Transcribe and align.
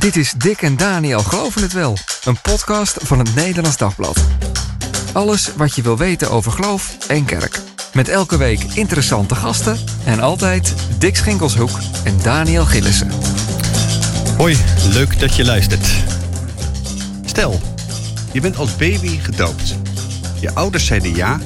Dit 0.00 0.16
is 0.16 0.32
Dick 0.36 0.62
en 0.62 0.76
Daniel 0.76 1.22
Geloven 1.22 1.62
het 1.62 1.72
Wel, 1.72 1.96
een 2.24 2.40
podcast 2.42 2.96
van 3.00 3.18
het 3.18 3.34
Nederlands 3.34 3.76
Dagblad. 3.76 4.18
Alles 5.12 5.50
wat 5.56 5.74
je 5.74 5.82
wil 5.82 5.96
weten 5.96 6.30
over 6.30 6.52
geloof 6.52 6.96
en 7.08 7.24
kerk. 7.24 7.60
Met 7.92 8.08
elke 8.08 8.36
week 8.36 8.62
interessante 8.62 9.34
gasten 9.34 9.78
en 10.04 10.20
altijd 10.20 10.74
Dick 10.98 11.16
Schinkelshoek 11.16 11.78
en 12.04 12.18
Daniel 12.22 12.64
Gillissen. 12.64 13.10
Hoi, 14.36 14.56
leuk 14.92 15.20
dat 15.20 15.36
je 15.36 15.44
luistert. 15.44 15.88
Stel, 17.24 17.60
je 18.32 18.40
bent 18.40 18.56
als 18.56 18.76
baby 18.76 19.18
gedoopt. 19.18 19.76
Je 20.40 20.54
ouders 20.54 20.86
zeiden 20.86 21.14
ja 21.14 21.40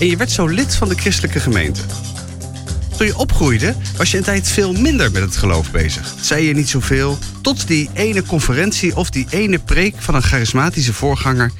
en 0.00 0.06
je 0.06 0.16
werd 0.16 0.30
zo 0.30 0.46
lid 0.46 0.74
van 0.74 0.88
de 0.88 0.94
christelijke 0.94 1.40
gemeente. 1.40 1.80
Toen 2.98 3.06
je 3.06 3.16
opgroeide, 3.16 3.74
was 3.96 4.10
je 4.10 4.16
een 4.16 4.22
tijd 4.22 4.48
veel 4.48 4.72
minder 4.72 5.12
met 5.12 5.22
het 5.22 5.36
geloof 5.36 5.70
bezig. 5.70 6.14
Zei 6.20 6.46
je 6.46 6.54
niet 6.54 6.68
zoveel, 6.68 7.18
tot 7.42 7.66
die 7.66 7.90
ene 7.94 8.22
conferentie 8.22 8.96
of 8.96 9.10
die 9.10 9.26
ene 9.30 9.58
preek 9.58 9.94
van 9.98 10.14
een 10.14 10.22
charismatische 10.22 10.92
voorganger. 10.92 11.52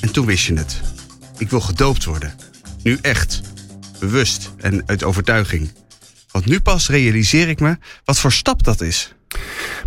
En 0.00 0.12
toen 0.12 0.26
wist 0.26 0.44
je 0.44 0.54
het. 0.54 0.80
Ik 1.38 1.50
wil 1.50 1.60
gedoopt 1.60 2.04
worden. 2.04 2.34
Nu 2.82 2.98
echt. 3.02 3.40
Bewust 4.00 4.50
en 4.58 4.82
uit 4.86 5.04
overtuiging. 5.04 5.72
Want 6.30 6.46
nu 6.46 6.60
pas 6.60 6.88
realiseer 6.88 7.48
ik 7.48 7.60
me 7.60 7.76
wat 8.04 8.18
voor 8.18 8.32
stap 8.32 8.62
dat 8.62 8.80
is. 8.80 9.14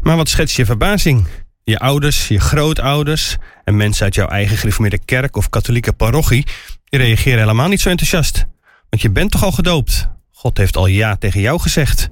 Maar 0.02 0.16
wat 0.16 0.30
schets 0.30 0.56
je 0.56 0.66
verbazing? 0.66 1.28
Je 1.64 1.80
ouders, 1.80 2.28
je 2.28 2.40
grootouders 2.40 3.36
en 3.64 3.78
mensen 3.78 4.04
uit 4.04 4.16
jouw 4.16 4.28
eigen 4.28 4.58
gereformeerde 4.58 5.06
kerk 5.06 5.36
of 5.36 5.50
katholieke 5.50 5.94
parochie 5.94 6.48
reageren 6.90 7.40
helemaal 7.40 7.68
niet 7.68 7.82
zo 7.82 7.90
enthousiast. 7.90 8.46
Want 8.90 9.02
je 9.02 9.10
bent 9.10 9.32
toch 9.32 9.44
al 9.44 9.52
gedoopt? 9.52 10.14
God 10.46 10.58
heeft 10.58 10.78
al 10.78 10.88
ja 10.88 11.16
tegen 11.16 11.42
jou 11.42 11.60
gezegd. 11.60 12.10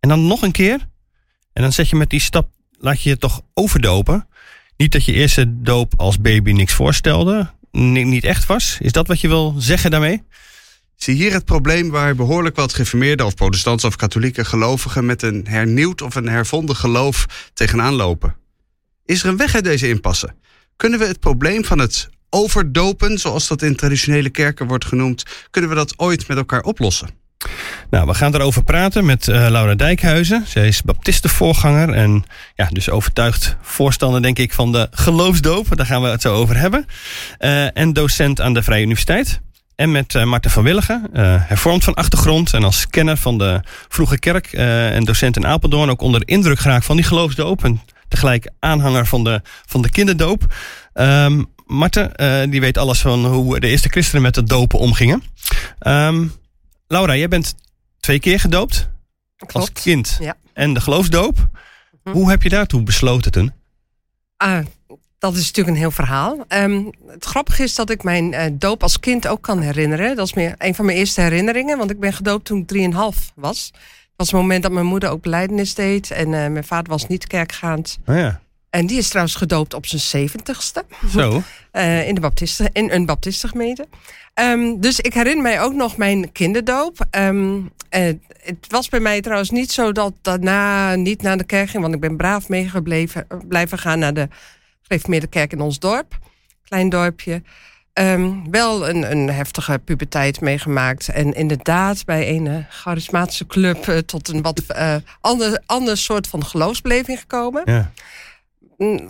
En 0.00 0.08
dan 0.08 0.26
nog 0.26 0.42
een 0.42 0.52
keer? 0.52 0.88
En 1.52 1.62
dan 1.62 1.72
zet 1.72 1.88
je 1.88 1.96
met 1.96 2.10
die 2.10 2.20
stap, 2.20 2.48
laat 2.78 3.02
je 3.02 3.08
je 3.08 3.16
toch 3.16 3.40
overdopen? 3.54 4.28
Niet 4.76 4.92
dat 4.92 5.04
je 5.04 5.12
eerste 5.12 5.62
doop 5.62 5.92
als 5.96 6.20
baby 6.20 6.52
niks 6.52 6.72
voorstelde, 6.72 7.50
niet 7.70 8.24
echt 8.24 8.46
was? 8.46 8.76
Is 8.80 8.92
dat 8.92 9.06
wat 9.06 9.20
je 9.20 9.28
wil 9.28 9.54
zeggen 9.58 9.90
daarmee? 9.90 10.22
Zie 10.96 11.14
hier 11.14 11.32
het 11.32 11.44
probleem 11.44 11.90
waar 11.90 12.14
behoorlijk 12.14 12.56
wat 12.56 12.74
geformeerde 12.74 13.24
of 13.24 13.34
protestantse 13.34 13.86
of 13.86 13.96
katholieke 13.96 14.44
gelovigen 14.44 15.06
met 15.06 15.22
een 15.22 15.46
hernieuwd 15.46 16.02
of 16.02 16.14
een 16.14 16.28
hervonden 16.28 16.76
geloof 16.76 17.50
tegenaan 17.54 17.94
lopen. 17.94 18.36
Is 19.04 19.22
er 19.22 19.28
een 19.28 19.36
weg 19.36 19.54
uit 19.54 19.64
deze 19.64 19.88
impasse? 19.88 20.34
Kunnen 20.76 20.98
we 20.98 21.06
het 21.06 21.20
probleem 21.20 21.64
van 21.64 21.78
het 21.78 22.08
overdopen, 22.30 23.18
zoals 23.18 23.48
dat 23.48 23.62
in 23.62 23.76
traditionele 23.76 24.30
kerken 24.30 24.66
wordt 24.66 24.84
genoemd, 24.84 25.22
kunnen 25.50 25.70
we 25.70 25.76
dat 25.76 25.98
ooit 25.98 26.28
met 26.28 26.36
elkaar 26.36 26.62
oplossen? 26.62 27.22
Nou, 27.90 28.06
we 28.06 28.14
gaan 28.14 28.34
erover 28.34 28.64
praten 28.64 29.04
met 29.04 29.26
uh, 29.26 29.34
Laura 29.48 29.74
Dijkhuizen. 29.74 30.44
Zij 30.46 30.66
is 30.66 30.82
baptistenvoorganger 30.82 31.92
en 31.92 32.24
ja, 32.54 32.68
dus 32.72 32.90
overtuigd 32.90 33.56
voorstander, 33.62 34.22
denk 34.22 34.38
ik, 34.38 34.52
van 34.52 34.72
de 34.72 34.88
geloofsdoop. 34.90 35.76
Daar 35.76 35.86
gaan 35.86 36.02
we 36.02 36.08
het 36.08 36.22
zo 36.22 36.34
over 36.34 36.56
hebben. 36.56 36.86
Uh, 37.40 37.78
en 37.78 37.92
docent 37.92 38.40
aan 38.40 38.54
de 38.54 38.62
Vrije 38.62 38.82
Universiteit. 38.82 39.40
En 39.76 39.90
met 39.90 40.14
uh, 40.14 40.24
Marten 40.24 40.50
van 40.50 40.62
Willigen, 40.62 41.08
hervormd 41.12 41.84
van 41.84 41.94
achtergrond 41.94 42.52
en 42.54 42.64
als 42.64 42.86
kenner 42.86 43.16
van 43.16 43.38
de 43.38 43.60
vroege 43.88 44.18
kerk 44.18 44.52
en 44.52 45.04
docent 45.04 45.36
in 45.36 45.46
Apeldoorn. 45.46 45.90
Ook 45.90 46.00
onder 46.00 46.20
de 46.20 46.26
indruk 46.26 46.58
geraakt 46.58 46.84
van 46.84 46.96
die 46.96 47.04
geloofsdoop 47.04 47.64
en 47.64 47.80
tegelijk 48.08 48.50
aanhanger 48.58 49.06
van 49.06 49.24
de, 49.24 49.40
van 49.66 49.82
de 49.82 49.90
kinderdoop. 49.90 50.54
Um, 50.94 51.46
Marten, 51.66 52.12
die 52.50 52.60
weet 52.60 52.78
alles 52.78 53.00
van 53.00 53.26
hoe 53.26 53.60
de 53.60 53.68
eerste 53.68 53.88
christenen 53.88 54.22
met 54.22 54.36
het 54.36 54.48
dopen 54.48 54.78
omgingen. 54.78 55.22
Um, 55.86 56.32
Laura, 56.94 57.16
jij 57.16 57.28
bent 57.28 57.54
twee 58.00 58.20
keer 58.20 58.40
gedoopt. 58.40 58.88
Klopt. 59.36 59.54
Als 59.54 59.82
kind. 59.82 60.16
Ja. 60.20 60.36
En 60.52 60.74
de 60.74 60.80
geloofsdoop. 60.80 61.48
Hm. 62.02 62.10
Hoe 62.10 62.30
heb 62.30 62.42
je 62.42 62.48
daartoe 62.48 62.82
besloten 62.82 63.32
toen? 63.32 63.52
Ah, 64.36 64.64
dat 65.18 65.34
is 65.34 65.46
natuurlijk 65.46 65.68
een 65.68 65.82
heel 65.82 65.90
verhaal. 65.90 66.44
Um, 66.48 66.90
het 67.06 67.24
grappige 67.24 67.62
is 67.62 67.74
dat 67.74 67.90
ik 67.90 68.02
mijn 68.02 68.32
uh, 68.32 68.42
doop 68.52 68.82
als 68.82 69.00
kind 69.00 69.26
ook 69.26 69.42
kan 69.42 69.60
herinneren. 69.60 70.16
Dat 70.16 70.26
is 70.26 70.34
meer 70.34 70.54
een 70.58 70.74
van 70.74 70.84
mijn 70.84 70.98
eerste 70.98 71.20
herinneringen. 71.20 71.78
Want 71.78 71.90
ik 71.90 72.00
ben 72.00 72.12
gedoopt 72.12 72.44
toen 72.44 72.64
ik 72.66 72.92
3,5 72.92 73.34
was. 73.34 73.70
Dat 73.72 73.80
was 74.16 74.30
het 74.30 74.40
moment 74.40 74.62
dat 74.62 74.72
mijn 74.72 74.86
moeder 74.86 75.10
ook 75.10 75.22
beleidenis 75.22 75.74
deed. 75.74 76.10
En 76.10 76.26
uh, 76.26 76.46
mijn 76.48 76.64
vader 76.64 76.92
was 76.92 77.06
niet 77.06 77.26
kerkgaand. 77.26 77.98
Oh 78.06 78.16
ja. 78.16 78.40
En 78.74 78.86
die 78.86 78.98
is 78.98 79.08
trouwens 79.08 79.36
gedoopt 79.36 79.74
op 79.74 79.86
zijn 79.86 80.00
zeventigste. 80.00 80.84
Zo. 81.10 81.42
uh, 81.72 82.08
in, 82.08 82.14
de 82.14 82.70
in 82.72 82.90
een 82.90 83.06
baptistengemeente. 83.06 83.86
Um, 84.34 84.80
dus 84.80 85.00
ik 85.00 85.14
herinner 85.14 85.42
mij 85.42 85.60
ook 85.60 85.72
nog 85.72 85.96
mijn 85.96 86.32
kinderdoop. 86.32 87.06
Um, 87.10 87.56
uh, 87.56 88.12
het 88.42 88.66
was 88.68 88.88
bij 88.88 89.00
mij 89.00 89.20
trouwens 89.20 89.50
niet 89.50 89.72
zo 89.72 89.92
dat 89.92 90.12
daarna 90.22 90.94
niet 90.94 91.22
naar 91.22 91.36
de 91.36 91.44
kerk 91.44 91.70
ging. 91.70 91.82
Want 91.82 91.94
ik 91.94 92.00
ben 92.00 92.16
braaf 92.16 92.48
meegebleven 92.48 93.26
blijven 93.48 93.78
gaan 93.78 93.98
naar 93.98 94.14
de 94.14 94.28
gereformeerde 94.82 95.26
kerk 95.26 95.52
in 95.52 95.60
ons 95.60 95.78
dorp. 95.78 96.18
Klein 96.64 96.88
dorpje. 96.88 97.42
Um, 97.92 98.50
wel 98.50 98.88
een, 98.88 99.10
een 99.10 99.30
heftige 99.30 99.78
puberteit 99.78 100.40
meegemaakt. 100.40 101.08
En 101.08 101.32
inderdaad 101.32 102.04
bij 102.04 102.28
een 102.28 102.66
charismatische 102.70 103.46
club 103.46 104.02
tot 104.06 104.28
een 104.28 104.42
wat 104.42 104.62
ander, 105.20 105.62
ander 105.66 105.96
soort 105.96 106.26
van 106.26 106.44
geloofsbeleving 106.44 107.18
gekomen. 107.18 107.62
Ja. 107.64 107.92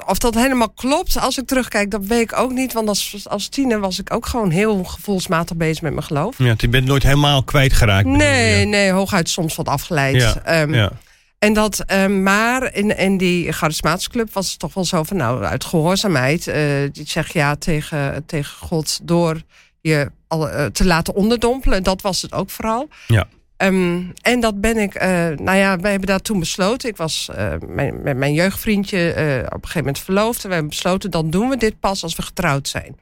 Of 0.07 0.19
dat 0.19 0.35
helemaal 0.35 0.71
klopt, 0.71 1.21
als 1.21 1.39
ik 1.39 1.47
terugkijk, 1.47 1.91
dat 1.91 2.07
weet 2.07 2.21
ik 2.21 2.39
ook 2.39 2.53
niet. 2.53 2.73
Want 2.73 2.89
als, 2.89 3.25
als 3.29 3.49
tiener 3.49 3.81
was 3.81 3.99
ik 3.99 4.15
ook 4.15 4.27
gewoon 4.27 4.51
heel 4.51 4.85
gevoelsmatig 4.85 5.57
bezig 5.57 5.83
met 5.83 5.93
mijn 5.93 6.05
geloof. 6.05 6.39
Ja, 6.39 6.55
je 6.57 6.69
bent 6.69 6.87
nooit 6.87 7.03
helemaal 7.03 7.43
kwijtgeraakt. 7.43 8.07
Nee, 8.07 8.61
ja. 8.61 8.67
nee, 8.67 8.91
hooguit 8.91 9.29
soms 9.29 9.57
wat 9.57 9.69
afgeleid. 9.69 10.41
Ja, 10.45 10.63
um, 10.63 10.75
ja. 10.75 10.93
En 11.39 11.53
dat, 11.53 11.85
um, 11.93 12.23
maar 12.23 12.75
in, 12.75 12.97
in 12.97 13.17
die 13.17 13.53
charismatische 13.53 14.11
club 14.11 14.33
was 14.33 14.51
het 14.51 14.59
toch 14.59 14.75
wel 14.75 14.85
zo 14.85 15.03
van, 15.03 15.17
nou, 15.17 15.45
uit 15.45 15.65
gehoorzaamheid. 15.65 16.47
Uh, 16.47 16.55
die 16.93 17.09
zeg 17.09 17.33
ja 17.33 17.57
tegen, 17.57 18.27
tegen 18.27 18.57
God 18.59 19.01
door 19.03 19.43
je 19.81 20.11
al, 20.29 20.51
uh, 20.51 20.65
te 20.65 20.85
laten 20.85 21.15
onderdompelen. 21.15 21.83
Dat 21.83 22.03
was 22.03 22.23
het 22.23 22.33
ook 22.33 22.51
vooral. 22.51 22.89
Ja. 23.07 23.27
Um, 23.59 24.13
en 24.23 24.41
dat 24.41 24.61
ben 24.61 24.77
ik, 24.77 24.95
uh, 24.95 25.03
nou 25.29 25.57
ja, 25.57 25.79
wij 25.79 25.91
hebben 25.91 26.09
daar 26.09 26.21
toen 26.21 26.39
besloten. 26.39 26.89
Ik 26.89 26.97
was 26.97 27.29
uh, 27.39 27.55
mijn, 27.67 28.03
met 28.03 28.17
mijn 28.17 28.33
jeugdvriendje 28.33 28.99
uh, 28.99 29.37
op 29.37 29.53
een 29.53 29.61
gegeven 29.61 29.79
moment 29.79 29.99
verloofd. 29.99 30.43
En 30.43 30.49
we 30.49 30.55
hebben 30.55 30.71
besloten, 30.71 31.11
dan 31.11 31.31
doen 31.31 31.49
we 31.49 31.57
dit 31.57 31.81
pas 31.81 32.03
als 32.03 32.17
we 32.17 32.23
getrouwd 32.23 32.69
zijn. 32.69 32.97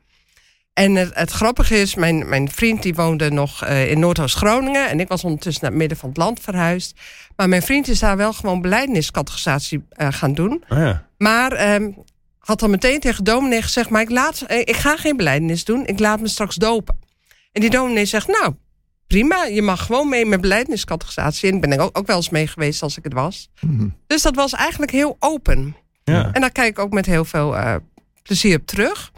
En 0.73 0.95
het, 0.95 1.11
het 1.15 1.31
grappige 1.31 1.81
is, 1.81 1.95
mijn, 1.95 2.29
mijn 2.29 2.51
vriend 2.51 2.83
die 2.83 2.95
woonde 2.95 3.31
nog 3.31 3.65
in 3.67 3.99
Noordoost-Groningen. 3.99 4.89
En 4.89 5.01
ik 5.01 5.09
was 5.09 5.25
ondertussen 5.25 5.63
naar 5.63 5.71
het 5.71 5.81
midden 5.81 5.99
van 5.99 6.09
het 6.09 6.19
land 6.19 6.41
verhuisd. 6.41 7.01
Maar 7.37 7.49
mijn 7.49 7.63
vriend 7.63 7.89
is 7.89 7.99
daar 7.99 8.17
wel 8.17 8.33
gewoon 8.33 8.61
beleideniscategorisatie 8.61 9.85
gaan 9.97 10.35
doen. 10.35 10.65
Oh 10.69 10.79
ja. 10.79 11.07
Maar 11.19 11.75
um, 11.75 11.97
had 12.39 12.61
dan 12.61 12.71
meteen 12.71 13.01
tegen 13.01 13.25
dominee 13.25 13.63
gezegd... 13.63 13.91
maar 13.91 14.03
ik, 14.03 14.11
laat, 14.11 14.45
ik 14.49 14.77
ga 14.77 14.97
geen 14.97 15.17
beleidenis 15.17 15.65
doen, 15.65 15.87
ik 15.87 15.99
laat 15.99 16.21
me 16.21 16.29
straks 16.29 16.55
dopen. 16.57 16.99
En 17.53 17.61
die 17.61 17.71
dominee 17.71 18.05
zegt, 18.05 18.27
nou, 18.27 18.55
prima. 19.13 19.45
Je 19.45 19.63
mag 19.63 19.87
gewoon 19.87 20.09
mee 20.09 20.27
met 20.27 20.41
beleideniscategorisatie. 20.41 21.53
En 21.53 21.61
ben 21.61 21.73
ik 21.73 21.81
ook, 21.81 21.99
ook 21.99 22.07
wel 22.07 22.17
eens 22.17 22.29
mee 22.31 22.47
geweest 22.47 22.83
als 22.83 22.97
ik 22.99 23.05
het 23.05 23.13
was. 23.13 23.49
Mhm. 23.61 23.89
Dus 24.07 24.23
dat 24.23 24.35
was 24.35 24.53
eigenlijk 24.53 24.93
heel 24.93 25.17
open. 25.19 25.77
Ja. 26.05 26.31
En 26.33 26.41
daar 26.41 26.53
kijk 26.53 26.69
ik 26.69 26.79
ook 26.79 26.93
met 26.93 27.07
heel 27.07 27.25
veel 27.25 27.55
uh, 27.55 27.75
plezier 28.23 28.57
op 28.59 28.67
terug. 28.67 29.11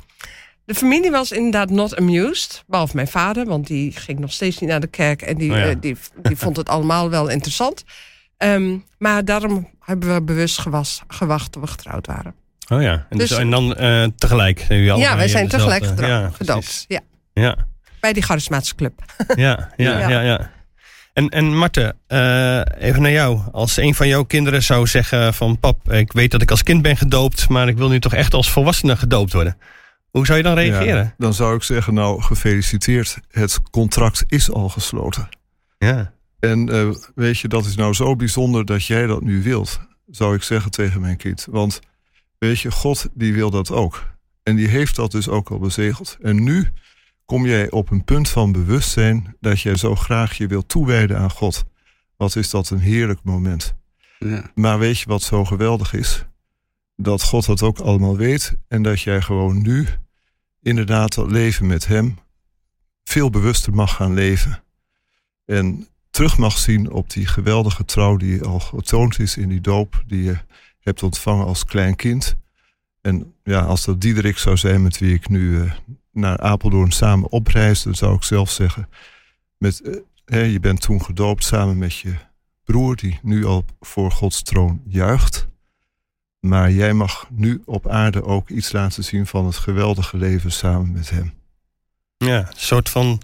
De 0.65 0.75
familie 0.75 1.11
was 1.11 1.33
inderdaad 1.33 1.71
not 1.71 1.97
amused. 1.97 2.65
Behalve 2.67 2.95
mijn 2.97 3.09
vader, 3.09 3.45
want 3.47 3.67
die 3.67 3.93
ging 3.93 4.19
nog 4.19 4.33
steeds 4.33 4.59
niet 4.59 4.71
naar 4.71 4.81
de 4.81 4.87
kerk. 4.87 5.23
En 5.23 5.37
die, 5.37 5.51
Oh 5.51 5.57
ja. 5.57 5.69
uh, 5.69 5.75
die, 5.81 5.97
die 6.23 6.37
vond 6.37 6.57
het 6.57 6.69
allemaal 6.69 7.11
wel 7.11 7.29
interessant. 7.29 7.85
Um, 8.39 8.85
maar 8.99 9.25
daarom 9.25 9.71
hebben 9.81 10.15
we 10.15 10.23
bewust 10.23 10.59
gewas, 10.59 11.03
gewacht 11.09 11.53
tot 11.53 11.63
we 11.63 11.69
getrouwd 11.69 12.07
waren. 12.07 12.35
Oh 12.69 12.83
ja, 12.83 13.07
en, 13.11 13.19
dus, 13.19 13.29
Dus- 13.29 13.39
en 13.39 13.51
dan 13.51 13.77
uh, 13.81 14.07
tegelijk? 14.17 14.59
zijn 14.67 14.83
jullie 14.83 15.01
Ja, 15.03 15.17
wij 15.17 15.29
zijn 15.29 15.49
tegelijk 15.49 15.85
gedro- 15.85 16.07
ja, 16.07 16.31
gedoopt. 16.31 16.85
Ja, 16.89 17.01
Ja, 17.33 17.57
bij 18.05 18.13
die 18.13 18.23
charismatische 18.23 18.75
club. 18.75 19.03
ja, 19.35 19.73
ja, 19.77 19.99
ja. 19.99 20.09
Ja. 20.09 20.21
ja, 20.21 20.51
En, 21.13 21.29
en 21.29 21.57
Marten, 21.57 21.97
uh, 22.09 22.61
even 22.79 23.03
naar 23.03 23.11
jou. 23.11 23.41
Als 23.53 23.77
een 23.77 23.95
van 23.95 24.09
jouw 24.09 24.25
kinderen 24.25 24.63
zou 24.63 24.87
zeggen 24.87 25.35
van... 25.35 25.59
pap, 25.59 25.93
ik 25.93 26.13
weet 26.13 26.31
dat 26.31 26.43
ik 26.43 26.51
als 26.51 26.63
kind 26.63 26.83
ben 26.83 26.97
gedoopt... 26.97 27.49
maar 27.49 27.69
ik 27.69 27.77
wil 27.77 27.89
nu 27.89 28.01
toch 28.01 28.15
echt 28.15 28.35
als 28.35 28.51
volwassene 28.51 28.97
gedoopt 28.97 29.33
worden. 29.33 29.57
Hoe 30.11 30.27
zou 30.27 30.39
je 30.39 30.45
dan 30.45 30.55
reageren? 30.55 31.05
Ja, 31.05 31.15
dan 31.19 31.35
zou 31.35 31.57
ik 31.57 31.63
zeggen, 31.63 31.95
nou 31.95 32.23
gefeliciteerd. 32.23 33.19
Het 33.31 33.61
contract 33.71 34.25
is 34.27 34.51
al 34.51 34.69
gesloten. 34.69 35.29
Ja, 35.79 36.13
En 36.41 36.75
uh, 36.75 36.95
weet 37.15 37.39
je, 37.39 37.49
dat 37.49 37.65
is 37.65 37.77
nou 37.77 37.95
zo 37.95 38.17
bijzonder 38.17 38.65
dat 38.65 38.87
jij 38.87 39.07
dat 39.07 39.23
nu 39.23 39.43
wilt, 39.43 39.81
zou 40.11 40.35
ik 40.35 40.43
zeggen 40.43 40.71
tegen 40.71 41.01
mijn 41.01 41.17
kind. 41.17 41.47
Want 41.51 41.81
weet 42.39 42.61
je, 42.61 42.71
God 42.71 43.09
die 43.15 43.35
wil 43.35 43.51
dat 43.51 43.71
ook. 43.71 44.05
En 44.43 44.57
die 44.57 44.69
heeft 44.69 44.97
dat 44.97 45.11
dus 45.11 45.29
ook 45.29 45.51
al 45.51 45.59
bezegeld. 45.59 46.17
En 46.23 46.43
nu 46.43 46.71
kom 47.25 47.47
jij 47.47 47.71
op 47.71 47.91
een 47.91 48.05
punt 48.05 48.29
van 48.29 48.53
bewustzijn 48.53 49.37
dat 49.41 49.61
jij 49.61 49.77
zo 49.77 49.95
graag 49.95 50.37
je 50.37 50.47
wilt 50.47 50.69
toewijden 50.69 51.19
aan 51.19 51.31
God. 51.31 51.65
Wat 52.17 52.37
is 52.37 52.51
dat 52.51 52.71
een 52.71 52.79
heerlijk 52.79 53.21
moment. 53.23 53.75
Ja. 54.19 54.51
Maar 54.55 54.79
weet 54.79 54.99
je 54.99 55.07
wat 55.07 55.23
zo 55.23 55.45
geweldig 55.45 55.93
is? 55.93 56.25
Dat 56.97 57.23
God 57.23 57.47
dat 57.47 57.63
ook 57.63 57.79
allemaal 57.79 58.17
weet 58.17 58.57
en 58.69 58.83
dat 58.83 59.01
jij 59.01 59.23
gewoon 59.23 59.63
nu 59.63 59.87
inderdaad 60.63 61.15
dat 61.15 61.31
leven 61.31 61.67
met 61.67 61.87
Hem 61.87 62.19
veel 63.05 63.31
bewuster 63.31 63.75
mag 63.75 63.95
gaan 63.95 64.15
leven. 64.15 64.63
En 65.45 65.89
terug 66.11 66.39
mag 66.39 66.59
zien 66.59 66.91
op 66.91 67.11
die 67.11 67.27
geweldige 67.27 67.85
trouw 67.85 68.17
die 68.17 68.43
al 68.43 68.61
getoond 68.61 69.19
is 69.19 69.37
in 69.37 69.49
die 69.49 69.61
doop, 69.61 70.03
die 70.07 70.23
je 70.23 70.37
hebt 70.81 71.03
ontvangen 71.03 71.47
als 71.47 71.65
klein 71.65 71.97
kind. 71.97 72.37
En 73.01 73.35
ja, 73.43 73.61
als 73.61 73.85
dat 73.85 74.01
Diederik 74.01 74.39
zou 74.39 74.57
zijn 74.57 74.83
met 74.83 74.99
wie 74.99 75.15
ik 75.15 75.29
nu 75.29 75.61
eh, 75.61 75.73
naar 76.15 76.39
Apeldoorn 76.39 76.91
samen 76.91 77.31
opreis, 77.31 77.83
dan 77.83 77.95
zou 77.95 78.15
ik 78.15 78.23
zelf 78.23 78.51
zeggen: 78.51 78.89
met, 79.59 80.03
eh, 80.25 80.53
je 80.53 80.61
bent 80.61 80.81
toen 80.81 81.05
gedoopt 81.05 81.45
samen 81.45 81.79
met 81.79 81.97
je 81.99 82.15
broer, 82.65 82.97
die 82.97 83.19
nu 83.23 83.45
al 83.45 83.65
voor 83.81 84.11
Gods 84.11 84.43
troon 84.43 84.83
juicht. 84.87 85.49
Maar 86.41 86.71
jij 86.71 86.93
mag 86.93 87.27
nu 87.31 87.63
op 87.65 87.89
aarde 87.89 88.25
ook 88.25 88.49
iets 88.49 88.73
laten 88.73 89.05
zien 89.05 89.27
van 89.27 89.47
het 89.47 89.57
geweldige 89.57 90.17
leven 90.17 90.53
samen 90.53 90.93
met 90.93 91.11
hem. 91.11 91.33
Ja, 92.17 92.39
een 92.39 92.47
soort 92.57 92.89
van 92.89 93.21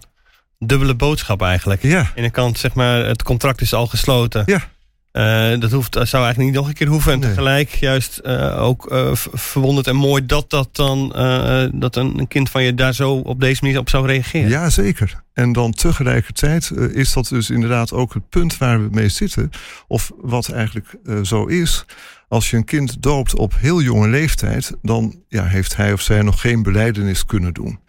dubbele 0.59 0.95
boodschap 0.95 1.43
eigenlijk. 1.43 1.83
Ja, 1.83 2.13
Aan 2.17 2.23
de 2.23 2.31
kant, 2.31 2.59
zeg 2.59 2.75
maar, 2.75 3.05
het 3.05 3.23
contract 3.23 3.61
is 3.61 3.75
al 3.75 3.87
gesloten. 3.87 4.43
ja, 4.47 4.71
Eh, 5.13 5.59
dat, 5.59 5.71
hoeft, 5.71 5.93
dat 5.93 6.09
zou 6.09 6.25
eigenlijk 6.25 6.53
niet 6.53 6.61
nog 6.61 6.69
een 6.69 6.75
keer 6.75 6.87
hoeven. 6.87 7.13
En 7.13 7.19
Nee. 7.19 7.29
tegelijk 7.29 7.69
juist 7.69 8.19
eh, 8.19 8.63
ook 8.63 8.91
eh, 8.91 9.11
verwonderd 9.33 9.87
en 9.87 9.97
mooi 9.97 10.27
dat 10.27 10.51
dat 10.51 10.77
dan 10.77 11.09
dat 11.75 11.97
een, 11.97 12.29
kind 12.29 12.51
van 12.51 12.63
je 12.63 12.75
daar 12.75 12.95
zo 12.95 13.13
op 13.13 13.41
deze 13.41 13.65
manier 13.65 13.79
op 13.79 13.89
zou 13.89 14.07
reageren. 14.07 14.49
ja, 14.49 14.71
zeker. 14.71 15.23
En 15.33 15.53
dan 15.53 15.73
tegelijkertijd 15.73 16.71
is 16.93 17.13
dat 17.13 17.29
dus 17.29 17.51
inderdaad 17.51 17.93
ook 17.93 18.15
het 18.15 18.29
punt 18.29 18.59
waar 18.59 18.83
we 18.83 18.89
mee 18.91 19.09
zitten. 19.09 19.51
Of 19.87 20.11
wat 20.17 20.49
eigenlijk 20.49 20.97
zo 21.23 21.47
is. 21.47 21.85
Als 22.29 22.51
je 22.51 22.57
een 22.57 22.65
kind 22.65 23.03
doopt 23.03 23.35
op 23.35 23.55
heel 23.57 23.81
jonge 23.83 24.09
leeftijd, 24.09 24.77
dan 24.83 25.23
ja, 25.29 25.45
heeft 25.45 25.77
hij 25.77 25.93
of 25.93 26.01
zij 26.01 26.23
nog 26.23 26.41
geen 26.41 26.63
beleidenis 26.63 27.25
kunnen 27.25 27.55
doen. 27.55 27.81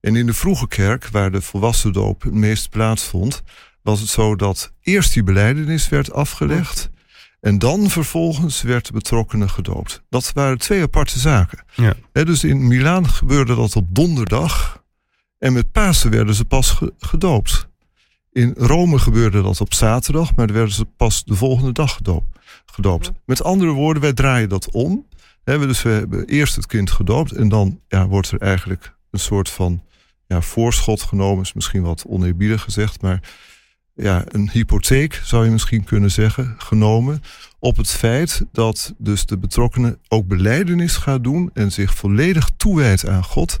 En 0.00 0.16
in 0.16 0.26
de 0.26 0.34
vroege 0.34 0.68
kerk, 0.68 1.08
waar 1.08 1.30
de 1.30 1.40
volwassen 1.40 1.92
doop 1.92 2.22
het 2.22 2.34
meest 2.34 2.70
plaatsvond, 2.70 3.42
was 3.88 4.00
het 4.00 4.08
zo 4.08 4.36
dat 4.36 4.72
eerst 4.80 5.12
die 5.12 5.22
beleidenis 5.22 5.88
werd 5.88 6.12
afgelegd. 6.12 6.90
En 7.40 7.58
dan 7.58 7.90
vervolgens 7.90 8.62
werd 8.62 8.86
de 8.86 8.92
betrokkenen 8.92 9.50
gedoopt. 9.50 10.02
Dat 10.08 10.30
waren 10.34 10.58
twee 10.58 10.82
aparte 10.82 11.18
zaken. 11.18 11.64
Ja. 11.74 11.94
Hè, 12.12 12.24
dus 12.24 12.44
in 12.44 12.66
Milaan 12.66 13.08
gebeurde 13.08 13.54
dat 13.54 13.76
op 13.76 13.86
donderdag. 13.94 14.82
En 15.38 15.52
met 15.52 15.72
Pasen 15.72 16.10
werden 16.10 16.34
ze 16.34 16.44
pas 16.44 16.70
ge- 16.70 16.92
gedoopt. 16.98 17.68
In 18.32 18.54
Rome 18.56 18.98
gebeurde 18.98 19.42
dat 19.42 19.60
op 19.60 19.74
zaterdag, 19.74 20.34
maar 20.34 20.46
dan 20.46 20.56
werden 20.56 20.74
ze 20.74 20.84
pas 20.84 21.24
de 21.24 21.34
volgende 21.34 21.72
dag 21.72 21.94
gedoopt. 21.94 22.36
gedoopt. 22.66 23.10
Met 23.26 23.42
andere 23.44 23.70
woorden, 23.72 24.02
wij 24.02 24.12
draaien 24.12 24.48
dat 24.48 24.70
om. 24.70 25.06
Hè, 25.44 25.58
we- 25.58 25.66
dus 25.66 25.82
we 25.82 25.90
hebben 25.90 26.26
eerst 26.26 26.56
het 26.56 26.66
kind 26.66 26.90
gedoopt 26.90 27.32
en 27.32 27.48
dan 27.48 27.80
ja, 27.88 28.06
wordt 28.06 28.30
er 28.30 28.40
eigenlijk 28.40 28.94
een 29.10 29.20
soort 29.20 29.50
van 29.50 29.82
ja, 30.26 30.40
voorschot 30.40 31.02
genomen. 31.02 31.42
Is 31.44 31.52
misschien 31.52 31.82
wat 31.82 32.04
oneerbiedig 32.06 32.62
gezegd, 32.62 33.00
maar 33.02 33.20
ja, 34.02 34.24
een 34.28 34.50
hypotheek 34.50 35.20
zou 35.24 35.44
je 35.44 35.50
misschien 35.50 35.84
kunnen 35.84 36.10
zeggen, 36.10 36.54
genomen 36.58 37.22
op 37.58 37.76
het 37.76 37.90
feit 37.90 38.44
dat 38.52 38.94
dus 38.98 39.26
de 39.26 39.38
betrokkenen 39.38 39.98
ook 40.08 40.26
beleidenis 40.26 40.96
gaat 40.96 41.24
doen 41.24 41.50
en 41.54 41.72
zich 41.72 41.94
volledig 41.94 42.50
toewijdt 42.56 43.08
aan 43.08 43.24
God. 43.24 43.60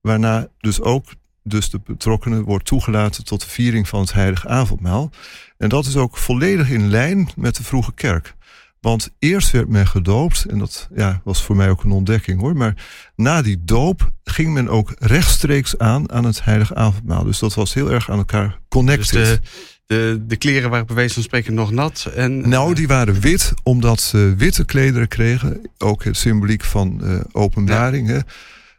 Waarna 0.00 0.48
dus 0.58 0.80
ook 0.80 1.04
dus 1.42 1.70
de 1.70 1.80
betrokkenen 1.84 2.42
wordt 2.42 2.64
toegelaten 2.64 3.24
tot 3.24 3.40
de 3.40 3.48
viering 3.48 3.88
van 3.88 4.00
het 4.00 4.12
heilige 4.12 4.48
avondmaal. 4.48 5.10
En 5.58 5.68
dat 5.68 5.86
is 5.86 5.96
ook 5.96 6.16
volledig 6.16 6.70
in 6.70 6.88
lijn 6.88 7.28
met 7.36 7.56
de 7.56 7.64
vroege 7.64 7.92
kerk. 7.92 8.34
Want 8.82 9.10
eerst 9.18 9.50
werd 9.50 9.68
men 9.68 9.86
gedoopt, 9.86 10.44
en 10.44 10.58
dat 10.58 10.88
ja, 10.94 11.20
was 11.24 11.42
voor 11.42 11.56
mij 11.56 11.70
ook 11.70 11.84
een 11.84 11.90
ontdekking 11.90 12.40
hoor. 12.40 12.56
Maar 12.56 12.74
na 13.16 13.42
die 13.42 13.60
doop 13.64 14.10
ging 14.24 14.52
men 14.52 14.68
ook 14.68 14.94
rechtstreeks 14.98 15.78
aan 15.78 16.12
aan 16.12 16.24
het 16.24 16.44
heilige 16.44 16.74
avondmaal. 16.74 17.24
Dus 17.24 17.38
dat 17.38 17.54
was 17.54 17.74
heel 17.74 17.90
erg 17.90 18.10
aan 18.10 18.18
elkaar 18.18 18.46
Dus 18.48 18.58
connected. 18.68 19.12
de, 19.12 19.40
de, 19.86 20.24
de 20.26 20.36
kleren 20.36 20.70
waren 20.70 20.86
bij 20.86 20.94
wijze 20.96 21.14
van 21.14 21.22
spreken 21.22 21.54
nog 21.54 21.70
nat. 21.70 22.10
En, 22.16 22.48
Nou, 22.48 22.74
die 22.74 22.86
waren 22.86 23.20
wit 23.20 23.52
omdat 23.62 24.00
ze 24.00 24.34
witte 24.36 24.64
klederen 24.64 25.08
kregen. 25.08 25.60
Ook 25.78 26.04
het 26.04 26.16
symboliek 26.16 26.64
van 26.64 27.04
eh, 27.04 27.20
openbaring. 27.32 28.08
Hè? 28.08 28.18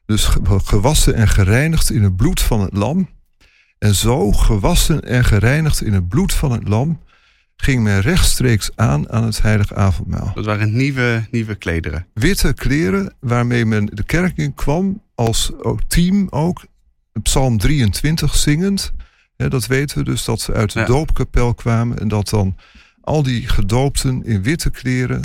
Dus 0.06 0.26
ge- 0.26 0.60
gewassen 0.64 1.16
en 1.16 1.28
gereinigd 1.28 1.90
in 1.92 2.04
het 2.04 2.16
bloed 2.16 2.42
van 2.42 2.60
het 2.62 2.74
lam. 2.74 3.10
En 3.80 3.96
zo 3.96 4.32
gewassen 4.32 5.02
en 5.02 5.24
gereinigd 5.26 5.82
in 5.82 5.94
het 5.94 6.08
bloed 6.08 6.34
van 6.34 6.52
het 6.52 6.68
lam... 6.68 7.00
ging 7.64 7.84
men 7.84 8.02
rechtstreeks 8.02 8.70
aan 8.76 9.10
aan 9.12 9.24
het 9.24 9.42
heilige 9.42 9.76
avondmaal. 9.76 10.32
Dat 10.36 10.46
waren 10.46 10.76
nieuwe, 10.76 11.26
nieuwe 11.32 11.56
klederen. 11.56 12.06
Witte 12.14 12.54
kleren 12.54 13.14
waarmee 13.20 13.66
men 13.66 13.86
de 13.86 14.04
kerk 14.04 14.38
in 14.38 14.54
kwam... 14.54 15.02
als 15.16 15.52
ook 15.58 15.80
team 15.88 16.28
ook, 16.30 16.66
psalm 17.22 17.58
23 17.58 18.36
zingend... 18.36 18.92
Dat 19.36 19.68
weten 19.68 19.98
we 19.98 20.04
dus 20.04 20.26
dat 20.26 20.42
ze 20.42 20.54
uit 20.54 20.74
de 20.74 20.80
Ja. 20.80 20.86
doopkapel 20.86 21.54
kwamen 21.54 22.00
en 22.00 22.08
dat 22.08 22.30
dan 22.30 22.56
al 23.02 23.24
die 23.24 23.48
gedoopten 23.48 24.26
in 24.26 24.44
witte 24.44 24.70
kleren 24.70 25.22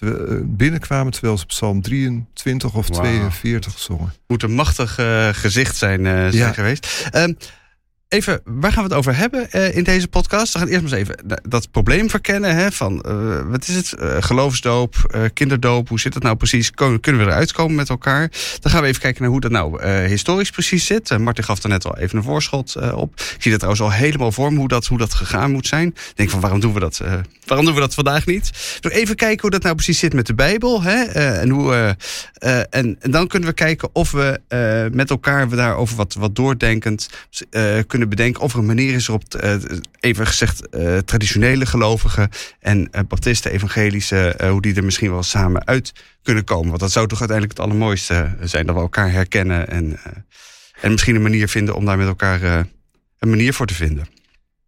eh, 0.00 0.10
binnenkwamen 0.44 1.12
terwijl 1.12 1.38
ze 1.38 1.46
Psalm 1.46 1.82
23 1.82 2.74
of 2.74 2.88
Wauw. 2.88 3.00
42 3.00 3.78
zongen. 3.78 4.12
Moet 4.26 4.42
een 4.42 4.52
machtig 4.54 4.98
eh, 4.98 5.28
gezicht 5.32 5.76
zijn, 5.76 6.06
eh, 6.06 6.12
zijn 6.12 6.32
Ja. 6.32 6.52
geweest. 6.52 7.08
Ehm, 7.10 7.32
even, 8.08 8.40
waar 8.44 8.72
gaan 8.72 8.82
we 8.82 8.88
het 8.88 8.98
over 8.98 9.16
hebben 9.16 9.50
eh, 9.50 9.76
in 9.76 9.84
deze 9.84 10.08
podcast? 10.08 10.52
We 10.52 10.58
gaan 10.58 10.68
eerst 10.68 10.82
maar 10.82 10.92
eens 10.92 11.00
even 11.00 11.28
da- 11.28 11.38
dat 11.42 11.70
probleem 11.70 12.10
verkennen. 12.10 12.56
Hè, 12.56 12.72
van, 12.72 13.00
eh, 13.00 13.40
wat 13.46 13.68
is 13.68 13.74
het? 13.74 13.92
Eh, 13.92 14.16
geloofsdoop, 14.20 15.20
kinderdoop. 15.34 15.88
Hoe 15.88 16.00
zit 16.00 16.14
het 16.14 16.22
nou 16.22 16.36
precies? 16.36 16.70
Kunnen 16.70 17.00
we 17.02 17.22
eruit 17.22 17.52
komen 17.52 17.74
met 17.74 17.88
elkaar? 17.88 18.30
Dan 18.60 18.72
gaan 18.72 18.82
we 18.82 18.88
even 18.88 19.00
kijken 19.00 19.22
naar 19.22 19.30
hoe 19.30 19.40
dat 19.40 19.50
nou 19.50 19.86
historisch 19.86 20.50
precies 20.50 20.86
zit. 20.86 21.18
Martin 21.18 21.44
gaf 21.44 21.62
er 21.62 21.68
net 21.68 21.84
al 21.84 21.96
even 21.98 22.18
een 22.18 22.24
voorschot 22.24 22.76
op. 22.92 23.12
Ik 23.20 23.36
zie 23.38 23.50
dat 23.50 23.60
trouwens 23.60 23.80
al 23.80 23.92
helemaal 23.92 24.32
voor 24.32 24.52
me 24.52 24.58
hoe 24.58 24.68
dat, 24.68 24.86
hoe 24.86 24.98
dat 24.98 25.14
gegaan 25.14 25.52
moet 25.52 25.66
zijn. 25.66 25.88
Ik 25.88 26.12
denk 26.14 26.30
van, 26.30 26.40
waarom 26.40 26.60
doen 26.60 26.72
we 26.72 26.80
dat, 26.80 27.00
waarom 27.46 27.66
doen 27.66 27.74
we 27.74 27.80
dat 27.80 27.94
vandaag 27.94 28.26
niet? 28.26 28.50
Nog 28.80 28.92
even 28.92 29.16
kijken 29.16 29.40
hoe 29.40 29.50
dat 29.50 29.62
nou 29.62 29.74
precies 29.74 29.98
zit 29.98 30.12
met 30.12 30.26
de 30.26 30.34
Bijbel. 30.34 30.82
Hè? 30.82 31.02
en, 31.02 31.48
hoe, 31.48 31.96
en, 32.70 32.96
en 33.00 33.10
dan 33.10 33.26
kunnen 33.26 33.48
we 33.48 33.54
kijken 33.54 33.88
of 33.92 34.10
we 34.10 34.40
met 34.92 35.10
elkaar 35.10 35.48
we 35.48 35.56
daarover 35.56 35.96
wat, 35.96 36.14
wat 36.14 36.36
doordenkend 36.36 37.08
eh, 37.50 37.78
kunnen 37.98 38.16
bedenken. 38.16 38.42
Of 38.42 38.52
er 38.52 38.58
een 38.58 38.66
manier 38.66 38.94
is 38.94 39.06
waarop, 39.06 39.34
eh, 39.34 39.54
even 40.00 40.26
gezegd, 40.26 40.68
eh, 40.68 40.98
traditionele 40.98 41.66
gelovigen 41.66 42.28
en 42.60 42.88
eh, 42.90 43.00
baptisten, 43.08 43.52
evangelische, 43.52 44.36
hoe 44.50 44.62
die 44.62 44.74
er 44.74 44.84
misschien 44.84 45.10
wel 45.10 45.22
samen 45.22 45.66
uit 45.66 45.92
kunnen 46.22 46.44
komen. 46.44 46.68
Want 46.68 46.80
dat 46.80 46.92
zou 46.92 47.06
toch 47.06 47.18
uiteindelijk 47.18 47.58
het 47.58 47.66
allermooiste 47.66 48.36
zijn, 48.40 48.66
dat 48.66 48.74
we 48.74 48.80
elkaar 48.80 49.12
herkennen 49.12 49.68
en, 49.68 49.98
en 50.80 50.90
misschien 50.90 51.14
een 51.14 51.22
manier 51.22 51.48
vinden 51.48 51.74
om 51.74 51.84
daar 51.84 51.98
met 51.98 52.06
elkaar 52.06 52.42
een 53.18 53.30
manier 53.30 53.54
voor 53.54 53.66
te 53.66 53.74
vinden. 53.74 54.06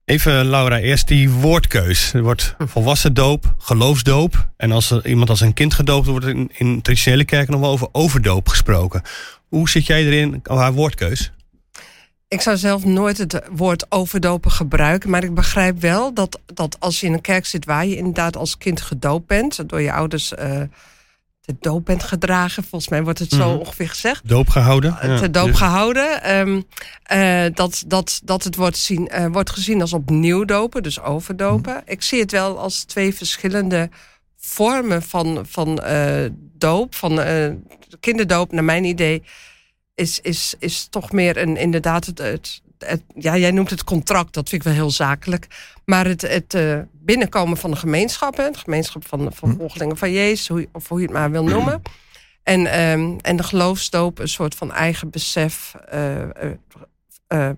Even 0.05 0.47
Laura, 0.47 0.79
eerst 0.79 1.09
die 1.09 1.31
woordkeus. 1.31 2.13
Er 2.13 2.23
wordt 2.23 2.55
volwassen 2.59 3.15
doop, 3.15 3.55
geloofsdoop. 3.59 4.51
En 4.57 4.73
als 4.73 4.91
er 4.91 5.07
iemand 5.07 5.31
als 5.31 5.41
een 5.41 5.55
kind 5.55 5.75
gedoopt 5.75 6.07
wordt, 6.07 6.25
wordt 6.25 6.39
in, 6.39 6.51
in 6.53 6.83
traditionele 6.83 7.25
kerken 7.25 7.53
nog 7.53 7.61
wel 7.61 7.71
over 7.71 7.89
overdoop 7.93 8.49
gesproken. 8.49 9.03
Hoe 9.49 9.69
zit 9.69 9.87
jij 9.87 10.05
erin, 10.05 10.41
haar 10.45 10.73
woordkeus? 10.73 11.33
Ik 12.31 12.41
zou 12.41 12.57
zelf 12.57 12.85
nooit 12.85 13.19
het 13.19 13.41
woord 13.53 13.87
overdopen 13.89 14.51
gebruiken. 14.51 15.11
Maar 15.11 15.25
ik 15.25 15.35
begrijp 15.35 15.81
wel 15.81 16.15
dat, 16.15 16.41
dat 16.47 16.77
als 16.81 17.01
je 17.01 17.07
in 17.07 17.13
een 17.13 17.21
kerk 17.21 17.47
zit 17.47 17.65
waar 17.65 17.87
je 17.87 17.97
inderdaad 17.97 18.37
als 18.37 18.59
kind 18.59 18.81
gedoopt 18.81 19.27
bent, 19.27 19.69
door 19.69 19.81
je 19.81 19.93
ouders 19.93 20.35
eh 20.35 20.61
te 21.41 21.57
doop 21.61 21.85
bent 21.85 22.03
gedragen, 22.03 22.63
volgens 22.63 22.91
mij 22.91 23.03
wordt 23.03 23.19
het 23.19 23.31
zo 23.31 23.49
Mhm. 23.51 23.59
ongeveer 23.59 23.89
gezegd. 23.89 24.29
Doop 24.29 24.49
gehouden? 24.49 24.99
eh, 25.01 25.19
te 25.19 25.31
doop 25.31 25.55
gehouden. 25.55 26.23
ehm, 26.23 26.61
eh, 27.03 27.55
dat, 27.55 27.85
dat, 27.87 28.21
dat 28.25 28.45
het 28.45 28.57
wordt, 28.57 28.77
zien, 28.77 29.11
wordt 29.33 29.51
gezien 29.51 29.81
als 29.81 29.93
opnieuw 29.93 30.45
dopen, 30.45 30.83
dus 30.83 31.01
overdopen. 31.01 31.83
Ik 31.85 32.03
zie 32.03 32.21
het 32.21 32.31
wel 32.31 32.59
als 32.59 32.83
twee 32.85 33.15
verschillende 33.15 33.89
vormen 34.37 35.03
van, 35.03 35.45
van 35.49 35.81
doop. 36.59 36.95
Van 36.95 37.21
kinderdoop, 38.01 38.53
naar 38.53 38.65
mijn 38.65 38.85
idee, 38.85 39.23
is, 40.01 40.21
is, 40.21 40.55
is 40.59 40.87
toch 40.91 41.13
meer 41.13 41.37
een, 41.37 41.57
inderdaad 41.57 42.07
het, 42.07 42.19
het, 42.19 42.61
het- 42.79 43.03
ja, 43.15 43.37
jij 43.37 43.51
noemt 43.51 43.71
het 43.71 43.85
contract, 43.85 44.33
dat 44.35 44.49
vind 44.49 44.61
ik 44.63 44.69
wel 44.69 44.77
heel 44.77 44.91
zakelijk. 44.91 45.47
Maar 45.85 46.07
het, 46.07 46.23
het 46.23 46.55
eh, 46.55 46.79
binnenkomen 46.93 47.57
van 47.57 47.71
de 47.71 47.77
gemeenschap, 47.77 48.37
hè, 48.37 48.51
de 48.51 48.59
gemeenschap 48.59 49.07
van, 49.09 49.33
van 49.35 49.55
volgelingen 49.59 49.97
van 49.97 50.13
Jezus, 50.13 50.49
hoe, 50.49 50.69
of 50.73 50.89
hoe 50.89 51.01
je 51.01 51.07
het 51.07 51.15
maar 51.15 51.31
wil 51.31 51.45
noemen. 51.45 51.83
En, 52.43 52.67
ehm, 52.67 53.17
en 53.21 53.37
de 53.37 53.43
geloofsdoop, 53.43 54.19
een 54.19 54.29
soort 54.29 54.55
van 54.55 54.73
eigen 54.73 55.11
besef, 55.11 55.75
eh, 55.89 56.23
eh, 56.23 56.51
eh, 57.27 57.51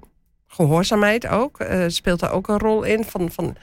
gehoorzaamheid 0.47 1.27
ook, 1.27 1.59
speelt 1.87 2.21
daar 2.21 2.33
ook 2.33 2.49
een 2.49 2.59
rol 2.59 2.83
in. 2.83 3.05
Van, 3.05 3.31
van, 3.31 3.57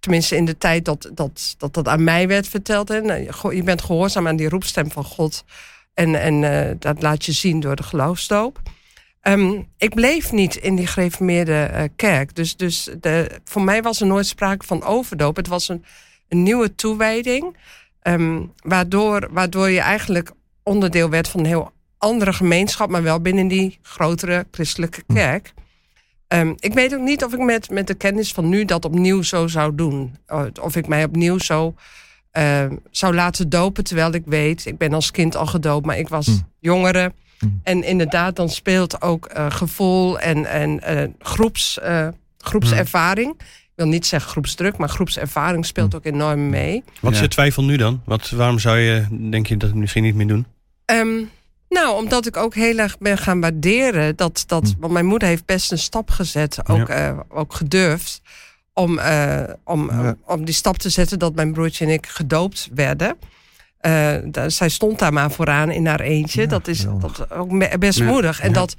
tenminste 0.00 0.36
in 0.36 0.44
de 0.44 0.58
tijd 0.58 0.84
dat 0.84 1.10
dat, 1.14 1.54
dat, 1.58 1.74
dat 1.74 1.88
aan 1.88 2.04
mij 2.04 2.28
werd 2.28 2.48
verteld. 2.48 2.88
Hè. 2.88 3.00
Nou, 3.00 3.54
Je 3.56 3.62
bent 3.62 3.82
gehoorzaam 3.82 4.28
aan 4.28 4.36
die 4.36 4.48
roepstem 4.48 4.90
van 4.90 5.04
God. 5.04 5.44
En, 5.94 6.20
en 6.20 6.44
eh, 6.44 6.74
dat 6.78 7.02
laat 7.02 7.24
je 7.24 7.32
zien 7.32 7.60
door 7.60 7.76
de 7.76 7.82
geloofsdoop. 7.82 8.60
Ehm, 9.20 9.60
ik 9.76 9.94
bleef 9.94 10.32
niet 10.32 10.56
in 10.56 10.74
die 10.76 10.86
gereformeerde 10.86 11.62
eh, 11.62 11.84
kerk. 11.96 12.34
Dus, 12.34 12.56
dus 12.56 12.88
de, 13.00 13.40
voor 13.44 13.62
mij 13.62 13.82
was 13.82 14.00
er 14.00 14.06
nooit 14.06 14.26
sprake 14.26 14.66
van 14.66 14.82
overdoop. 14.82 15.36
Het 15.36 15.48
was 15.48 15.68
een, 15.68 15.84
een 16.28 16.42
nieuwe 16.42 16.74
toewijding. 16.74 17.56
ehm, 18.02 18.42
waardoor, 18.56 19.28
waardoor 19.30 19.70
je 19.70 19.80
eigenlijk 19.80 20.30
onderdeel 20.62 21.10
werd 21.10 21.28
van 21.28 21.40
een 21.40 21.46
heel 21.46 21.72
andere 21.98 22.32
gemeenschap, 22.32 22.90
maar 22.90 23.02
wel 23.02 23.20
binnen 23.20 23.48
die 23.48 23.78
grotere 23.82 24.46
christelijke 24.50 25.02
kerk. 25.14 25.52
Ehm, 26.28 26.52
ik 26.58 26.74
weet 26.74 26.94
ook 26.94 27.00
niet 27.00 27.24
of 27.24 27.32
ik 27.32 27.38
met, 27.38 27.70
met 27.70 27.86
de 27.86 27.94
kennis 27.94 28.32
van 28.32 28.48
nu 28.48 28.64
dat 28.64 28.84
opnieuw 28.84 29.22
zo 29.22 29.46
zou 29.46 29.74
doen. 29.74 30.16
Of 30.60 30.76
ik 30.76 30.86
mij 30.86 31.04
opnieuw 31.04 31.38
zo 31.38 31.74
eh, 32.34 32.64
zou 32.90 33.14
laten 33.14 33.48
dopen. 33.48 33.84
Terwijl 33.84 34.12
ik 34.14 34.22
weet, 34.26 34.66
ik 34.66 34.78
ben 34.78 34.92
als 34.92 35.10
kind 35.10 35.36
al 35.36 35.46
gedoopt, 35.46 35.86
maar 35.86 35.98
ik 35.98 36.08
was 36.08 36.26
Mm. 36.26 36.46
jongere. 36.60 37.12
Mm. 37.40 37.60
En 37.62 37.84
inderdaad, 37.84 38.36
dan 38.36 38.48
speelt 38.48 39.02
ook 39.02 39.26
eh, 39.26 39.50
gevoel 39.50 40.18
en, 40.20 40.46
en 40.46 40.80
eh, 40.82 41.08
groeps, 41.18 41.78
eh, 41.80 42.08
groepservaring. 42.38 43.30
Ik 43.40 43.72
wil 43.74 43.86
niet 43.86 44.06
zeggen 44.06 44.30
groepsdruk, 44.30 44.76
maar 44.76 44.88
groepservaring 44.88 45.66
speelt 45.66 45.94
ook 45.94 46.04
enorm 46.04 46.50
mee. 46.50 46.82
Wat 47.00 47.10
is 47.12 47.16
Ja. 47.16 47.22
je 47.22 47.30
twijfel 47.30 47.64
nu 47.64 47.76
dan? 47.76 48.02
Wat, 48.04 48.30
waarom 48.30 48.58
zou 48.58 48.78
je, 48.78 49.06
denk 49.30 49.46
je, 49.46 49.56
dat 49.56 49.74
misschien 49.74 50.02
niet 50.02 50.14
meer 50.14 50.26
doen? 50.26 50.46
Ehm, 50.84 51.22
nou, 51.68 51.96
omdat 52.02 52.26
ik 52.26 52.36
ook 52.36 52.54
heel 52.54 52.78
erg 52.78 52.98
ben 52.98 53.18
gaan 53.18 53.40
waarderen. 53.40 54.16
Dat, 54.16 54.44
dat. 54.46 54.74
Want 54.78 54.92
mijn 54.92 55.06
moeder 55.06 55.28
heeft 55.28 55.44
best 55.46 55.72
een 55.72 55.78
stap 55.78 56.10
gezet. 56.10 56.68
Ook, 56.68 56.88
eh, 56.88 57.18
ook 57.28 57.54
gedurfd. 57.54 58.20
Om, 58.74 58.98
eh, 58.98 59.42
om, 59.64 59.90
Ja. 59.90 60.14
om 60.26 60.44
die 60.44 60.54
stap 60.54 60.78
te 60.78 60.90
zetten 60.90 61.18
dat 61.18 61.34
mijn 61.34 61.52
broertje 61.52 61.84
en 61.84 61.90
ik 61.90 62.06
gedoopt 62.06 62.68
werden. 62.74 63.16
Eh, 63.78 64.14
daar- 64.24 64.50
zij 64.50 64.68
stond 64.68 64.98
daar 64.98 65.12
maar 65.12 65.30
vooraan 65.30 65.70
in 65.70 65.86
haar 65.86 66.00
eentje. 66.00 66.40
Ja, 66.40 66.46
dat 66.46 66.68
is 66.68 66.80
geweldig. 66.80 67.16
dat, 67.16 67.30
ook 67.30 67.78
best 67.78 67.98
Ja. 67.98 68.04
moedig. 68.04 68.40
En, 68.40 68.48
Ja. 68.48 68.54
dat, 68.54 68.74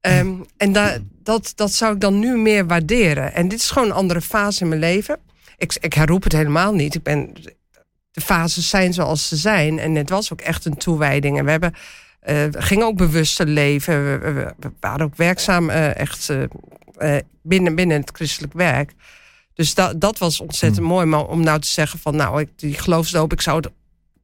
ehm, 0.00 0.32
en 0.56 0.72
da, 0.72 0.96
dat, 1.22 1.52
dat 1.54 1.72
zou 1.72 1.94
ik 1.94 2.00
dan 2.00 2.18
nu 2.18 2.36
meer 2.38 2.66
waarderen. 2.66 3.34
En 3.34 3.48
dit 3.48 3.58
is 3.58 3.70
gewoon 3.70 3.88
een 3.88 3.94
andere 3.94 4.20
fase 4.20 4.62
in 4.62 4.68
mijn 4.68 4.80
leven. 4.80 5.18
Ik, 5.56 5.76
ik 5.80 5.94
herroep 5.94 6.22
het 6.22 6.32
helemaal 6.32 6.72
niet. 6.74 6.94
Ik 6.94 7.02
ben, 7.02 7.32
de 8.10 8.20
fases 8.20 8.68
zijn 8.68 8.92
zoals 8.92 9.28
ze 9.28 9.36
zijn. 9.36 9.78
En 9.78 9.94
het 9.94 10.10
was 10.10 10.32
ook 10.32 10.40
echt 10.40 10.64
een 10.64 10.76
toewijding. 10.76 11.38
En 11.38 11.44
we 11.44 11.50
hebben, 11.50 11.74
eh, 12.20 12.34
we 12.44 12.62
gingen 12.62 12.86
ook 12.86 12.96
bewuster 12.96 13.46
leven. 13.46 14.04
We, 14.04 14.18
we- 14.32 14.54
we 14.58 14.70
waren 14.80 15.06
ook 15.06 15.16
werkzaam 15.16 15.70
eh, 15.70 15.96
echt 15.96 16.28
eh, 16.30 16.42
eh, 17.16 17.22
binnen, 17.42 17.74
binnen 17.74 18.00
het 18.00 18.10
christelijk 18.12 18.52
werk. 18.52 18.92
Dus 19.54 19.74
dat 19.74 20.00
dat 20.00 20.18
was 20.18 20.40
ontzettend 20.40 20.86
mooi. 20.86 21.06
Maar 21.06 21.26
om 21.26 21.42
nou 21.42 21.60
te 21.60 21.68
zeggen 21.68 21.98
van, 21.98 22.16
nou, 22.16 22.40
ik, 22.40 22.48
die 22.56 22.74
geloofsdoop, 22.74 23.32
ik 23.32 23.40
zou 23.40 23.56
het 23.56 23.70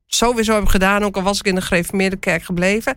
sowieso 0.06 0.52
hebben 0.52 0.70
gedaan, 0.70 1.04
ook 1.04 1.16
al 1.16 1.22
was 1.22 1.38
ik 1.38 1.46
in 1.46 1.54
de 1.54 1.60
gereformeerde 1.60 2.16
kerk 2.16 2.42
gebleven. 2.42 2.96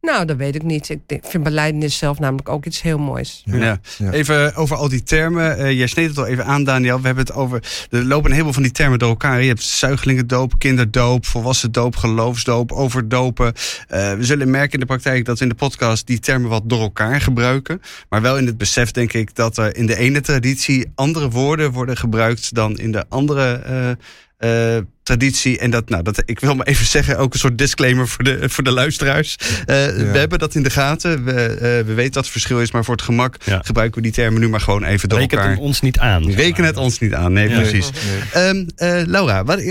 Nou, 0.00 0.24
dat 0.24 0.36
weet 0.36 0.54
ik 0.54 0.62
niet. 0.62 0.88
Ik 1.06 1.20
vind 1.22 1.44
beleidenis 1.44 1.98
zelf 1.98 2.18
namelijk 2.18 2.48
ook 2.48 2.64
iets 2.64 2.82
heel 2.82 2.98
moois. 2.98 3.42
Ja. 3.44 3.78
Ja. 3.98 4.10
Even 4.10 4.54
over 4.54 4.76
al 4.76 4.88
die 4.88 5.02
termen. 5.02 5.58
Eh, 5.58 5.72
jij 5.72 5.86
sneed 5.86 6.08
het 6.08 6.18
al 6.18 6.26
even 6.26 6.44
aan, 6.44 6.64
Daniel. 6.64 7.00
We 7.00 7.06
hebben 7.06 7.24
het 7.24 7.34
over. 7.34 7.86
Er 7.90 8.04
lopen 8.04 8.24
een 8.26 8.32
heleboel 8.32 8.52
van 8.52 8.62
die 8.62 8.72
termen 8.72 8.98
door 8.98 9.08
elkaar. 9.08 9.42
Je 9.42 9.48
hebt 9.48 9.62
zuigelingendoop, 9.62 10.58
kinderdoop, 10.58 11.26
volwassen 11.26 11.72
doop, 11.72 11.96
geloofsdoop, 11.96 12.72
overdopen. 12.72 13.52
Eh, 13.88 14.12
we 14.12 14.24
zullen 14.24 14.50
merken 14.50 14.72
in 14.72 14.80
de 14.80 14.86
praktijk 14.86 15.24
dat 15.24 15.36
we 15.38 15.42
in 15.44 15.50
de 15.50 15.56
podcast 15.56 16.06
die 16.06 16.18
termen 16.18 16.50
wat 16.50 16.62
door 16.64 16.80
elkaar 16.80 17.20
gebruiken. 17.20 17.80
Maar 18.08 18.22
wel 18.22 18.38
in 18.38 18.46
het 18.46 18.58
besef, 18.58 18.90
denk 18.90 19.12
ik, 19.12 19.34
dat 19.34 19.56
er 19.56 19.76
in 19.76 19.86
de 19.86 19.96
ene 19.96 20.20
traditie 20.20 20.86
andere 20.94 21.30
woorden 21.30 21.72
worden 21.72 21.96
gebruikt 21.96 22.54
dan 22.54 22.76
in 22.78 22.92
de 22.92 23.04
andere. 23.08 23.52
eh, 23.52 23.90
eh, 24.36 24.76
traditie. 25.02 25.58
En 25.58 25.70
dat, 25.70 25.88
nou, 25.88 26.02
dat, 26.02 26.22
ik 26.24 26.40
wil 26.40 26.54
maar 26.54 26.66
even 26.66 26.86
zeggen, 26.96 27.18
ook 27.18 27.32
een 27.32 27.38
soort 27.38 27.58
disclaimer 27.58 28.08
voor 28.08 28.24
de, 28.24 28.48
voor 28.48 28.64
de 28.64 28.70
luisteraars. 28.70 29.36
Eh, 29.60 29.66
We 29.66 30.10
hebben 30.18 30.38
dat 30.38 30.54
in 30.54 30.62
de 30.62 30.70
gaten. 30.70 31.24
We, 31.24 31.32
eh, 31.32 31.58
we 31.60 31.94
weten 31.94 32.12
dat 32.12 32.22
het 32.22 32.32
verschil 32.32 32.60
is, 32.60 32.70
maar 32.70 32.84
voor 32.84 32.94
het 32.94 33.04
gemak 33.04 33.36
Ja. 33.44 33.60
gebruiken 33.64 33.96
we 33.96 34.02
die 34.02 34.12
termen 34.16 34.40
nu 34.40 34.48
maar 34.48 34.60
gewoon 34.60 34.84
even 34.84 35.08
door 35.08 35.18
Reken 35.18 35.38
elkaar. 35.38 35.52
het 35.52 35.60
ons 35.62 35.80
niet 35.80 35.98
aan. 35.98 36.30
Reken 36.32 36.64
het 36.64 36.76
ons 36.76 36.98
niet 36.98 37.14
aan, 37.14 37.32
nee, 37.32 37.48
Ja. 37.48 37.60
precies. 37.60 37.90
Nee. 37.90 38.44
Ehm, 38.44 38.64
eh, 38.76 39.06
Laura, 39.06 39.44
wat, 39.44 39.62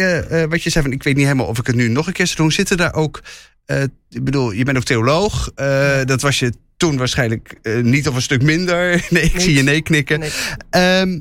wat 0.50 0.63
je 0.63 0.69
zei 0.69 0.84
van, 0.84 0.91
ik 0.93 1.03
weet 1.03 1.15
niet 1.15 1.25
helemaal 1.25 1.45
of 1.48 1.60
ik 1.60 1.67
het 1.67 1.75
nu 1.75 1.88
nog 1.88 2.07
een 2.07 2.13
keer 2.13 2.25
zou 2.27 2.38
doen. 2.38 2.51
Zitten 2.51 2.77
daar 2.77 2.93
ook, 2.93 3.22
eh, 3.65 3.81
ik 4.10 4.24
bedoel, 4.24 4.51
je 4.51 4.63
bent 4.63 4.77
ook 4.77 4.84
theoloog. 4.84 5.51
Eh, 5.55 6.00
Dat 6.05 6.22
was 6.22 6.39
je 6.39 6.53
toen 6.77 6.98
waarschijnlijk 6.98 7.55
niet 7.81 8.07
of 8.07 8.15
een 8.15 8.22
stuk 8.22 8.41
minder. 8.41 9.01
Nee, 9.10 9.24
ik 9.24 9.34
Niet. 9.34 9.41
zie 9.41 9.53
je 9.53 9.62
nee 9.63 9.81
knikken. 9.81 10.19
Nee. 10.19 10.29
Ehm, 10.69 11.19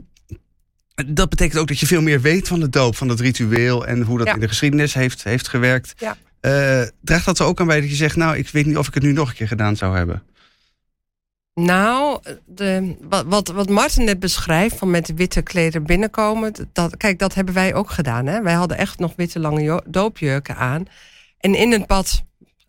dat 1.07 1.29
betekent 1.29 1.59
ook 1.61 1.69
dat 1.69 1.79
je 1.81 1.87
veel 1.87 2.03
meer 2.03 2.21
weet 2.21 2.49
van 2.49 2.61
de 2.61 2.69
doop, 2.69 2.97
van 2.97 3.09
het 3.09 3.21
ritueel 3.21 3.87
en 3.87 4.03
hoe 4.03 4.19
dat 4.19 4.27
Ja. 4.27 4.35
in 4.35 4.41
de 4.41 4.49
geschiedenis 4.49 4.95
heeft, 4.95 5.25
heeft 5.25 5.49
gewerkt. 5.49 5.93
Ja. 5.97 6.17
Eh, 6.41 6.89
draagt 7.01 7.25
dat 7.25 7.39
er 7.39 7.47
ook 7.47 7.61
aan 7.61 7.67
bij 7.67 7.81
dat 7.81 7.91
je 7.91 7.95
zegt, 7.97 8.17
nou, 8.17 8.37
ik 8.37 8.49
weet 8.49 8.67
niet 8.67 8.77
of 8.79 8.89
ik 8.89 8.95
het 8.95 9.03
nu 9.03 9.13
nog 9.13 9.29
een 9.29 9.35
keer 9.35 9.49
gedaan 9.49 9.77
zou 9.77 9.97
hebben? 9.97 10.23
Nou, 11.55 12.21
de, 12.47 12.97
wat, 13.01 13.25
wat, 13.27 13.49
wat 13.49 13.69
Martin 13.69 14.05
net 14.05 14.19
beschrijft, 14.21 14.77
van 14.77 14.91
met 14.91 15.13
witte 15.15 15.43
kleren 15.43 15.83
binnenkomen. 15.87 16.53
Dat, 16.73 16.97
kijk, 16.97 17.19
dat 17.19 17.35
hebben 17.35 17.55
wij 17.55 17.75
ook 17.75 17.91
gedaan. 17.91 18.27
Hè? 18.27 18.43
Wij 18.43 18.53
hadden 18.55 18.77
echt 18.79 18.99
nog 18.99 19.13
witte 19.17 19.39
lange 19.39 19.83
doopjurken 19.87 20.57
aan. 20.57 20.85
En 21.39 21.55
in 21.55 21.73
het 21.73 21.87
bad 21.87 22.23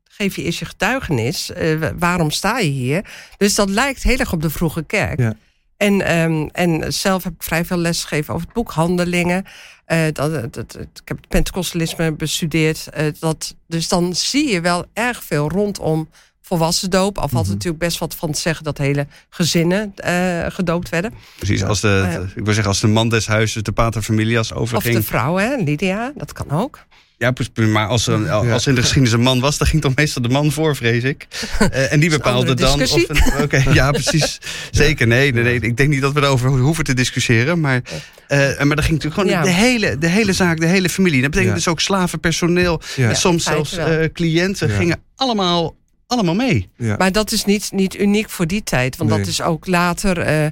geef 0.03 0.35
je 0.35 0.43
eerst 0.43 0.59
je 0.59 0.65
getuigenis. 0.65 1.51
eh, 1.51 1.79
wa- 1.79 1.95
waarom 1.95 2.31
sta 2.31 2.57
je 2.59 2.69
hier? 2.69 3.05
Dus 3.37 3.55
dat 3.55 3.69
lijkt 3.69 4.03
heel 4.03 4.17
erg 4.17 4.33
op 4.33 4.41
de 4.41 4.49
vroege 4.49 4.83
kerk. 4.83 5.19
Ja. 5.19 5.35
En, 5.77 6.01
ehm, 6.01 6.47
en 6.51 6.93
zelf 6.93 7.23
heb 7.23 7.33
ik 7.33 7.43
vrij 7.43 7.65
veel 7.65 7.77
les 7.77 8.01
gegeven 8.03 8.33
over 8.33 8.45
het 8.45 8.55
boek 8.55 8.71
Handelingen. 8.71 9.45
Eh, 9.85 9.99
dat, 10.11 10.33
ik 10.33 11.01
heb 11.05 11.17
het 11.17 11.27
Pentecostalisme 11.27 12.11
bestudeerd. 12.11 12.87
eh, 12.87 13.05
dat, 13.19 13.55
dus 13.67 13.87
dan 13.87 14.15
zie 14.15 14.49
je 14.51 14.61
wel 14.61 14.85
erg 14.93 15.23
veel 15.23 15.49
rondom 15.49 16.09
volwassen 16.41 16.89
doop. 16.89 17.17
Al 17.17 17.27
valt 17.27 17.43
Mhm. 17.43 17.53
natuurlijk 17.53 17.83
best 17.83 17.97
wat 17.97 18.15
van 18.15 18.31
te 18.31 18.39
zeggen 18.39 18.63
dat 18.63 18.77
hele 18.77 19.07
gezinnen 19.29 19.93
eh, 19.95 20.45
gedoopt 20.47 20.89
werden. 20.89 21.13
Precies, 21.37 21.63
als 21.63 21.81
de, 21.81 22.25
ik 22.35 22.43
wil 22.43 22.53
zeggen, 22.53 22.71
als 22.71 22.79
de 22.81 22.87
man 22.87 23.09
des 23.09 23.27
huizes, 23.27 23.63
de 23.63 23.71
pater 23.71 24.01
familias 24.01 24.51
Of 24.51 24.57
overging. 24.57 24.95
de 24.95 25.03
vrouw, 25.03 25.35
hè, 25.35 25.55
Lydia, 25.55 26.11
dat 26.15 26.33
kan 26.33 26.51
ook. 26.51 26.79
Ja, 27.17 27.33
maar 27.67 27.87
als 27.87 28.07
er, 28.07 28.13
een- 28.13 28.29
als 28.29 28.63
er 28.63 28.69
in 28.69 28.75
de 28.75 28.81
geschiedenis 28.81 29.11
een 29.13 29.21
man 29.21 29.39
was, 29.39 29.57
dan 29.57 29.67
ging 29.67 29.81
toch 29.81 29.95
meestal 29.95 30.21
de 30.21 30.29
man 30.29 30.51
voor, 30.51 30.75
vrees 30.75 31.03
ik. 31.03 31.27
Eh, 31.59 31.91
en 31.93 31.99
die 31.99 32.09
bepaalde 32.09 32.53
dan. 32.53 32.81
Of 32.81 33.09
een- 33.09 33.73
ja, 33.73 33.91
precies. 33.91 34.37
Zeker. 34.71 35.07
Nee, 35.07 35.33
nee, 35.33 35.43
nee, 35.43 35.59
ik 35.59 35.77
denk 35.77 35.89
niet 35.89 36.01
dat 36.01 36.13
we 36.13 36.21
erover 36.21 36.49
hoeven 36.49 36.83
te 36.83 36.93
discussiëren. 36.93 37.59
Maar, 37.59 37.81
eh, 38.27 38.39
maar 38.39 38.75
dat 38.75 38.85
ging 38.85 39.01
natuurlijk 39.03 39.13
gewoon 39.13 39.29
Ja. 39.29 39.41
de, 39.43 39.49
hele, 39.49 39.97
de 39.97 40.07
hele 40.07 40.33
zaak, 40.33 40.59
de 40.59 40.65
hele 40.65 40.89
familie. 40.89 41.21
Dat 41.21 41.29
betekent 41.29 41.51
Ja. 41.53 41.63
dus 41.63 41.67
ook 41.67 41.81
slaven, 41.81 42.19
personeel, 42.19 42.81
Ja. 42.95 43.09
en 43.09 43.15
soms 43.15 43.43
Ja, 43.43 43.51
zelfs 43.51 43.77
eh, 43.77 43.95
cliënten 44.13 44.67
Ja. 44.69 44.75
gingen 44.75 44.99
allemaal, 45.15 45.75
allemaal 46.07 46.35
mee. 46.35 46.69
Ja. 46.77 46.95
Maar 46.97 47.11
dat 47.11 47.31
is 47.31 47.45
niet, 47.45 47.71
niet 47.71 47.95
uniek 47.99 48.29
voor 48.29 48.47
die 48.47 48.63
tijd. 48.63 48.97
Want 48.97 49.09
Nee. 49.09 49.19
dat 49.19 49.27
is 49.27 49.41
ook 49.41 49.67
later, 49.67 50.17
eh, 50.19 50.45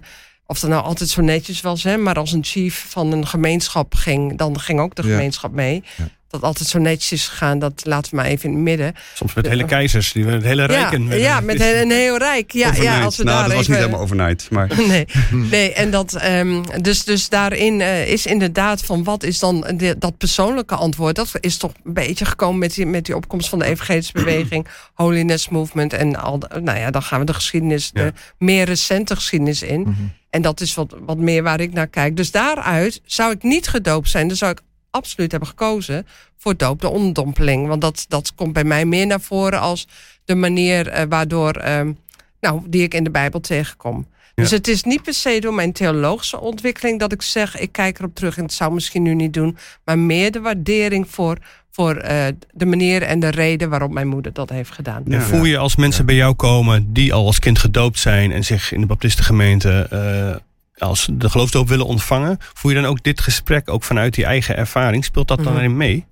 of 0.45 0.59
dat 0.59 0.69
nou 0.69 0.83
altijd 0.83 1.09
zo 1.09 1.21
netjes 1.21 1.61
was, 1.61 1.83
hè, 1.83 1.97
maar 1.97 2.15
als 2.15 2.31
een 2.31 2.43
chief 2.43 2.85
van 2.89 3.11
een 3.11 3.27
gemeenschap 3.27 3.95
ging, 3.95 4.37
dan 4.37 4.59
ging 4.59 4.79
ook 4.79 4.95
de 4.95 5.01
Ja. 5.03 5.09
gemeenschap 5.09 5.51
mee. 5.51 5.83
Ja. 5.97 6.07
Dat 6.33 6.41
altijd 6.43 6.69
zo 6.69 6.79
netjes 6.79 7.11
is 7.11 7.27
gegaan, 7.27 7.59
dat 7.59 7.81
laten 7.85 8.09
we 8.11 8.15
maar 8.15 8.25
even 8.25 8.49
in 8.49 8.55
het 8.55 8.63
midden. 8.63 8.93
Soms 9.13 9.33
met 9.33 9.47
hele 9.47 9.65
keizers, 9.65 10.11
die 10.11 10.25
het 10.25 10.43
hele 10.43 10.65
rijken. 10.65 11.07
werden- 11.07 11.25
ja, 11.25 11.39
met 11.39 11.59
een, 11.61 11.81
een 11.81 11.91
heel 11.91 12.17
rijk. 12.17 12.51
Ja, 12.51 12.67
overnight. 12.69 12.95
ja, 12.97 13.03
als 13.03 13.17
we 13.17 13.23
nou, 13.23 13.37
daar 13.37 13.47
dat 13.47 13.53
was 13.57 13.61
even, 13.61 13.71
niet 13.73 13.81
helemaal 13.81 14.01
overnight. 14.05 14.49
Maar 14.51 14.67
Nee, 14.87 15.05
nee 15.49 15.73
en 15.73 15.91
dat, 15.91 16.13
ehm, 16.13 16.61
dus, 16.81 17.03
dus 17.03 17.29
daarin 17.29 17.81
eh, 17.81 18.07
is 18.11 18.25
inderdaad 18.25 18.81
van 18.85 19.03
wat 19.03 19.23
is 19.23 19.39
dan 19.39 19.65
de- 19.77 19.95
dat 19.99 20.17
persoonlijke 20.17 20.75
antwoord. 20.75 21.15
Dat 21.15 21.31
is 21.39 21.57
toch 21.57 21.71
een 21.83 21.93
beetje 21.93 22.25
gekomen 22.25 22.59
met 22.59 22.73
die, 22.73 22.85
met 22.85 23.05
die 23.05 23.15
opkomst 23.15 23.49
van 23.49 23.59
de 23.59 23.65
evangelische 23.65 24.13
beweging, 24.13 24.67
Holiness 24.93 25.49
Movement. 25.49 25.93
En 25.93 26.15
al, 26.15 26.39
de- 26.39 26.47
nou 26.63 26.79
ja, 26.79 26.91
dan 26.91 27.03
gaan 27.03 27.19
we 27.19 27.25
de 27.25 27.33
geschiedenis, 27.33 27.89
Ja. 27.93 28.03
de 28.03 28.13
meer 28.37 28.65
recente 28.65 29.15
geschiedenis 29.15 29.61
in. 29.61 29.81
Mhm. 29.81 29.91
En 30.29 30.41
dat 30.41 30.61
is 30.61 30.73
wat, 30.73 30.95
wat 31.05 31.17
meer 31.17 31.43
waar 31.43 31.59
ik 31.59 31.73
naar 31.73 31.87
kijk. 31.87 32.17
Dus 32.17 32.31
daaruit 32.31 33.01
zou 33.05 33.31
ik 33.31 33.43
niet 33.43 33.67
gedoopt 33.67 34.09
zijn. 34.09 34.27
Dan 34.27 34.37
zou 34.37 34.51
ik 34.51 34.59
absoluut 34.93 35.31
hebben 35.31 35.49
gekozen 35.49 36.07
voor 36.37 36.57
doop, 36.57 36.81
de 36.81 36.89
onderdompeling. 36.89 37.67
Want 37.67 37.81
dat, 37.81 38.05
dat 38.07 38.35
komt 38.35 38.53
bij 38.53 38.63
mij 38.63 38.85
meer 38.85 39.07
naar 39.07 39.21
voren 39.21 39.59
als 39.59 39.87
de 40.25 40.35
manier 40.35 40.87
eh, 40.87 41.05
waardoor, 41.09 41.51
ehm, 41.51 41.91
nou, 42.39 42.61
die 42.65 42.83
ik 42.83 42.93
in 42.93 43.03
de 43.03 43.11
Bijbel 43.11 43.39
tegenkom. 43.39 44.07
Dus 44.35 44.51
het 44.51 44.67
is 44.67 44.83
niet 44.83 45.03
per 45.03 45.13
se 45.13 45.39
door 45.39 45.53
mijn 45.53 45.71
theologische 45.71 46.39
ontwikkeling 46.39 46.99
dat 46.99 47.11
ik 47.11 47.21
zeg, 47.21 47.59
ik 47.59 47.71
kijk 47.71 47.99
erop 47.99 48.15
terug 48.15 48.37
en 48.37 48.43
het 48.43 48.53
zou 48.53 48.73
misschien 48.73 49.01
nu 49.01 49.13
niet 49.13 49.33
doen. 49.33 49.57
Maar 49.85 49.99
meer 49.99 50.31
de 50.31 50.39
waardering 50.39 51.09
voor, 51.09 51.37
voor 51.71 51.95
eh, 51.95 52.25
de 52.51 52.65
manier 52.65 53.01
en 53.01 53.19
de 53.19 53.29
reden 53.29 53.69
waarop 53.69 53.91
mijn 53.91 54.07
moeder 54.07 54.33
dat 54.33 54.49
heeft 54.49 54.71
gedaan. 54.71 55.05
En 55.05 55.21
voel 55.21 55.43
je 55.43 55.57
als 55.57 55.75
mensen 55.75 56.05
bij 56.05 56.15
jou 56.15 56.33
komen 56.33 56.93
die 56.93 57.13
al 57.13 57.25
als 57.25 57.39
kind 57.39 57.59
gedoopt 57.59 57.99
zijn 57.99 58.31
en 58.31 58.43
zich 58.43 58.71
in 58.71 58.81
de 58.81 58.87
baptistengemeente 58.87 59.87
eh, 59.89 60.41
als 60.77 61.07
de 61.11 61.29
geloofsdoop 61.29 61.67
willen 61.67 61.85
ontvangen, 61.85 62.37
voel 62.53 62.71
je 62.71 62.81
dan 62.81 62.89
ook 62.89 63.03
dit 63.03 63.21
gesprek 63.21 63.69
ook 63.69 63.83
vanuit 63.83 64.13
die 64.13 64.25
eigen 64.25 64.57
ervaring? 64.57 65.05
Speelt 65.05 65.27
dat 65.27 65.37
dan 65.37 65.47
Mhm. 65.53 65.57
erin 65.57 65.77
mee? 65.77 66.05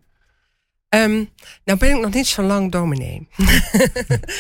Ehm, 0.90 1.24
nou 1.66 1.80
ben 1.80 1.96
ik 1.96 2.02
nog 2.02 2.14
niet 2.14 2.28
zo 2.28 2.42
lang 2.42 2.72
dominee. 2.72 3.28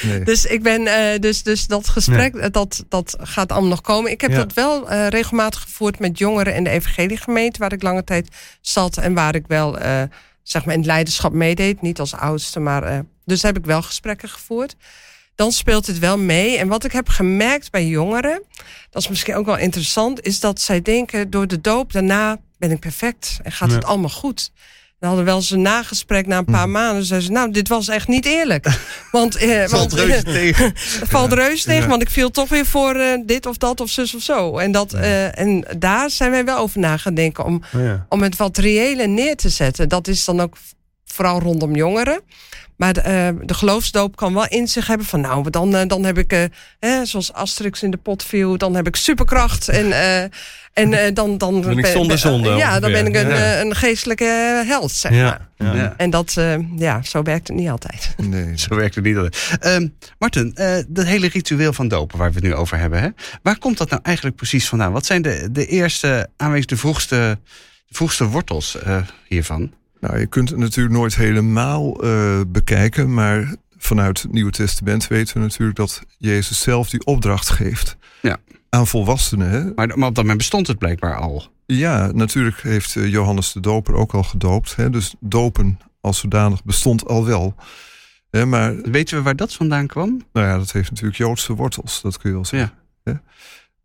Nee. 0.02 0.24
Dus 0.24 0.46
ik 0.46 0.64
ben, 0.64 0.88
eh, 0.88 1.20
dus, 1.20 1.44
dus 1.44 1.68
dat 1.68 1.88
gesprek, 1.90 2.54
dat, 2.54 2.86
dat 2.90 3.16
gaat 3.20 3.52
allemaal 3.52 3.70
nog 3.70 3.82
komen. 3.82 4.12
Ik 4.12 4.22
heb 4.22 4.32
Ja. 4.32 4.38
dat 4.38 4.54
wel 4.54 4.90
eh, 4.90 5.08
regelmatig 5.08 5.62
gevoerd 5.62 6.00
met 6.00 6.18
jongeren 6.18 6.56
in 6.56 6.64
de 6.64 6.70
evangeliegemeente, 6.70 7.60
waar 7.60 7.72
ik 7.74 7.82
lange 7.84 8.04
tijd 8.04 8.28
zat 8.62 8.98
en 8.98 9.14
waar 9.14 9.36
ik 9.36 9.44
wel, 9.48 9.78
eh, 9.80 10.02
zeg 10.44 10.66
maar, 10.66 10.74
in 10.74 10.80
het 10.80 10.90
leiderschap 10.90 11.34
meedeed. 11.34 11.82
Niet 11.82 12.00
als 12.00 12.14
oudste, 12.16 12.60
maar. 12.60 12.84
eh, 12.84 13.00
dus 13.26 13.42
heb 13.42 13.58
ik 13.58 13.66
wel 13.66 13.82
gesprekken 13.82 14.30
gevoerd. 14.30 14.76
Dan 15.42 15.52
speelt 15.52 15.88
het 15.88 16.00
wel 16.00 16.18
mee. 16.18 16.58
En 16.58 16.68
wat 16.68 16.84
ik 16.84 16.92
heb 16.92 17.10
gemerkt 17.10 17.72
bij 17.72 17.86
jongeren, 17.88 18.42
dat 18.90 19.02
is 19.02 19.08
misschien 19.08 19.36
ook 19.36 19.46
wel 19.46 19.58
interessant, 19.58 20.22
is 20.26 20.40
dat 20.40 20.62
zij 20.62 20.82
denken: 20.82 21.30
door 21.30 21.48
de 21.48 21.62
doop 21.62 21.92
daarna 21.94 22.38
ben 22.58 22.72
ik 22.72 22.80
perfect 22.80 23.40
en 23.44 23.52
gaat 23.52 23.70
Ja. 23.70 23.76
het 23.76 23.86
allemaal 23.86 24.10
goed. 24.10 24.52
We 25.00 25.08
hadden 25.08 25.26
wel 25.26 25.36
eens 25.36 25.52
een 25.52 25.62
nagesprek 25.62 26.28
na 26.28 26.38
een 26.38 26.46
paar 26.46 26.70
Mhm. 26.70 26.72
maanden. 26.72 27.04
Zei 27.06 27.22
ze, 27.22 27.32
nou, 27.32 27.52
dit 27.52 27.68
was 27.68 27.88
echt 27.88 28.08
niet 28.08 28.26
eerlijk. 28.26 28.68
Want, 29.12 29.36
eh, 29.36 29.60
Valt 29.68 29.72
want, 29.72 29.94
reuze 29.94 30.24
tegen. 30.24 30.74
valt 31.16 31.34
reus 31.34 31.64
tegen, 31.64 31.82
Ja. 31.82 31.88
want 31.88 32.02
ik 32.02 32.10
viel 32.10 32.32
toch 32.32 32.50
weer 32.50 32.66
voor 32.66 32.96
eh, 32.96 33.20
dit 33.26 33.46
of 33.46 33.58
dat 33.58 33.82
of 33.82 33.90
zus 33.90 34.16
of 34.16 34.22
zo. 34.22 34.58
En, 34.58 34.72
dat, 34.72 34.94
eh, 34.94 35.40
en 35.40 35.66
daar 35.78 36.10
zijn 36.10 36.32
wij 36.32 36.46
wel 36.46 36.58
over 36.58 36.80
na 36.80 36.98
gaan 36.98 37.14
denken 37.14 37.46
om, 37.46 37.64
Oh 37.76 37.82
ja. 37.82 38.06
om 38.10 38.22
het 38.22 38.36
wat 38.36 38.58
reëler 38.58 39.08
neer 39.10 39.36
te 39.36 39.50
zetten. 39.50 39.90
Dat 39.90 40.08
is 40.08 40.26
dan 40.26 40.40
ook 40.42 40.58
vooral 41.12 41.40
rondom 41.40 41.76
jongeren. 41.76 42.22
Maar 42.78 42.94
de, 42.94 43.02
eh, 43.02 43.30
de 43.42 43.54
geloofsdoop 43.54 44.16
kan 44.16 44.34
wel 44.34 44.48
in 44.48 44.68
zich 44.68 44.88
hebben 44.88 45.08
van... 45.08 45.22
nou, 45.22 45.50
dan, 45.50 45.76
eh, 45.76 45.88
dan 45.88 46.04
heb 46.04 46.18
ik, 46.18 46.32
eh, 46.34 46.44
hè, 46.80 47.06
zoals 47.06 47.34
Asterix 47.34 47.84
in 47.84 47.92
de 47.92 47.98
pot 47.98 48.24
viel... 48.24 48.58
dan 48.58 48.76
heb 48.76 48.88
ik 48.88 48.96
superkracht 48.96 49.70
en, 49.70 49.92
eh, 49.92 50.22
en 50.74 50.94
eh, 50.94 51.14
dan... 51.14 51.38
dan 51.38 51.62
Ben 51.62 51.78
ik 51.78 51.86
zonder 51.86 52.18
zonde, 52.18 52.50
Ja, 52.50 52.80
dan 52.80 52.92
ben 52.92 53.06
ik 53.08 53.16
een, 53.16 53.30
Ja. 53.30 53.60
een 53.62 53.76
geestelijke 53.76 54.26
held, 54.68 54.92
zeg 54.92 55.12
maar. 55.12 55.48
Ja. 55.58 55.94
En 55.98 56.10
dat, 56.10 56.34
eh, 56.38 56.56
ja, 56.78 57.02
zo 57.04 57.22
werkt 57.24 57.48
het 57.48 57.58
niet 57.58 57.70
altijd. 57.70 58.14
Nee. 58.18 58.58
Zo 58.68 58.76
werkt 58.76 58.96
het 58.96 59.04
niet 59.04 59.16
altijd. 59.16 59.58
Ehm 59.60 59.88
Martin, 60.20 60.52
eh, 60.56 60.76
dat 60.88 61.06
hele 61.06 61.28
ritueel 61.28 61.74
van 61.74 61.88
dopen 61.88 62.18
waar 62.18 62.30
we 62.30 62.36
het 62.36 62.44
nu 62.44 62.54
over 62.56 62.78
hebben. 62.78 63.02
Hè? 63.02 63.10
Waar 63.44 63.58
komt 63.58 63.78
dat 63.78 63.90
nou 63.90 64.02
eigenlijk 64.04 64.36
precies 64.36 64.68
vandaan? 64.68 64.92
Wat 64.92 65.06
zijn 65.06 65.22
de, 65.22 65.48
de 65.52 65.66
eerste 65.66 66.30
aanwezig, 66.38 66.66
de 66.66 66.78
vroegste, 66.78 67.40
de 67.88 67.96
vroegste 67.96 68.26
wortels 68.26 68.78
eh, 68.82 68.98
hiervan? 69.28 69.72
Nou, 70.02 70.20
je 70.20 70.26
kunt 70.28 70.50
het 70.50 70.58
natuurlijk 70.60 70.96
nooit 70.96 71.16
helemaal 71.16 72.04
eh, 72.04 72.40
bekijken, 72.48 73.14
maar 73.14 73.56
vanuit 73.78 74.22
het 74.22 74.32
Nieuwe 74.32 74.52
Testament 74.52 75.08
weten 75.08 75.34
we 75.34 75.40
natuurlijk 75.40 75.78
dat 75.78 76.02
Jezus 76.18 76.62
zelf 76.62 76.90
die 76.90 77.06
opdracht 77.06 77.50
geeft 77.50 77.98
Ja. 78.22 78.38
aan 78.70 78.88
volwassenen. 78.88 79.50
Hè? 79.50 79.64
Maar, 79.64 79.88
maar 79.88 80.08
op 80.08 80.16
dat 80.16 80.16
moment 80.16 80.38
bestond 80.38 80.68
het 80.68 80.78
blijkbaar 80.78 81.16
al. 81.16 81.48
Ja, 81.66 82.12
natuurlijk 82.12 82.62
heeft 82.62 82.96
eh, 82.96 83.08
Johannes 83.12 83.52
de 83.52 83.60
Doper 83.60 83.94
ook 83.94 84.14
al 84.14 84.24
gedoopt. 84.24 84.76
Hè? 84.76 84.90
Dus 84.90 85.14
dopen 85.20 85.80
als 86.02 86.20
zodanig 86.20 86.64
bestond 86.64 87.08
al 87.08 87.26
wel. 87.26 87.56
Hè, 88.30 88.46
maar 88.46 88.76
Weten 88.76 89.18
we 89.18 89.24
waar 89.24 89.36
dat 89.36 89.54
vandaan 89.54 89.88
kwam? 89.88 90.22
nou 90.34 90.48
ja, 90.48 90.58
dat 90.58 90.72
heeft 90.72 90.90
natuurlijk 90.90 91.18
Joodse 91.18 91.54
wortels, 91.56 92.02
dat 92.02 92.18
kun 92.18 92.30
je 92.30 92.36
wel 92.36 92.46
zeggen. 92.46 92.74
hè. 93.04 93.14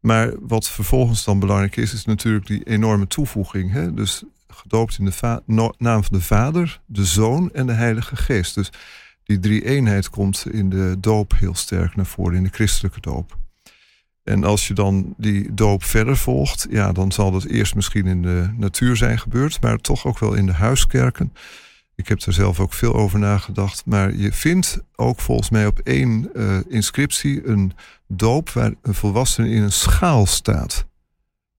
Maar 0.00 0.32
wat 0.40 0.68
vervolgens 0.68 1.24
dan 1.24 1.38
belangrijk 1.38 1.76
is, 1.76 1.92
is 1.92 2.04
natuurlijk 2.04 2.46
die 2.46 2.62
enorme 2.64 3.06
toevoeging. 3.06 3.72
Hè? 3.72 3.94
Dus 3.94 4.22
gedoopt 4.68 4.98
in 4.98 5.04
de 5.04 5.42
naam 5.78 6.04
van 6.04 6.18
de 6.18 6.24
Vader, 6.24 6.80
de 6.86 7.04
Zoon 7.04 7.52
en 7.52 7.66
de 7.66 7.72
Heilige 7.72 8.16
Geest. 8.16 8.54
Dus 8.54 8.70
die 9.24 9.38
drie 9.38 9.64
eenheid 9.64 10.10
komt 10.10 10.46
in 10.50 10.70
de 10.70 10.96
doop 10.98 11.32
heel 11.38 11.54
sterk 11.54 11.96
naar 11.96 12.06
voren, 12.06 12.36
in 12.36 12.42
de 12.42 12.50
christelijke 12.52 13.00
doop. 13.00 13.36
En 14.24 14.44
als 14.44 14.68
je 14.68 14.74
dan 14.74 15.14
die 15.16 15.54
doop 15.54 15.84
verder 15.84 16.16
volgt, 16.16 16.66
ja, 16.70 16.92
dan 16.92 17.12
zal 17.12 17.30
dat 17.30 17.44
eerst 17.44 17.74
misschien 17.74 18.06
in 18.06 18.22
de 18.22 18.50
natuur 18.56 18.96
zijn 18.96 19.18
gebeurd, 19.18 19.60
maar 19.60 19.78
toch 19.78 20.06
ook 20.06 20.18
wel 20.18 20.34
in 20.34 20.46
de 20.46 20.52
huiskerken. 20.52 21.32
Ik 21.94 22.08
heb 22.08 22.20
er 22.20 22.32
zelf 22.32 22.60
ook 22.60 22.72
veel 22.72 22.94
over 22.94 23.18
nagedacht. 23.18 23.86
Maar 23.86 24.14
je 24.14 24.32
vindt 24.32 24.80
ook 24.96 25.20
volgens 25.20 25.50
mij 25.50 25.66
op 25.66 25.78
één 25.78 26.34
eh, 26.34 26.58
inscriptie 26.68 27.46
een 27.46 27.72
doop 28.08 28.50
waar 28.50 28.72
een 28.82 28.94
volwassene 28.94 29.50
in 29.50 29.62
een 29.62 29.72
schaal 29.72 30.26
staat. 30.26 30.86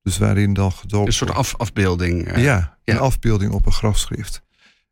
Dus 0.08 0.18
waarin 0.18 0.54
dan 0.54 0.72
gedoopt 0.72 1.08
Een 1.08 1.14
soort 1.14 1.32
af, 1.32 1.56
afbeelding. 1.58 2.28
eh. 2.28 2.44
Ja, 2.44 2.78
ja. 2.84 2.94
een 2.94 3.00
afbeelding 3.00 3.52
op 3.52 3.66
een 3.66 3.72
grafschrift. 3.72 4.42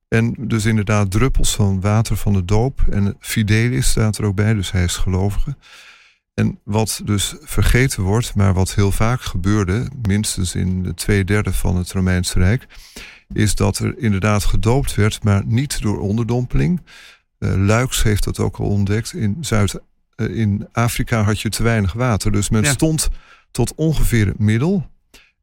En 0.07 0.35
dus 0.39 0.65
inderdaad 0.65 1.11
druppels 1.11 1.55
van 1.55 1.81
water 1.81 2.17
van 2.17 2.33
de 2.33 2.45
doop. 2.45 2.81
En 2.89 3.15
fidelis 3.19 3.89
staat 3.89 4.17
er 4.17 4.25
ook 4.25 4.35
bij, 4.35 4.53
dus 4.53 4.71
hij 4.71 4.83
is 4.83 4.95
gelovige. 4.95 5.55
En 6.33 6.59
wat 6.63 7.01
dus 7.05 7.35
vergeten 7.41 8.03
wordt, 8.03 8.35
maar 8.35 8.53
wat 8.53 8.73
heel 8.75 8.91
vaak 8.91 9.21
gebeurde, 9.21 9.87
minstens 10.07 10.55
in 10.55 10.83
de 10.83 10.93
twee 10.93 11.23
derde 11.25 11.53
van 11.53 11.75
het 11.75 11.91
Romeinse 11.91 12.39
Rijk, 12.39 12.67
is 13.33 13.55
dat 13.55 13.77
er 13.79 13.97
inderdaad 13.97 14.43
gedoopt 14.43 14.95
werd, 14.95 15.23
maar 15.23 15.45
niet 15.45 15.81
door 15.81 15.99
onderdompeling. 15.99 16.81
Eh 17.39 17.53
Luiks 17.55 18.03
heeft 18.03 18.23
dat 18.23 18.39
ook 18.39 18.57
al 18.57 18.65
ontdekt. 18.67 19.13
In, 19.13 19.37
Zuid, 19.41 19.79
eh, 20.15 20.37
in 20.37 20.67
Afrika 20.71 21.21
had 21.23 21.41
je 21.41 21.49
te 21.49 21.63
weinig 21.63 21.93
water, 21.93 22.31
dus 22.31 22.49
men 22.49 22.63
Ja. 22.63 22.71
stond 22.71 23.09
tot 23.51 23.75
ongeveer 23.75 24.27
het 24.27 24.39
middel. 24.39 24.93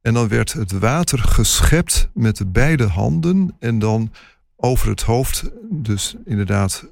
En 0.02 0.14
dan 0.14 0.28
werd 0.28 0.52
het 0.52 0.73
water 0.73 1.18
geschept 1.18 2.09
met 2.14 2.37
de 2.37 2.47
beide 2.47 2.87
handen 2.87 3.56
en 3.59 3.78
dan 3.78 4.12
over 4.56 4.88
het 4.88 5.02
hoofd. 5.02 5.50
Dus 5.71 6.14
inderdaad 6.25 6.85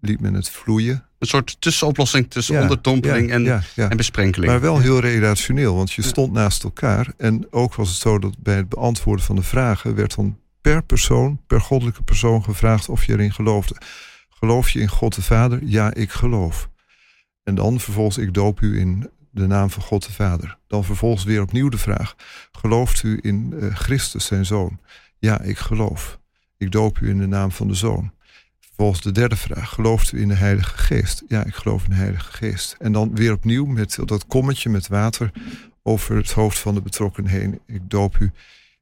liet 0.00 0.20
men 0.20 0.34
het 0.34 0.50
vloeien. 0.50 1.04
Een 1.18 1.26
soort 1.26 1.56
tussenoplossing 1.60 2.30
tussen 2.30 2.54
Ja, 2.54 2.62
onderdompeling 2.62 3.28
ja, 3.28 3.34
en, 3.34 3.42
ja, 3.74 3.88
en 3.88 3.96
besprenkeling. 3.96 4.52
Maar 4.52 4.60
wel 4.60 4.78
heel 4.78 5.00
relationeel, 5.00 5.74
want 5.74 5.92
je 5.92 6.02
stond 6.02 6.32
naast 6.32 6.64
elkaar. 6.64 7.12
En 7.16 7.46
ook 7.50 7.74
was 7.74 7.88
het 7.88 7.98
zo 7.98 8.18
dat 8.18 8.38
bij 8.38 8.56
het 8.56 8.68
beantwoorden 8.68 9.24
van 9.24 9.36
de 9.36 9.42
vragen 9.42 9.94
werd 9.94 10.14
dan 10.14 10.38
per 10.60 10.82
persoon, 10.82 11.40
per 11.46 11.60
goddelijke 11.60 12.02
persoon 12.02 12.44
gevraagd 12.44 12.88
of 12.88 13.04
je 13.04 13.12
erin 13.12 13.32
geloofde. 13.32 13.76
Geloof 14.28 14.70
je 14.70 14.80
in 14.80 14.88
God 14.88 15.14
de 15.14 15.22
Vader? 15.22 15.60
Ja, 15.64 15.94
ik 15.94 16.10
geloof. 16.10 16.68
En 17.42 17.54
dan 17.54 17.80
vervolgens, 17.80 18.18
ik 18.18 18.34
doop 18.34 18.60
u 18.60 18.78
in 18.78 19.10
de 19.30 19.46
naam 19.46 19.70
van 19.70 19.82
God 19.82 20.06
de 20.06 20.12
Vader. 20.12 20.58
Dan 20.66 20.84
vervolgens 20.84 21.24
weer 21.24 21.42
opnieuw 21.42 21.68
de 21.68 21.78
vraag: 21.78 22.14
gelooft 22.52 23.02
u 23.02 23.18
in 23.22 23.54
eh, 23.60 23.74
Christus, 23.74 24.24
zijn 24.24 24.46
zoon? 24.46 24.80
Ja, 25.18 25.40
ik 25.40 25.58
geloof. 25.58 26.18
Ik 26.56 26.72
doop 26.72 26.98
u 26.98 27.08
in 27.08 27.18
de 27.18 27.26
naam 27.26 27.52
van 27.52 27.68
de 27.68 27.74
zoon. 27.74 28.12
Vervolgens 28.60 29.02
de 29.02 29.12
derde 29.12 29.36
vraag: 29.36 29.70
gelooft 29.70 30.12
u 30.12 30.20
in 30.20 30.28
de 30.28 30.34
Heilige 30.34 30.78
Geest? 30.78 31.22
Ja, 31.28 31.44
ik 31.44 31.54
geloof 31.54 31.84
in 31.84 31.90
de 31.90 31.96
Heilige 31.96 32.32
Geest. 32.32 32.76
En 32.78 32.92
dan 32.92 33.14
weer 33.14 33.32
opnieuw 33.32 33.64
met 33.64 33.98
dat 34.04 34.26
kommetje 34.26 34.70
met 34.70 34.88
water 34.88 35.30
over 35.82 36.16
het 36.16 36.32
hoofd 36.32 36.58
van 36.58 36.74
de 36.74 36.82
betrokken 36.82 37.26
heen. 37.26 37.60
Ik 37.66 37.90
doop 37.90 38.18
u 38.18 38.32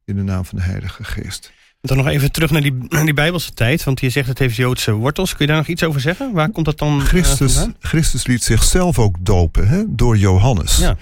in 0.04 0.16
de 0.16 0.22
naam 0.22 0.44
van 0.44 0.58
de 0.58 0.64
Heilige 0.64 1.04
Geest. 1.04 1.52
Dan 1.80 1.96
nog 1.96 2.06
even 2.06 2.32
terug 2.32 2.50
naar 2.50 2.60
die, 2.60 2.74
naar 2.88 3.04
die 3.04 3.14
Bijbelse 3.14 3.52
tijd. 3.52 3.84
Want 3.84 4.00
je 4.00 4.10
zegt 4.10 4.28
het 4.28 4.38
heeft 4.38 4.56
Joodse 4.56 4.92
wortels. 4.92 5.30
Kun 5.30 5.46
je 5.46 5.52
daar 5.52 5.60
nog 5.60 5.66
iets 5.66 5.82
over 5.82 6.00
zeggen? 6.00 6.32
Waar 6.32 6.50
komt 6.50 6.66
dat 6.66 6.78
dan 6.78 7.00
eh, 7.00 7.06
Christus, 7.06 7.54
vandaan? 7.54 7.76
Christus 7.80 8.26
liet 8.26 8.42
zichzelf 8.42 8.98
ook 8.98 9.16
dopen 9.20 9.68
hè, 9.68 9.82
door 9.86 10.16
Johannes. 10.16 10.76
Ja. 10.76 10.96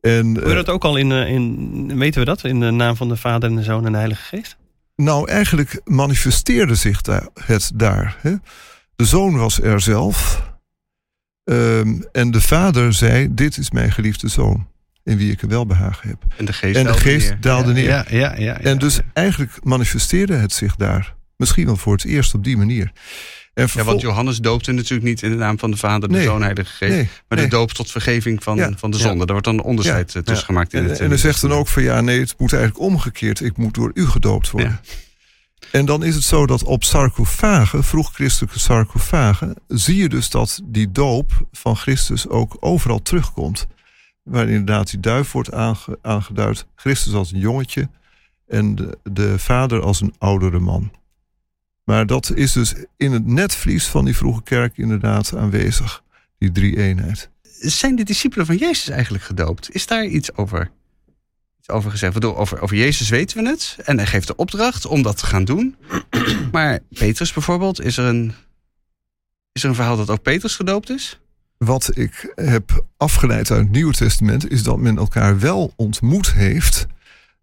En, 0.00 0.34
je 0.34 0.40
eh, 0.40 0.54
dat 0.54 0.68
ook 0.68 0.84
al 0.84 0.96
in, 0.96 1.12
eh, 1.12 1.28
in, 1.28 1.98
weten 1.98 2.20
we 2.20 2.26
dat? 2.26 2.44
In 2.44 2.60
de 2.60 2.70
naam 2.70 2.96
van 2.96 3.08
de 3.08 3.16
Vader 3.16 3.48
en 3.48 3.56
de 3.56 3.62
Zoon 3.62 3.86
en 3.86 3.92
de 3.92 3.98
Heilige 3.98 4.22
Geest? 4.22 4.56
Nou, 4.96 5.28
eigenlijk 5.28 5.80
manifesteerde 5.84 6.74
zich 6.74 7.00
daar, 7.00 7.28
het 7.44 7.70
daar. 7.74 8.16
Hè? 8.20 8.34
De 8.96 9.04
zoon 9.04 9.36
was 9.36 9.60
er 9.60 9.80
zelf. 9.80 10.42
Ehm, 11.44 12.00
en 12.12 12.30
de 12.30 12.40
vader 12.40 12.92
zei: 12.92 13.34
Dit 13.34 13.56
is 13.56 13.70
mijn 13.70 13.92
geliefde 13.92 14.28
zoon. 14.28 14.66
In 15.04 15.16
wie 15.16 15.32
ik 15.32 15.42
een 15.42 15.48
welbehagen 15.48 16.08
heb. 16.08 16.18
En 16.36 16.44
de 16.44 16.52
geest, 16.52 16.76
En 16.76 16.82
de 16.82 16.88
daalde 16.88 17.02
geest 17.02 17.28
neer. 17.28 17.40
daalde 17.40 17.68
Ja, 17.68 17.74
neer. 17.74 17.84
Ja, 17.88 18.04
ja, 18.08 18.18
ja, 18.18 18.34
ja, 18.38 18.58
en 18.60 18.78
dus 18.78 18.96
ja. 18.96 19.02
eigenlijk 19.12 19.52
manifesteerde 19.62 20.34
het 20.34 20.52
zich 20.52 20.76
daar. 20.76 21.14
Misschien 21.36 21.66
wel 21.66 21.76
voor 21.76 21.92
het 21.92 22.04
eerst 22.04 22.34
op 22.34 22.44
die 22.44 22.56
manier. 22.56 22.92
En 23.54 23.68
Ja, 23.74 23.82
want 23.84 24.00
Johannes 24.00 24.38
doopte 24.38 24.72
natuurlijk 24.72 25.08
niet 25.08 25.22
in 25.22 25.30
de 25.30 25.36
naam 25.36 25.58
van 25.58 25.70
de 25.70 25.76
Vader, 25.76 26.08
de 26.08 26.14
Nee. 26.14 26.24
Zoon, 26.24 26.42
Heilige 26.42 26.72
Geest. 26.76 26.92
nee, 26.92 27.08
maar 27.28 27.38
nee. 27.38 27.46
de 27.48 27.56
doop 27.56 27.70
tot 27.72 27.90
vergeving 27.90 28.42
van, 28.42 28.56
Ja. 28.56 28.70
van 28.76 28.90
de 28.90 28.96
Ja. 28.96 29.02
zonde. 29.02 29.18
Daar 29.18 29.32
wordt 29.32 29.44
dan 29.44 29.54
een 29.58 29.62
onderscheid 29.64 30.14
eh, 30.14 30.22
tussen 30.22 30.46
gemaakt 30.46 30.72
in 30.72 30.82
En, 30.82 30.88
het 30.88 31.00
en 31.00 31.08
hij 31.08 31.18
zegt 31.18 31.40
dan 31.40 31.52
ook 31.52 31.68
van 31.68 31.82
ja, 31.82 32.00
nee, 32.00 32.20
het 32.20 32.34
moet 32.38 32.52
eigenlijk 32.52 32.82
omgekeerd. 32.84 33.40
Ik 33.40 33.56
moet 33.56 33.74
door 33.74 33.90
u 33.94 34.06
gedoopt 34.06 34.50
worden. 34.50 34.80
En 35.72 35.84
dan 35.84 36.04
is 36.04 36.14
het 36.14 36.24
zo 36.24 36.46
dat 36.46 36.62
op 36.64 36.84
sarcofagen, 36.84 37.84
vroeg-christelijke 37.84 38.58
sarcofagen, 38.58 39.54
zie 39.68 39.96
je 39.96 40.08
dus 40.08 40.30
dat 40.30 40.60
die 40.64 40.92
doop 40.92 41.46
van 41.52 41.76
Christus 41.76 42.28
ook 42.28 42.56
overal 42.60 43.02
terugkomt. 43.02 43.66
Waar 44.24 44.48
inderdaad 44.48 44.90
die 44.90 45.00
duif 45.00 45.32
wordt 45.32 45.52
aange- 45.52 45.98
aangeduid. 46.02 46.66
Christus 46.74 47.12
als 47.12 47.32
een 47.32 47.38
jongetje 47.38 47.88
en 48.46 48.74
de, 48.74 48.98
de 49.02 49.38
vader 49.38 49.82
als 49.82 50.00
een 50.00 50.14
oudere 50.18 50.58
man. 50.58 50.92
Maar 51.84 52.06
dat 52.06 52.30
is 52.34 52.52
dus 52.52 52.74
in 52.96 53.12
het 53.12 53.26
netvlies 53.26 53.86
van 53.86 54.04
die 54.04 54.16
vroege 54.16 54.42
kerk 54.42 54.78
inderdaad 54.78 55.36
aanwezig. 55.36 56.02
Die 56.38 56.52
drie 56.52 56.76
eenheid. 56.76 57.30
Zijn 57.58 57.96
de 57.96 58.02
discipelen 58.02 58.46
van 58.46 58.56
Jezus 58.56 58.88
eigenlijk 58.88 59.24
gedoopt? 59.24 59.74
Is 59.74 59.86
daar 59.86 60.04
iets 60.04 60.34
over, 60.36 60.70
over 61.66 61.90
gezegd? 61.90 62.24
Over, 62.24 62.60
over 62.60 62.76
Jezus 62.76 63.08
weten 63.08 63.42
we 63.42 63.48
het. 63.48 63.76
En 63.84 63.96
hij 63.96 64.06
geeft 64.06 64.26
de 64.26 64.36
opdracht 64.36 64.86
om 64.86 65.02
dat 65.02 65.16
te 65.16 65.26
gaan 65.26 65.44
doen. 65.44 65.76
Maar 66.52 66.78
Petrus 66.88 67.32
bijvoorbeeld, 67.32 67.80
is 67.80 67.96
er 67.96 68.04
een, 68.04 68.34
is 69.52 69.62
er 69.62 69.68
een 69.68 69.74
verhaal 69.74 69.96
dat 69.96 70.10
ook 70.10 70.22
Petrus 70.22 70.56
gedoopt 70.56 70.90
is? 70.90 71.20
Wat 71.58 71.90
ik 71.96 72.32
heb 72.34 72.84
afgeleid 72.96 73.50
uit 73.50 73.60
het 73.60 73.70
Nieuwe 73.70 73.92
Testament 73.92 74.50
is 74.50 74.62
dat 74.62 74.78
men 74.78 74.96
elkaar 74.98 75.38
wel 75.38 75.72
ontmoet 75.76 76.32
heeft 76.32 76.86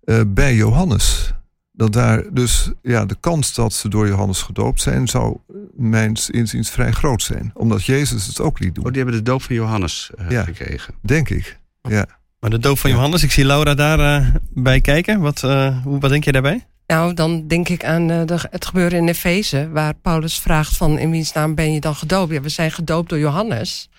eh, 0.04 0.20
bij 0.28 0.56
Johannes. 0.56 1.34
Dat 1.72 1.94
daar 1.94 2.24
dus 2.34 2.72
ja, 2.82 3.06
de 3.06 3.18
kans 3.20 3.54
dat 3.54 3.74
ze 3.74 3.90
door 3.90 4.08
Johannes 4.08 4.42
gedoopt 4.42 4.82
zijn, 4.82 5.08
zou 5.08 5.38
eh, 5.50 5.56
mijns 5.76 6.30
inziens 6.30 6.70
vrij 6.70 6.92
groot 6.92 7.22
zijn. 7.22 7.52
Omdat 7.54 7.86
Jezus 7.86 8.28
het 8.28 8.40
ook 8.40 8.60
liet 8.60 8.76
doen, 8.76 8.86
Oh, 8.86 8.92
die 8.92 9.02
hebben 9.02 9.20
de 9.24 9.30
doop 9.30 9.42
van 9.42 9.56
Johannes 9.56 10.12
eh, 10.18 10.30
Ja. 10.30 10.44
gekregen. 10.44 10.94
denk 11.02 11.30
ik. 11.30 11.60
Ja. 11.82 12.06
Maar 12.40 12.50
de 12.50 12.60
doop 12.60 12.80
van 12.80 12.90
Ja. 12.90 12.96
Johannes, 12.96 13.24
ik 13.24 13.32
zie 13.32 13.46
Laura 13.46 13.74
daarbij 13.74 14.32
bij 14.50 14.82
kijken. 14.82 15.20
Wat, 15.20 15.44
eh, 15.44 15.84
hoe, 15.84 16.00
wat 16.00 16.10
denk 16.10 16.24
je 16.24 16.32
daarbij? 16.32 16.66
Nou, 16.88 17.14
dan 17.14 17.48
denk 17.48 17.70
ik 17.70 17.86
aan 17.86 18.10
eh, 18.10 18.26
de, 18.26 18.38
het 18.50 18.66
gebeuren 18.66 18.98
in 19.00 19.08
Efeze, 19.08 19.70
waar 19.70 19.94
Paulus 19.94 20.40
vraagt 20.40 20.78
van 20.78 20.98
in 21.00 21.12
wiens 21.12 21.34
naam 21.34 21.56
ben 21.56 21.74
je 21.74 21.80
dan 21.80 21.96
gedoopt? 21.96 22.32
Ja, 22.34 22.42
we 22.42 22.50
zijn 22.50 22.72
gedoopt 22.72 23.10
door 23.10 23.20
Johannes. 23.20 23.90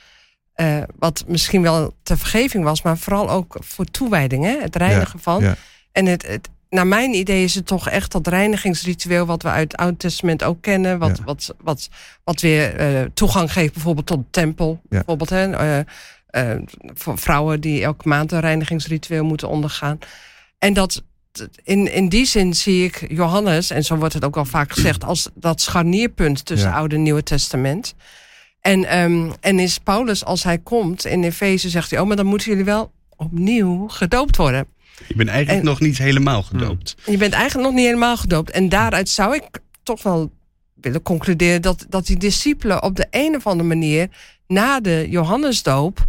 Eh, 0.53 0.83
wat 0.99 1.25
misschien 1.27 1.62
wel 1.62 1.95
ter 2.03 2.19
vergeving 2.19 2.65
was, 2.65 2.83
maar 2.83 2.99
vooral 2.99 3.31
ook 3.31 3.57
voor 3.61 3.85
toewijding, 3.85 4.45
hè? 4.45 4.61
het 4.61 4.77
reinigen 4.77 5.21
van. 5.21 5.43
ja. 5.43 5.57
En 5.93 6.07
het, 6.07 6.27
het 6.27 6.49
naar 6.71 6.87
mijn 6.87 7.15
idee 7.15 7.45
is 7.45 7.55
het 7.55 7.67
toch 7.67 7.88
echt 7.88 8.12
dat 8.12 8.27
reinigingsritueel 8.27 9.27
wat 9.27 9.43
we 9.43 9.49
uit 9.49 9.73
het 9.73 9.81
Oude 9.81 9.97
Testament 9.97 10.43
ook 10.43 10.62
kennen. 10.62 10.99
Wat, 10.99 11.17
Ja. 11.19 11.25
wat, 11.25 11.55
wat, 11.61 11.88
wat 12.25 12.41
weer 12.41 12.77
eh, 12.77 13.03
toegang 13.15 13.53
geeft 13.53 13.73
bijvoorbeeld 13.73 14.07
tot 14.07 14.19
de 14.19 14.31
tempel. 14.31 14.81
Bijvoorbeeld 14.88 15.31
hè, 15.31 15.83
eh, 16.27 16.51
voor 16.95 17.19
vrouwen 17.19 17.61
die 17.61 17.83
elke 17.83 18.09
maand 18.09 18.33
een 18.33 18.41
reinigingsritueel 18.41 19.25
moeten 19.25 19.49
ondergaan. 19.49 19.99
En 20.59 20.73
dat 20.73 21.03
in, 21.62 21.93
in 21.93 22.09
die 22.09 22.27
zin 22.27 22.55
zie 22.55 22.85
ik 22.85 23.05
Johannes, 23.09 23.71
en 23.71 23.85
zo 23.85 23.97
wordt 23.97 24.15
het 24.15 24.25
ook 24.25 24.37
al 24.37 24.45
vaak 24.45 24.73
gezegd, 24.73 25.05
als 25.05 25.29
dat 25.35 25.61
scharnierpunt 25.61 26.45
tussen. 26.45 26.73
Oude 26.73 26.95
en 26.95 27.03
Nieuwe 27.03 27.23
Testament. 27.23 27.95
En, 28.62 28.85
ehm, 28.85 29.31
en 29.40 29.59
is 29.59 29.79
Paulus, 29.79 30.25
als 30.25 30.42
hij 30.44 30.59
komt 30.59 31.05
in 31.07 31.25
Efeze, 31.25 31.68
zegt 31.68 31.90
hij: 31.90 32.01
Oh, 32.01 32.07
maar 32.07 32.16
dan 32.16 32.27
moeten 32.27 32.48
jullie 32.51 32.64
wel 32.64 32.92
opnieuw 33.16 33.88
gedoopt 33.88 34.37
worden. 34.37 34.66
Je 35.09 35.14
bent 35.14 35.29
eigenlijk 35.29 35.59
En- 35.64 35.68
nog 35.70 35.81
niet 35.81 35.98
helemaal 35.98 36.42
gedoopt. 36.42 36.94
Je 37.07 37.16
bent 37.16 37.33
eigenlijk 37.35 37.66
nog 37.68 37.77
niet 37.77 37.87
helemaal 37.87 38.16
gedoopt. 38.16 38.51
En 38.51 38.68
daaruit 38.68 39.09
zou 39.09 39.35
ik 39.35 39.44
toch 39.83 40.03
wel 40.03 40.31
willen 40.75 41.03
concluderen 41.03 41.62
dat, 41.62 41.87
dat 41.88 42.07
die 42.07 42.16
discipelen 42.16 42.83
op 42.83 42.96
de 42.96 43.07
een 43.11 43.37
of 43.37 43.46
andere 43.46 43.68
manier 43.68 44.09
na 44.46 44.81
de 44.81 45.07
Johannesdoop. 45.11 46.07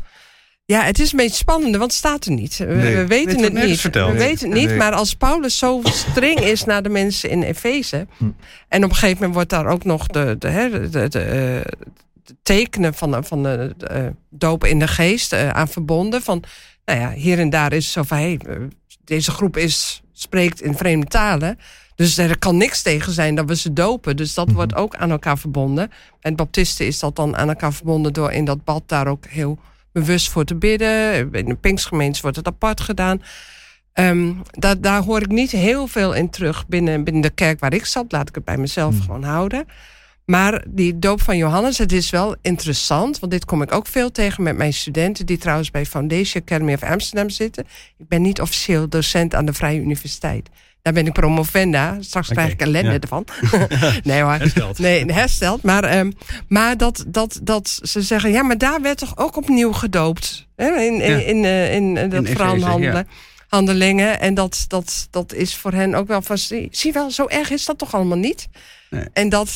Ja, 0.66 0.84
het 0.84 1.00
is 1.00 1.12
een 1.12 1.18
beetje 1.18 1.36
spannend, 1.36 1.72
want 1.76 1.84
het 1.92 2.00
staat 2.00 2.26
er 2.26 2.32
niet. 2.32 2.58
We, 2.58 2.66
Nee. 2.66 2.96
we 2.96 3.08
weten 3.08 3.40
het 3.44 3.54
niet. 3.54 3.80
verteld. 3.80 4.12
We 4.12 4.18
weten 4.18 4.50
het 4.50 4.58
niet, 4.60 4.68
Nee. 4.68 4.78
maar 4.78 4.94
als 4.94 5.16
Paulus 5.16 5.58
zo 5.58 5.82
streng 5.84 6.40
is 6.40 6.64
naar 6.64 6.84
de 6.84 6.90
mensen 6.90 7.30
in 7.30 7.44
Efeze. 7.44 8.08
Hm. 8.18 8.24
En 8.68 8.84
op 8.84 8.90
een 8.90 8.96
gegeven 8.96 9.16
moment 9.16 9.34
wordt 9.34 9.50
daar 9.50 9.68
ook 9.68 9.84
nog 9.84 10.08
de, 10.08 10.36
de, 10.40 10.48
hè, 10.48 10.90
de, 10.90 11.08
de, 11.08 11.20
eh, 11.20 11.72
de 11.80 12.03
tekenen 12.44 12.94
van 12.94 13.12
de, 13.12 13.24
van 13.24 13.44
de, 13.44 13.74
de, 13.78 13.86
eh, 13.88 14.08
doop 14.30 14.64
in 14.66 14.80
de 14.80 14.88
geest 14.88 15.34
eh, 15.34 15.50
aan 15.50 15.68
verbonden. 15.68 16.22
Van, 16.22 16.44
nou 16.86 17.00
ja, 17.00 17.12
hier 17.12 17.40
en 17.40 17.50
daar 17.50 17.74
is 17.74 17.92
zo 17.92 18.04
van, 18.04 18.18
hey, 18.18 18.40
eh, 18.48 18.56
deze 19.04 19.32
groep 19.32 19.58
is, 19.58 20.02
spreekt 20.14 20.62
in 20.62 20.78
vreemde 20.78 21.06
talen. 21.06 21.60
Dus 21.96 22.18
er 22.18 22.38
kan 22.40 22.58
niks 22.58 22.82
tegen 22.82 23.14
zijn 23.14 23.36
dat 23.36 23.46
we 23.48 23.56
ze 23.56 23.74
dopen. 23.74 24.16
Dus 24.16 24.34
dat 24.34 24.46
Mhm. 24.48 24.56
wordt 24.56 24.76
ook 24.76 24.96
aan 24.96 25.12
elkaar 25.12 25.38
verbonden. 25.38 25.92
En 26.20 26.36
baptisten 26.36 26.86
is 26.86 27.00
dat 27.00 27.16
dan 27.16 27.38
aan 27.38 27.50
elkaar 27.50 27.74
verbonden 27.74 28.14
door 28.14 28.32
in 28.32 28.46
dat 28.46 28.64
bad 28.64 28.84
daar 28.86 29.08
ook 29.08 29.26
heel 29.26 29.60
bewust 29.92 30.30
voor 30.30 30.44
te 30.46 30.56
bidden. 30.56 31.32
In 31.34 31.46
de 31.46 31.56
Pinkstgemeentes 31.56 32.22
wordt 32.22 32.38
het 32.38 32.48
apart 32.48 32.82
gedaan. 32.82 33.22
Ehm, 33.94 34.34
daar, 34.52 34.82
daar 34.82 35.02
hoor 35.04 35.22
ik 35.22 35.28
niet 35.32 35.52
heel 35.52 35.88
veel 35.88 36.14
in 36.14 36.30
terug 36.30 36.68
binnen, 36.68 37.04
binnen 37.04 37.22
de 37.22 37.30
kerk 37.30 37.60
waar 37.60 37.74
ik 37.74 37.86
zat. 37.86 38.12
Laat 38.12 38.30
ik 38.30 38.36
het 38.36 38.46
bij 38.46 38.58
mezelf 38.58 38.94
Mhm. 38.94 39.04
gewoon 39.04 39.24
houden. 39.24 39.66
Maar 40.26 40.64
die 40.68 41.00
doop 41.00 41.22
van 41.22 41.38
Johannes, 41.38 41.78
het 41.78 41.92
is 41.92 42.10
wel 42.10 42.36
interessant. 42.42 43.20
Want 43.20 43.32
dit 43.32 43.46
kom 43.46 43.62
ik 43.62 43.72
ook 43.72 43.88
veel 43.88 44.12
tegen 44.12 44.44
met 44.44 44.58
mijn 44.58 44.74
studenten... 44.74 45.26
die 45.26 45.38
trouwens 45.38 45.72
bij 45.72 45.86
Foundation 45.86 46.44
Academy 46.44 46.74
of 46.74 46.84
Amsterdam 46.84 47.30
zitten. 47.30 47.66
Ik 47.98 48.08
ben 48.08 48.22
niet 48.22 48.42
officieel 48.42 48.90
docent 48.90 49.36
aan 49.36 49.46
de 49.46 49.54
Vrije 49.54 49.80
Universiteit. 49.80 50.50
Daar 50.82 50.94
ben 50.94 51.06
ik 51.06 51.14
promovenda. 51.14 51.98
Straks 52.00 52.30
krijg 52.30 52.52
ik 52.52 52.62
ellende 52.62 52.92
ja. 52.92 53.00
ervan. 53.00 53.26
nee 54.04 54.22
hoor. 54.22 54.32
Hersteld. 54.32 54.80
Nee, 54.80 55.06
hersteld. 55.06 55.62
Maar, 55.62 55.84
ehm, 55.84 56.12
maar 56.48 56.78
dat, 56.78 57.06
dat, 57.08 57.40
dat 57.44 57.80
ze 57.82 58.02
zeggen... 58.02 58.32
ja, 58.32 58.44
maar 58.44 58.58
daar 58.58 58.82
werd 58.82 58.98
toch 58.98 59.18
ook 59.18 59.38
opnieuw 59.38 59.72
gedoopt? 59.72 60.48
Hè? 60.56 60.82
In, 60.82 61.02
in, 61.02 61.12
Ja. 61.12 61.18
in, 61.18 61.46
eh, 61.46 61.76
in, 61.76 61.98
eh, 61.98 62.10
dat. 62.10 63.06
Handelingen. 63.48 64.20
En 64.20 64.34
dat, 64.34 64.66
dat, 64.68 65.08
dat 65.10 65.34
is 65.34 65.56
voor 65.56 65.72
hen 65.72 65.96
ook 65.96 66.08
wel 66.08 66.22
van... 66.22 66.38
Zie, 66.38 66.68
zie 66.72 66.94
wel, 66.94 67.12
zo 67.12 67.28
erg 67.28 67.50
is 67.50 67.66
dat 67.66 67.78
toch 67.78 67.94
allemaal 67.94 68.18
niet? 68.18 68.48
Nee. 68.90 69.06
En 69.14 69.30
dat... 69.30 69.52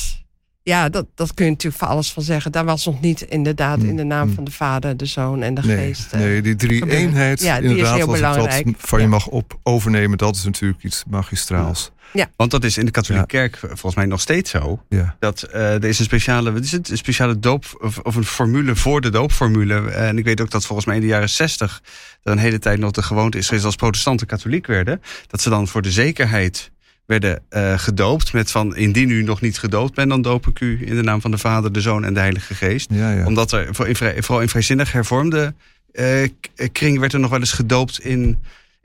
Ja, 0.67 0.89
dat, 0.89 1.05
dat 1.15 1.33
kun 1.33 1.45
je 1.45 1.51
natuurlijk 1.51 1.81
voor 1.83 1.91
alles 1.91 2.11
van 2.13 2.23
zeggen. 2.23 2.51
Daar 2.51 2.65
was 2.65 2.85
nog 2.85 3.01
niet 3.01 3.21
inderdaad 3.21 3.79
in 3.83 3.95
de 3.95 4.03
naam 4.03 4.27
Mm. 4.27 4.33
van 4.33 4.43
de 4.43 4.51
Vader, 4.51 4.97
de 4.97 5.05
Zoon 5.05 5.41
en 5.41 5.53
de 5.53 5.61
Nee, 5.65 5.77
Geest. 5.77 6.13
eh, 6.13 6.19
nee, 6.19 6.41
die 6.41 6.55
drie 6.55 6.89
eenheid, 6.91 7.41
Ja, 7.41 7.55
die 7.55 7.63
is 7.63 7.69
inderdaad, 7.69 7.95
heel 7.97 8.07
als 8.07 8.15
ik 8.17 8.21
dat 8.23 8.33
belangrijk. 8.35 8.75
van 8.77 8.99
je 8.99 9.05
Ja. 9.05 9.11
mag 9.11 9.27
op 9.27 9.59
overnemen, 9.63 10.17
dat 10.17 10.35
is 10.35 10.43
natuurlijk 10.43 10.83
iets 10.83 11.03
magistraals. 11.09 11.91
Want 12.35 12.51
dat 12.51 12.63
is 12.63 12.77
in 12.77 12.85
de 12.85 12.91
katholieke 12.91 13.37
Ja. 13.37 13.47
kerk 13.47 13.57
volgens 13.67 13.95
mij 13.95 14.05
nog 14.05 14.21
steeds 14.21 14.51
zo. 14.51 14.83
Ja. 14.89 15.15
Dat 15.19 15.41
eh, 15.41 15.73
er 15.73 15.85
is 15.85 15.99
een 15.99 16.05
speciale, 16.05 16.51
wat 16.51 16.63
is 16.63 16.71
het? 16.71 16.89
Een 16.89 16.97
speciale 16.97 17.39
doop 17.39 17.65
of, 17.81 17.97
of 17.97 18.15
een 18.15 18.25
formule 18.25 18.75
voor 18.75 19.01
de 19.01 19.09
doopformule. 19.09 19.89
En 19.89 20.17
ik 20.17 20.23
weet 20.25 20.41
ook 20.41 20.49
dat 20.49 20.65
volgens 20.65 20.87
mij 20.87 20.95
in 20.95 21.01
de 21.01 21.07
jaren 21.07 21.29
zestig 21.29 21.81
er 22.23 22.31
een 22.31 22.37
hele 22.37 22.59
tijd 22.59 22.79
nog 22.79 22.91
de 22.91 23.03
gewoonte 23.03 23.37
is 23.37 23.47
geweest 23.47 23.65
als 23.65 23.75
protestanten 23.75 24.27
katholiek 24.27 24.67
werden. 24.67 25.01
Dat 25.27 25.41
ze 25.41 25.49
dan 25.49 25.67
voor 25.67 25.81
de 25.81 25.91
zekerheid 25.91 26.71
werden 27.07 27.41
eh, 27.49 27.79
gedoopt 27.79 28.33
met 28.33 28.51
van 28.51 28.75
indien 28.75 29.09
u 29.09 29.23
nog 29.23 29.41
niet 29.41 29.57
gedoopt 29.59 29.93
bent, 29.95 30.09
dan 30.09 30.21
doop 30.21 30.47
ik 30.47 30.59
u 30.59 30.79
in 30.87 30.95
de 30.95 31.01
naam 31.03 31.21
van 31.21 31.31
de 31.31 31.37
Vader, 31.37 31.71
de 31.71 31.81
Zoon 31.81 32.03
en 32.03 32.13
de 32.13 32.19
Heilige 32.19 32.53
Geest. 32.53 32.89
Ja, 32.93 33.11
ja. 33.11 33.25
Omdat 33.25 33.51
er 33.51 33.67
vooral 33.75 34.41
in 34.41 34.49
vrijzinnig 34.49 34.91
hervormde 34.91 35.53
k- 35.93 36.69
kring 36.71 36.99
werd 36.99 37.13
er 37.13 37.19
nog 37.19 37.29
wel 37.29 37.39
eens 37.39 37.51
gedoopt 37.51 37.99
in, 37.99 38.37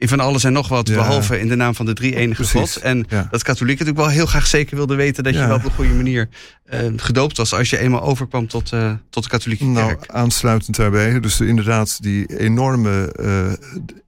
in 0.03 0.09
van 0.09 0.21
alles 0.21 0.45
en 0.45 0.53
nog 0.53 0.69
wat, 0.69 0.89
Ja. 0.89 0.95
behalve 0.95 1.41
in 1.41 1.49
de 1.49 1.57
naam 1.57 1.75
van 1.75 1.87
de 1.87 1.93
drie 1.93 2.17
enige 2.17 2.43
Precies. 2.43 2.73
God. 2.73 2.83
En 2.83 3.05
Ja. 3.09 3.29
dat 3.31 3.43
katholieken 3.43 3.85
natuurlijk 3.85 4.09
wel 4.09 4.17
heel 4.19 4.27
graag 4.31 4.47
zeker 4.47 4.77
wilden 4.77 4.97
weten 4.97 5.25
dat 5.25 5.33
je 5.33 5.39
Ja. 5.39 5.47
wel 5.47 5.57
op 5.57 5.63
de 5.63 5.71
goede 5.71 5.95
manier 5.95 6.29
eh, 6.65 6.81
gedoopt 6.97 7.37
was 7.37 7.55
als 7.55 7.71
je 7.71 7.79
eenmaal 7.79 8.03
overkwam 8.03 8.47
tot, 8.47 8.73
eh, 8.73 8.93
tot 9.11 9.23
de 9.23 9.29
katholieke 9.29 9.65
Nou, 9.65 9.87
kerk. 9.87 10.11
aansluitend 10.11 10.77
daarbij, 10.77 11.21
dus 11.21 11.41
inderdaad 11.41 12.03
die 12.03 12.39
enorme 12.39 13.13
eh, 13.13 13.53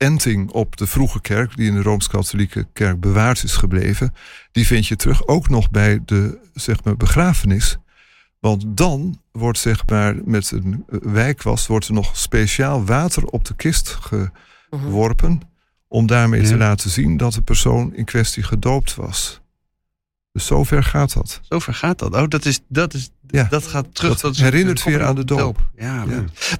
enting 0.08 0.50
op 0.50 0.76
de 0.76 0.86
vroege 0.86 1.20
kerk, 1.20 1.56
die 1.56 1.68
in 1.68 1.74
de 1.74 1.82
Rooms-Katholieke 1.82 2.66
kerk 2.72 3.00
bewaard 3.00 3.42
is 3.42 3.56
gebleven, 3.56 4.14
die 4.52 4.66
vind 4.66 4.86
je 4.86 4.96
terug 4.96 5.26
ook 5.26 5.48
nog 5.48 5.70
bij 5.70 6.00
de 6.04 6.38
zeg 6.54 6.84
maar, 6.84 6.96
begrafenis. 6.96 7.76
Want 8.40 8.64
dan 8.66 9.20
wordt 9.32 9.58
zeg 9.58 9.86
maar 9.86 10.14
met 10.24 10.50
een 10.50 10.84
wijkwast 11.02 11.66
wordt 11.66 11.86
er 11.86 11.92
nog 11.94 12.16
speciaal 12.16 12.84
water 12.84 13.24
op 13.24 13.44
de 13.44 13.54
kist 13.56 13.98
mhm. 14.10 14.26
geworpen, 14.70 15.40
om 15.94 16.06
daarmee 16.06 16.42
te 16.42 16.56
laten 16.56 16.90
zien 16.90 17.16
dat 17.16 17.32
de 17.32 17.42
persoon 17.42 17.94
in 17.94 18.04
kwestie 18.04 18.42
gedoopt 18.42 18.94
was. 18.94 19.40
Dus 20.34 20.46
zover 20.46 20.82
gaat 20.82 21.12
dat. 21.12 21.40
Zo 21.48 21.58
ver 21.58 21.74
gaat 21.74 21.98
dat. 21.98 22.14
Oh, 22.14 22.28
dat, 22.28 22.44
is, 22.44 22.60
dat, 22.68 22.94
is, 22.94 23.10
Ja. 23.26 23.46
dat 23.50 23.66
gaat 23.66 23.94
terug. 23.94 24.20
Dat 24.20 24.36
herinnert 24.36 24.84
weer 24.84 25.04
aan 25.04 25.14
de 25.14 25.20
op 25.20 25.26
doop. 25.26 25.58
Ja. 25.78 26.04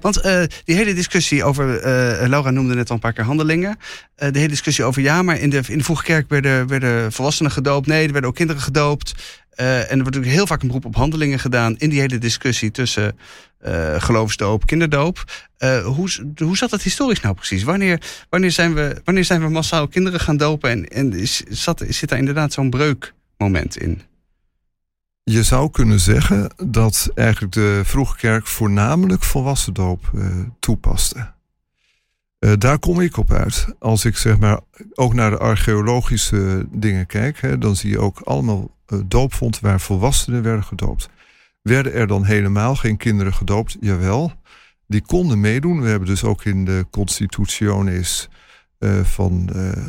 Want 0.01 0.17
eh, 0.21 0.43
die 0.63 0.75
hele 0.75 0.93
discussie 0.93 1.43
over, 1.43 1.77
eh, 1.79 2.27
Laura 2.27 2.49
noemde 2.49 2.75
net 2.75 2.89
al 2.89 2.95
een 2.95 3.01
paar 3.01 3.13
keer 3.13 3.23
handelingen. 3.23 3.77
Eh, 4.15 4.31
de 4.31 4.37
hele 4.37 4.51
discussie 4.51 4.83
over 4.83 5.01
ja, 5.01 5.21
maar 5.21 5.39
in 5.39 5.49
de, 5.49 5.61
in 5.67 5.77
de 5.77 5.83
vroege 5.83 6.03
kerk 6.03 6.29
werden, 6.29 6.67
werden 6.67 7.11
volwassenen 7.11 7.51
gedoopt. 7.51 7.87
Nee, 7.87 8.05
er 8.05 8.11
werden 8.11 8.29
ook 8.29 8.35
kinderen 8.35 8.61
gedoopt. 8.61 9.13
En 9.55 9.65
er 9.65 9.87
wordt 9.87 10.03
natuurlijk 10.03 10.33
heel 10.33 10.47
vaak 10.47 10.61
een 10.61 10.67
beroep 10.67 10.85
op 10.85 10.95
handelingen 10.95 11.39
gedaan 11.39 11.77
in 11.77 11.89
die 11.89 11.99
hele 11.99 12.17
discussie 12.17 12.71
tussen 12.71 13.17
geloofsdoop, 13.97 14.65
kinderdoop. 14.65 15.23
Hoe, 15.83 16.09
hoe 16.37 16.57
zat 16.57 16.69
dat 16.69 16.81
historisch 16.81 17.21
nou 17.21 17.35
precies? 17.35 17.63
Wanneer, 17.63 18.01
wanneer, 18.29 18.51
zijn, 18.51 18.73
we, 18.73 19.01
wanneer 19.03 19.25
zijn 19.25 19.41
we 19.41 19.49
massaal 19.49 19.87
kinderen 19.87 20.19
gaan 20.19 20.37
dopen 20.37 20.69
en, 20.69 20.87
en 20.87 21.13
is, 21.13 21.43
zat, 21.49 21.83
zit 21.89 22.09
daar 22.09 22.19
inderdaad 22.19 22.53
zo'n 22.53 22.69
breukmoment 23.37 23.77
in? 23.77 24.01
Je 25.23 25.43
zou 25.43 25.71
kunnen 25.71 25.99
zeggen 25.99 26.49
dat 26.65 27.11
eigenlijk 27.15 27.53
de 27.53 27.81
vroege 27.83 28.17
kerk 28.17 28.47
voornamelijk 28.47 29.23
volwassen 29.23 29.73
doop 29.73 30.11
eh, 30.15 30.39
toepaste. 30.59 31.33
Eh, 32.39 32.53
daar 32.57 32.79
kom 32.79 32.99
ik 32.99 33.17
op 33.17 33.31
uit. 33.31 33.67
Als 33.79 34.05
ik 34.05 34.17
zeg 34.17 34.39
maar 34.39 34.59
ook 34.93 35.13
naar 35.13 35.29
de 35.29 35.37
archeologische 35.37 36.67
dingen 36.71 37.05
kijk, 37.05 37.41
hè, 37.41 37.57
dan 37.57 37.75
zie 37.75 37.89
je 37.89 37.99
ook 37.99 38.19
allemaal 38.19 38.75
eh, 38.85 38.99
doopvonden 39.05 39.61
waar 39.61 39.79
volwassenen 39.79 40.43
werden 40.43 40.63
gedoopt. 40.63 41.09
Werden 41.61 41.93
er 41.93 42.07
dan 42.07 42.23
helemaal 42.23 42.75
geen 42.75 42.97
kinderen 42.97 43.33
gedoopt? 43.33 43.77
Jawel, 43.79 44.31
die 44.87 45.01
konden 45.01 45.39
meedoen. 45.39 45.81
We 45.81 45.87
hebben 45.87 46.07
dus 46.07 46.23
ook 46.23 46.43
in 46.43 46.65
de 46.65 46.85
Constitutiones 46.89 48.29
eh, 48.77 49.03
van 49.03 49.49
eh, 49.53 49.87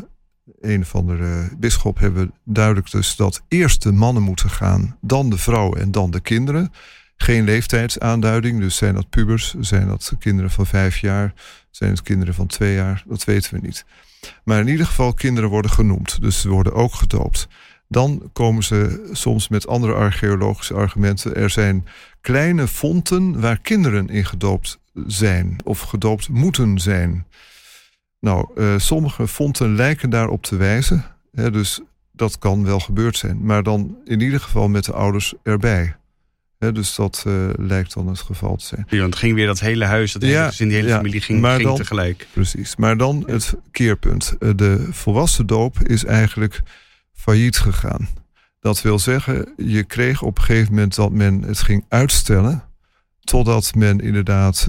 een 0.68 0.80
of 0.80 0.94
andere 0.94 1.48
bisschop 1.58 1.98
hebben 1.98 2.26
we 2.26 2.32
duidelijk 2.44 2.90
dus 2.90 3.16
dat 3.16 3.42
eerst 3.48 3.82
de 3.82 3.92
mannen 3.92 4.22
moeten 4.22 4.50
gaan, 4.50 4.96
dan 5.00 5.30
de 5.30 5.38
vrouwen 5.38 5.80
en 5.80 5.90
dan 5.90 6.10
de 6.10 6.20
kinderen. 6.20 6.72
Geen 7.16 7.44
leeftijdsaanduiding, 7.44 8.60
dus 8.60 8.76
zijn 8.76 8.94
dat 8.94 9.10
pubers, 9.10 9.54
zijn 9.60 9.88
dat 9.88 10.12
kinderen 10.18 10.50
van 10.50 10.66
vijf 10.66 10.98
jaar, 10.98 11.34
zijn 11.70 11.90
het 11.90 12.02
kinderen 12.02 12.34
van 12.34 12.46
twee 12.46 12.74
jaar, 12.74 13.04
dat 13.06 13.24
weten 13.24 13.54
we 13.54 13.60
niet. 13.60 13.84
Maar 14.44 14.60
in 14.60 14.68
ieder 14.68 14.86
geval, 14.86 15.14
kinderen 15.14 15.50
worden 15.50 15.70
genoemd, 15.70 16.20
dus 16.20 16.40
ze 16.40 16.48
worden 16.48 16.74
ook 16.74 16.94
gedoopt. 16.94 17.48
Dan 17.88 18.30
komen 18.32 18.62
ze 18.62 19.08
soms 19.12 19.48
met 19.48 19.66
andere 19.66 19.92
archeologische 19.94 20.74
argumenten. 20.74 21.36
Er 21.36 21.50
zijn 21.50 21.86
kleine 22.20 22.68
fonten 22.68 23.40
waar 23.40 23.60
kinderen 23.60 24.08
in 24.08 24.24
gedoopt 24.24 24.78
zijn 25.06 25.56
of 25.64 25.80
gedoopt 25.80 26.28
moeten 26.28 26.78
zijn. 26.78 27.26
Nou, 28.20 28.46
eh, 28.56 28.74
sommige 28.76 29.28
fonten 29.28 29.74
lijken 29.74 30.10
daarop 30.10 30.42
te 30.42 30.56
wijzen. 30.56 31.04
Hè, 31.32 31.50
dus 31.50 31.80
dat 32.12 32.38
kan 32.38 32.64
wel 32.64 32.80
gebeurd 32.80 33.16
zijn. 33.16 33.44
Maar 33.44 33.62
dan 33.62 33.96
in 34.04 34.20
ieder 34.20 34.40
geval 34.40 34.68
met 34.68 34.84
de 34.84 34.92
ouders 34.92 35.34
erbij. 35.42 35.96
Hè, 36.58 36.72
dus 36.72 36.94
dat 36.94 37.24
eh, 37.26 37.48
lijkt 37.56 37.94
dan 37.94 38.06
het 38.08 38.18
geval 38.20 38.56
te 38.56 38.64
zijn. 38.64 38.84
Ja, 38.88 38.98
want 38.98 39.10
het 39.10 39.22
ging 39.22 39.34
weer 39.34 39.46
dat 39.46 39.60
hele 39.60 39.84
huis, 39.84 40.12
dat 40.12 40.22
Ja, 40.22 40.46
gezin, 40.46 40.68
die 40.68 40.76
hele 40.76 40.88
ja. 40.88 40.96
familie 40.96 41.20
ging, 41.20 41.40
Maar 41.40 41.54
ging 41.56 41.68
dan- 41.68 41.76
tegelijk. 41.76 42.26
Precies. 42.32 42.76
Maar 42.76 42.96
dan 42.96 43.22
het 43.26 43.54
keerpunt. 43.70 44.36
Eh, 44.38 44.50
De 44.56 44.86
volwassen 44.90 45.46
doop 45.46 45.78
is 45.82 46.04
eigenlijk 46.04 46.62
failliet 47.14 47.58
gegaan. 47.58 48.08
Dat 48.60 48.82
wil 48.82 48.98
zeggen, 48.98 49.52
je 49.56 49.84
kreeg 49.84 50.22
op 50.22 50.38
een 50.38 50.44
gegeven 50.44 50.74
moment 50.74 50.94
dat 50.94 51.10
men 51.12 51.42
het 51.42 51.58
ging 51.58 51.84
uitstellen. 51.88 52.62
Totdat 53.20 53.74
men 53.74 54.00
inderdaad 54.00 54.68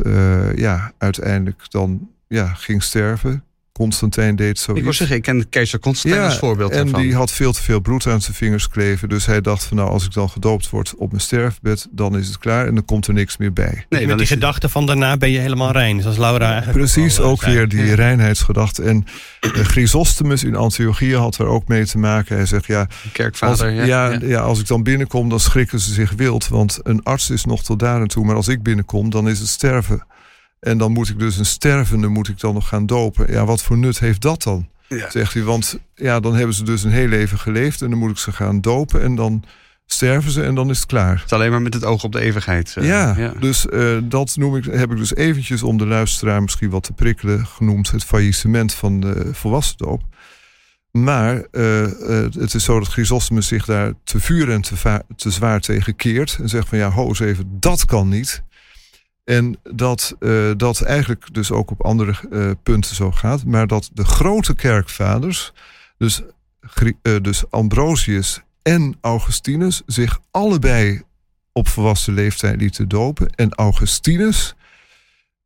ja, 0.56 0.92
uiteindelijk 0.98 1.62
dan 1.72 2.10
ja, 2.28 2.54
ging 2.54 2.84
sterven. 2.84 3.44
Constantijn 3.78 4.36
deed 4.36 4.60
zoiets. 4.60 4.78
Ik 4.80 4.84
wil 4.84 4.94
zeggen, 4.94 5.16
ik 5.16 5.22
ken 5.22 5.50
keizer 5.50 5.80
Constantijn 5.80 6.24
als 6.24 6.38
voorbeeld 6.38 6.72
en 6.72 6.84
daarvan. 6.84 7.02
die 7.02 7.16
had 7.16 7.32
veel 7.32 7.52
te 7.52 7.62
veel 7.62 7.80
bloed 7.80 8.08
aan 8.08 8.22
zijn 8.22 8.36
vingers 8.36 8.70
kleven. 8.70 9.10
Dus 9.10 9.26
hij 9.26 9.42
dacht 9.42 9.64
van 9.64 9.78
nou, 9.78 9.90
als 9.90 10.06
ik 10.06 10.14
dan 10.14 10.30
gedoopt 10.30 10.70
word 10.70 10.96
op 10.96 11.10
mijn 11.10 11.22
sterfbed, 11.22 11.88
dan 11.92 12.18
is 12.18 12.28
het 12.28 12.38
klaar 12.38 12.68
en 12.68 12.74
dan 12.74 12.86
komt 12.86 13.08
er 13.08 13.14
niks 13.14 13.38
meer 13.38 13.54
bij. 13.54 13.74
Nee, 13.74 13.86
met 13.90 14.08
dan 14.08 14.18
die 14.18 14.26
is 14.26 14.32
gedachte 14.32 14.70
van 14.70 14.86
daarna 14.86 15.18
ben 15.18 15.32
je 15.32 15.40
helemaal 15.40 15.72
rein. 15.72 16.02
Zoals 16.02 16.18
Laura 16.18 16.52
eigenlijk 16.52 16.78
Precies, 16.78 17.18
eh, 17.18 17.28
ook 17.28 17.42
zei. 17.42 17.56
weer 17.56 17.68
die 17.68 17.94
reinheidsgedachte. 17.94 18.84
En 18.84 19.06
uh, 19.42 19.52
Chrysostomus 19.52 20.44
in 20.44 20.56
Antiochië 20.56 21.16
had 21.16 21.38
er 21.38 21.46
ook 21.46 21.68
mee 21.68 21.86
te 21.86 21.98
maken. 21.98 22.36
Hij 22.36 22.46
zegt 22.46 22.66
ja, 22.66 22.80
als, 22.80 23.12
kerkvader. 23.14 23.72
ja, 23.72 23.84
ja, 23.86 24.20
ja. 24.22 24.40
als 24.40 24.60
ik 24.60 24.68
dan 24.68 24.84
binnenkom, 24.84 25.30
dan 25.30 25.40
schrikken 25.40 25.80
ze 25.80 25.94
zich 25.94 26.12
wild. 26.12 26.48
Want 26.48 26.80
een 26.84 27.04
arts 27.04 27.30
is 27.30 27.46
nog 27.46 27.64
tot 27.64 27.80
daar 27.80 28.02
en 28.02 28.08
toe. 28.08 28.26
Maar 28.26 28.36
als 28.36 28.48
ik 28.48 28.64
binnenkom, 28.64 29.10
dan 29.10 29.30
is 29.30 29.40
het 29.40 29.48
sterven. 29.48 30.04
En 30.60 30.78
dan 30.78 30.92
moet 30.92 31.10
ik 31.10 31.20
dus 31.20 31.38
een 31.38 31.46
stervende 31.46 32.08
moet 32.08 32.28
ik 32.28 32.40
dan 32.40 32.54
nog 32.54 32.68
gaan 32.68 32.86
dopen. 32.86 33.32
Ja, 33.32 33.46
wat 33.46 33.64
voor 33.64 33.78
nut 33.78 34.00
heeft 34.00 34.22
dat 34.22 34.44
dan? 34.44 34.68
Ja. 34.88 35.10
Zegt 35.10 35.34
hij, 35.34 35.44
want 35.44 35.80
ja, 35.96 36.20
dan 36.20 36.36
hebben 36.36 36.56
ze 36.56 36.64
dus 36.64 36.84
een 36.84 36.92
heel 36.92 37.08
leven 37.08 37.40
geleefd. 37.40 37.82
En 37.82 37.90
dan 37.90 38.00
moet 38.00 38.12
ik 38.12 38.18
ze 38.18 38.32
gaan 38.32 38.62
dopen. 38.62 39.02
En 39.02 39.16
dan 39.16 39.44
sterven 39.86 40.32
ze 40.32 40.44
en 40.44 40.56
dan 40.56 40.70
is 40.70 40.78
het 40.78 40.86
klaar. 40.86 41.16
Het 41.16 41.26
is 41.26 41.32
alleen 41.32 41.52
maar 41.52 41.62
met 41.62 41.74
het 41.74 41.86
oog 41.86 42.04
op 42.04 42.12
de 42.12 42.20
eeuwigheid. 42.20 42.76
eh, 42.76 43.18
ja, 43.18 43.34
dus 43.40 43.68
eh, 43.68 43.98
dat 44.04 44.36
noem 44.36 44.56
ik, 44.56 44.66
heb 44.66 44.92
ik 44.92 44.98
dus 44.98 45.16
eventjes 45.16 45.64
om 45.64 45.78
de 45.78 45.86
luisteraar 45.86 46.42
misschien 46.42 46.70
wat 46.70 46.84
te 46.84 46.94
prikkelen 46.94 47.46
genoemd. 47.46 47.92
Het 47.92 48.04
faillissement 48.04 48.74
van 48.74 49.00
de 49.00 49.30
volwassen 49.34 49.78
doop. 49.78 50.04
Maar 50.92 51.48
eh, 51.52 51.86
het 52.32 52.54
is 52.54 52.64
zo 52.64 52.80
dat 52.80 52.88
Chrysostomus 52.88 53.48
zich 53.48 53.66
daar 53.66 53.94
te 54.04 54.20
vuur 54.20 54.52
en 54.52 54.62
te 55.16 55.32
zwaar 55.32 55.60
tegen 55.60 55.96
keert. 55.96 56.38
En 56.42 56.50
zegt 56.50 56.70
van 56.70 56.78
ja, 56.78 56.90
ho 56.90 57.08
eens 57.08 57.20
even, 57.20 57.58
dat 57.60 57.86
kan 57.86 58.08
niet. 58.08 58.44
En 59.28 59.58
dat 59.64 60.16
eh, 60.20 60.52
dat 60.58 60.82
eigenlijk 60.82 61.34
dus 61.34 61.52
ook 61.52 61.72
op 61.72 61.86
andere 61.86 62.14
eh, 62.32 62.52
punten 62.64 62.96
zo 62.96 63.12
gaat. 63.12 63.46
Maar 63.46 63.68
dat 63.68 63.90
de 63.94 64.06
grote 64.06 64.56
kerkvaders, 64.56 65.54
dus, 65.98 66.22
eh, 67.02 67.16
dus 67.22 67.44
Ambrosius 67.50 68.42
en 68.62 68.98
Augustinus, 69.02 69.82
zich 69.86 70.20
allebei 70.32 71.02
op 71.52 71.68
volwassen 71.68 72.14
leeftijd 72.14 72.60
lieten 72.60 72.88
dopen. 72.88 73.30
En 73.30 73.54
Augustinus, 73.54 74.56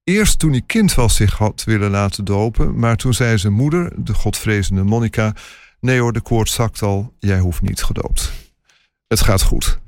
eerst 0.03 0.39
toen 0.39 0.51
hij 0.51 0.63
kind 0.65 0.93
was, 0.93 1.15
zich 1.15 1.37
had 1.37 1.63
willen 1.63 1.91
laten 1.91 2.25
dopen. 2.25 2.79
Maar 2.79 2.95
toen 2.95 3.13
zei 3.13 3.37
zijn 3.37 3.53
moeder, 3.53 3.91
de 3.97 4.13
godvrezende 4.13 4.83
Monica... 4.83 5.33
nee 5.79 5.99
hoor, 5.99 6.13
de 6.13 6.21
koord 6.21 6.49
zakt 6.49 6.81
al, 6.81 7.13
jij 7.19 7.39
hoeft 7.39 7.61
niet 7.61 7.83
gedoopt. 7.83 8.31
Het 9.07 9.21
gaat 9.21 9.41
goed. 9.41 9.80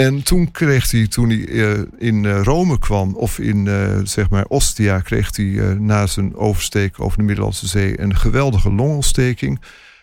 En 0.00 0.22
toen 0.22 0.50
kreeg 0.50 0.90
hij, 0.90 1.06
toen 1.06 1.28
hij 1.28 1.48
eh, 1.48 1.82
in 1.98 2.24
eh, 2.24 2.42
Rome 2.42 2.78
kwam, 2.78 3.14
of 3.14 3.38
in 3.38 3.68
eh, 3.68 3.98
zeg 4.02 4.30
maar 4.30 4.44
Ostia, 4.44 5.00
kreeg 5.00 5.36
hij 5.36 5.74
na 5.78 6.06
zijn 6.06 6.36
oversteken 6.36 7.04
over 7.04 7.18
de 7.18 7.24
Middellandse 7.24 7.66
Zee 7.66 8.00
een 8.00 8.16
geweldige 8.16 8.72
longontsteking. 8.72 9.60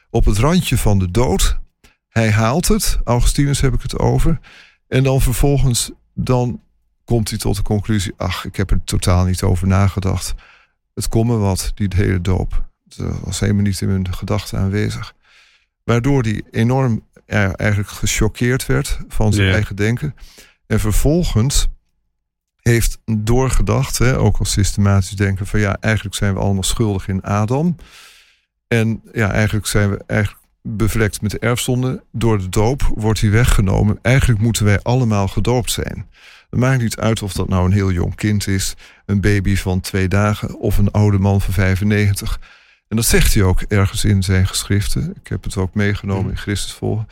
Op 0.09 0.25
het 0.25 0.37
randje 0.37 0.77
van 0.77 0.99
de 0.99 1.11
dood. 1.11 1.59
Hij 2.09 2.31
haalt 2.31 2.67
het, 2.67 2.99
Augustinus 3.03 3.61
heb 3.61 3.73
ik 3.73 3.81
het 3.81 3.99
over. 3.99 4.39
En 4.87 5.03
dan 5.03 5.21
vervolgens, 5.21 5.91
dan 6.13 6.61
komt 7.05 7.29
hij 7.29 7.37
tot 7.37 7.55
de 7.55 7.61
conclusie: 7.61 8.13
ach, 8.17 8.45
ik 8.45 8.55
heb 8.55 8.71
er 8.71 8.83
totaal 8.83 9.25
niet 9.25 9.43
over 9.43 9.67
nagedacht. 9.67 10.33
Het 10.93 11.09
komt 11.09 11.29
me 11.29 11.37
wat, 11.37 11.71
die 11.75 11.87
hele 11.95 12.21
doop. 12.21 12.65
Het 12.89 13.19
was 13.21 13.39
helemaal 13.39 13.63
niet 13.63 13.81
in 13.81 13.87
mijn 13.87 14.13
gedachten 14.13 14.59
aanwezig. 14.59 15.13
Waardoor 15.85 16.21
hij 16.21 16.43
enorm 16.51 17.03
ja, 17.25 17.53
eigenlijk 17.53 17.89
gechoqueerd 17.89 18.65
werd 18.65 18.99
van 19.07 19.33
zijn 19.33 19.51
eigen 19.51 19.75
denken. 19.75 20.15
En 20.67 20.79
vervolgens 20.79 21.67
heeft 22.59 22.99
doorgedacht, 23.05 23.97
hè, 23.97 24.17
ook 24.17 24.37
als 24.37 24.51
systematisch 24.51 25.09
denken, 25.09 25.47
van 25.47 25.59
ja, 25.59 25.77
eigenlijk 25.79 26.15
zijn 26.15 26.33
we 26.33 26.39
allemaal 26.39 26.63
schuldig 26.63 27.07
in 27.07 27.21
Adam. 27.21 27.75
En 28.67 29.01
ja, 29.13 29.31
eigenlijk 29.31 29.65
zijn 29.65 29.89
we 29.89 30.03
eigenlijk 30.07 30.41
bevlekt 30.61 31.21
met 31.21 31.31
de 31.31 31.39
erfzonde. 31.39 32.03
Door 32.11 32.37
de 32.37 32.49
doop 32.49 32.91
wordt 32.95 33.21
hij 33.21 33.29
weggenomen. 33.29 33.99
Eigenlijk 34.01 34.41
moeten 34.41 34.65
wij 34.65 34.81
allemaal 34.81 35.27
gedoopt 35.27 35.71
zijn. 35.71 36.07
Het 36.49 36.59
maakt 36.59 36.81
niet 36.81 36.97
uit 36.97 37.21
of 37.21 37.33
dat 37.33 37.49
nou 37.49 37.65
een 37.65 37.71
heel 37.71 37.91
jong 37.91 38.15
kind 38.15 38.47
is, 38.47 38.75
een 39.05 39.21
baby 39.21 39.55
van 39.55 39.79
twee 39.79 40.07
dagen 40.07 40.59
of 40.59 40.77
een 40.77 40.91
oude 40.91 41.19
man 41.19 41.41
van 41.41 41.53
95. 41.53 42.39
En 42.87 42.95
dat 42.95 43.05
zegt 43.05 43.33
hij 43.33 43.43
ook 43.43 43.61
ergens 43.61 44.05
in 44.05 44.23
zijn 44.23 44.47
geschriften. 44.47 45.13
Ik 45.21 45.27
heb 45.27 45.43
het 45.43 45.57
ook 45.57 45.73
meegenomen 45.73 46.31
in 46.31 46.37
Christus 46.37 46.71
volgen. 46.73 47.07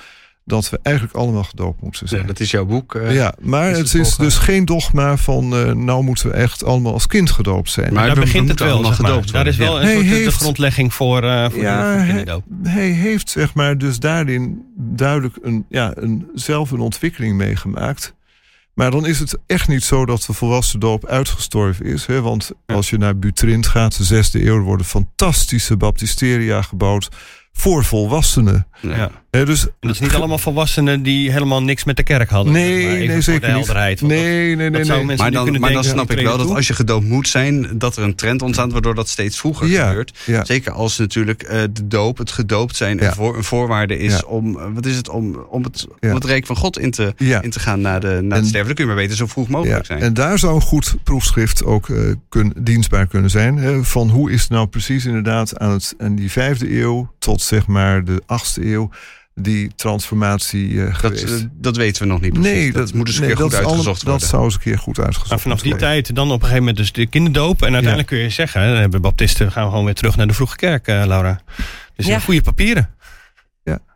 Dat 0.45 0.69
we 0.69 0.79
eigenlijk 0.81 1.15
allemaal 1.15 1.43
gedoopt 1.43 1.81
moeten 1.81 2.07
zijn. 2.07 2.21
Ja, 2.21 2.27
dat 2.27 2.39
is 2.39 2.51
jouw 2.51 2.65
boek. 2.65 2.95
eh. 2.95 3.13
Ja, 3.13 3.33
maar 3.41 3.69
is 3.71 3.77
het 3.77 3.91
het 3.91 4.01
is 4.01 4.15
dus 4.15 4.37
geen 4.37 4.65
dogma 4.65 5.17
van 5.17 5.53
eh, 5.55 5.71
nou 5.71 6.03
moeten 6.03 6.27
we 6.29 6.33
echt 6.33 6.63
allemaal 6.63 6.93
als 6.93 7.07
kind 7.07 7.31
gedoopt 7.31 7.69
zijn. 7.69 7.93
Maar 7.93 8.05
Daar 8.05 8.13
we- 8.15 8.19
we 8.19 8.25
begint 8.25 8.49
het 8.49 8.59
wel, 8.59 8.71
allemaal 8.73 8.91
zeg 8.91 9.01
maar. 9.01 9.09
gedoopt 9.09 9.31
Daar 9.33 9.47
is 9.47 9.57
wel 9.57 9.75
een 9.77 9.83
Hij 9.83 9.93
soort 9.93 10.03
de- 10.05 10.09
de 10.11 10.15
heeft- 10.15 10.35
grondlegging 10.35 10.93
voor, 10.93 11.23
eh 11.23 11.49
voor 11.49 11.61
ja, 11.61 11.91
de 11.93 11.97
voor 11.97 12.41
hij, 12.63 12.71
hij 12.73 12.87
heeft 12.89 13.29
zeg 13.29 13.53
maar 13.53 13.77
dus 13.77 13.99
daarin 13.99 14.65
duidelijk 14.77 15.35
een, 15.41 15.65
ja, 15.69 15.91
een, 15.95 16.27
zelf 16.33 16.71
een 16.71 16.79
ontwikkeling 16.79 17.35
meegemaakt. 17.37 18.13
Maar 18.73 18.91
dan 18.91 19.05
is 19.05 19.19
het 19.19 19.37
echt 19.45 19.67
niet 19.67 19.83
zo 19.83 20.05
dat 20.05 20.21
de 20.21 20.33
volwassen 20.33 20.79
doop 20.79 21.05
uitgestorven 21.05 21.85
is. 21.85 22.05
Hè? 22.05 22.21
Want 22.21 22.51
als 22.65 22.89
je 22.89 22.97
naar 22.97 23.17
Butrint 23.17 23.67
gaat, 23.67 23.97
de 23.97 24.03
zesde 24.03 24.45
eeuw, 24.45 24.61
worden 24.61 24.85
fantastische 24.85 25.77
baptisteria 25.77 26.61
gebouwd 26.61 27.09
voor 27.51 27.83
volwassenen. 27.83 28.67
Ja. 28.81 29.22
Hè, 29.33 29.45
dus 29.45 29.65
En 29.65 29.71
dat 29.79 29.91
is 29.91 29.99
niet 29.99 30.13
allemaal 30.13 30.37
volwassenen 30.37 31.03
die 31.03 31.31
helemaal 31.31 31.63
niks 31.63 31.83
met 31.83 31.97
de 31.97 32.03
kerk 32.03 32.29
hadden. 32.29 32.53
Nee, 32.53 32.73
zeg 32.73 32.83
maar. 32.83 32.91
Even 32.93 33.05
nee, 33.07 33.13
voor 33.13 33.23
zeker 33.23 33.41
de 33.41 33.47
niet. 33.47 33.55
helderheid. 33.55 34.01
Nee, 34.01 34.19
nee, 34.23 34.55
nee, 34.55 34.65
dat 34.65 34.71
nee. 34.71 34.83
zou 34.83 34.97
nee. 34.97 35.05
mensen 35.07 35.25
Maar 35.25 35.33
dan, 35.33 35.51
maar 35.51 35.59
dan 35.61 35.69
denken, 35.81 35.89
snap 35.89 36.11
ik 36.11 36.25
wel 36.25 36.37
dat 36.37 36.49
als 36.49 36.67
je 36.67 36.73
gedoopt 36.73 37.05
moet 37.05 37.27
zijn, 37.27 37.67
dat 37.77 37.97
er 37.97 38.03
een 38.03 38.15
trend 38.15 38.41
ontstaat 38.41 38.71
waardoor 38.71 38.95
dat 38.95 39.09
steeds 39.09 39.37
vroeger 39.39 39.67
Ja, 39.67 39.87
gebeurt. 39.87 40.19
ja. 40.25 40.45
Zeker 40.45 40.71
als 40.71 40.97
natuurlijk 40.97 41.41
eh, 41.43 41.61
de 41.71 41.87
doop, 41.87 42.17
het 42.17 42.31
gedoopt 42.31 42.75
zijn, 42.75 42.97
Ja. 42.97 43.07
een, 43.07 43.13
voor, 43.13 43.37
een 43.37 43.43
voorwaarde 43.43 43.97
is 43.97 44.13
Ja. 44.13 44.21
om, 44.27 44.59
eh, 44.59 44.65
wat 44.73 44.85
is 44.85 44.95
het, 44.95 45.09
om, 45.09 45.35
om, 45.49 45.63
het, 45.63 45.87
Ja. 45.99 46.09
om 46.09 46.15
het 46.15 46.25
rijk 46.25 46.45
van 46.45 46.55
God 46.55 46.79
in 46.79 46.91
te, 46.91 47.13
Ja. 47.17 47.41
in 47.41 47.49
te 47.49 47.59
gaan 47.59 47.81
na, 47.81 47.99
de, 47.99 48.07
na 48.07 48.13
En- 48.15 48.29
het 48.41 48.47
sterven. 48.47 48.65
Dan 48.65 48.75
kun 48.75 48.85
je 48.85 48.91
maar 48.93 49.01
beter 49.01 49.17
zo 49.17 49.25
vroeg 49.27 49.47
mogelijk 49.47 49.77
Ja, 49.79 49.83
zijn. 49.85 49.99
en 50.01 50.13
daar 50.13 50.39
zou 50.39 50.55
een 50.55 50.61
goed 50.61 50.95
proefschrift 51.03 51.63
ook 51.65 51.89
eh, 51.89 51.97
kun, 52.29 52.53
dienstbaar 52.59 53.07
kunnen 53.07 53.29
zijn. 53.29 53.57
Hè, 53.57 53.83
van 53.83 54.09
hoe 54.09 54.31
is 54.31 54.41
het 54.41 54.49
nou 54.49 54.67
precies 54.67 55.05
inderdaad 55.05 55.59
aan, 55.59 55.71
het, 55.71 55.93
aan 55.97 56.15
die 56.15 56.31
vijfde 56.31 56.79
eeuw 56.79 57.11
tot 57.19 57.41
zeg 57.41 57.67
maar 57.67 58.03
de 58.05 58.21
achtste 58.25 58.65
eeuw 58.65 58.89
die 59.35 59.71
transformatie 59.75 60.79
eh, 60.81 60.85
dat, 60.87 60.95
geweest. 60.95 61.23
eh, 61.23 61.45
dat 61.53 61.77
weten 61.77 62.01
we 62.01 62.07
nog 62.07 62.21
niet 62.21 62.33
precies. 62.33 62.51
nee, 62.51 62.71
dat, 62.71 62.93
moet 62.93 63.07
eens 63.07 63.15
een 63.17 63.21
nee, 63.23 63.33
keer 63.35 63.43
goed 63.43 63.53
uitgezocht 63.53 63.85
alle- 63.87 63.95
worden. 63.95 64.19
Dat 64.19 64.29
zou 64.29 64.43
eens 64.43 64.53
een 64.53 64.59
keer 64.59 64.77
goed 64.79 64.99
uitgezocht 64.99 65.29
Maar 65.29 65.39
vanaf 65.39 65.61
die 65.61 65.71
worden. 65.71 65.87
tijd 65.89 66.15
dan 66.15 66.25
op 66.27 66.33
een 66.33 66.39
gegeven 66.39 66.59
moment 66.59 66.77
dus 66.77 66.91
de 66.91 67.05
kinderdoop. 67.07 67.61
En 67.61 67.67
uiteindelijk 67.73 68.07
kun 68.07 68.17
je 68.17 68.29
zeggen, 68.29 68.61
hè, 68.61 68.67
dan 68.71 68.77
hebben 68.79 69.01
baptisten 69.01 69.51
gaan 69.51 69.63
we 69.63 69.69
gewoon 69.69 69.85
weer 69.85 69.93
terug 69.93 70.15
naar 70.15 70.27
de 70.27 70.33
vroege 70.33 70.55
kerk, 70.55 70.87
eh, 70.87 71.03
Laura. 71.05 71.39
Dus 71.95 72.05
Ja. 72.05 72.11
ja. 72.11 72.19
goede 72.19 72.41
papieren. 72.41 72.89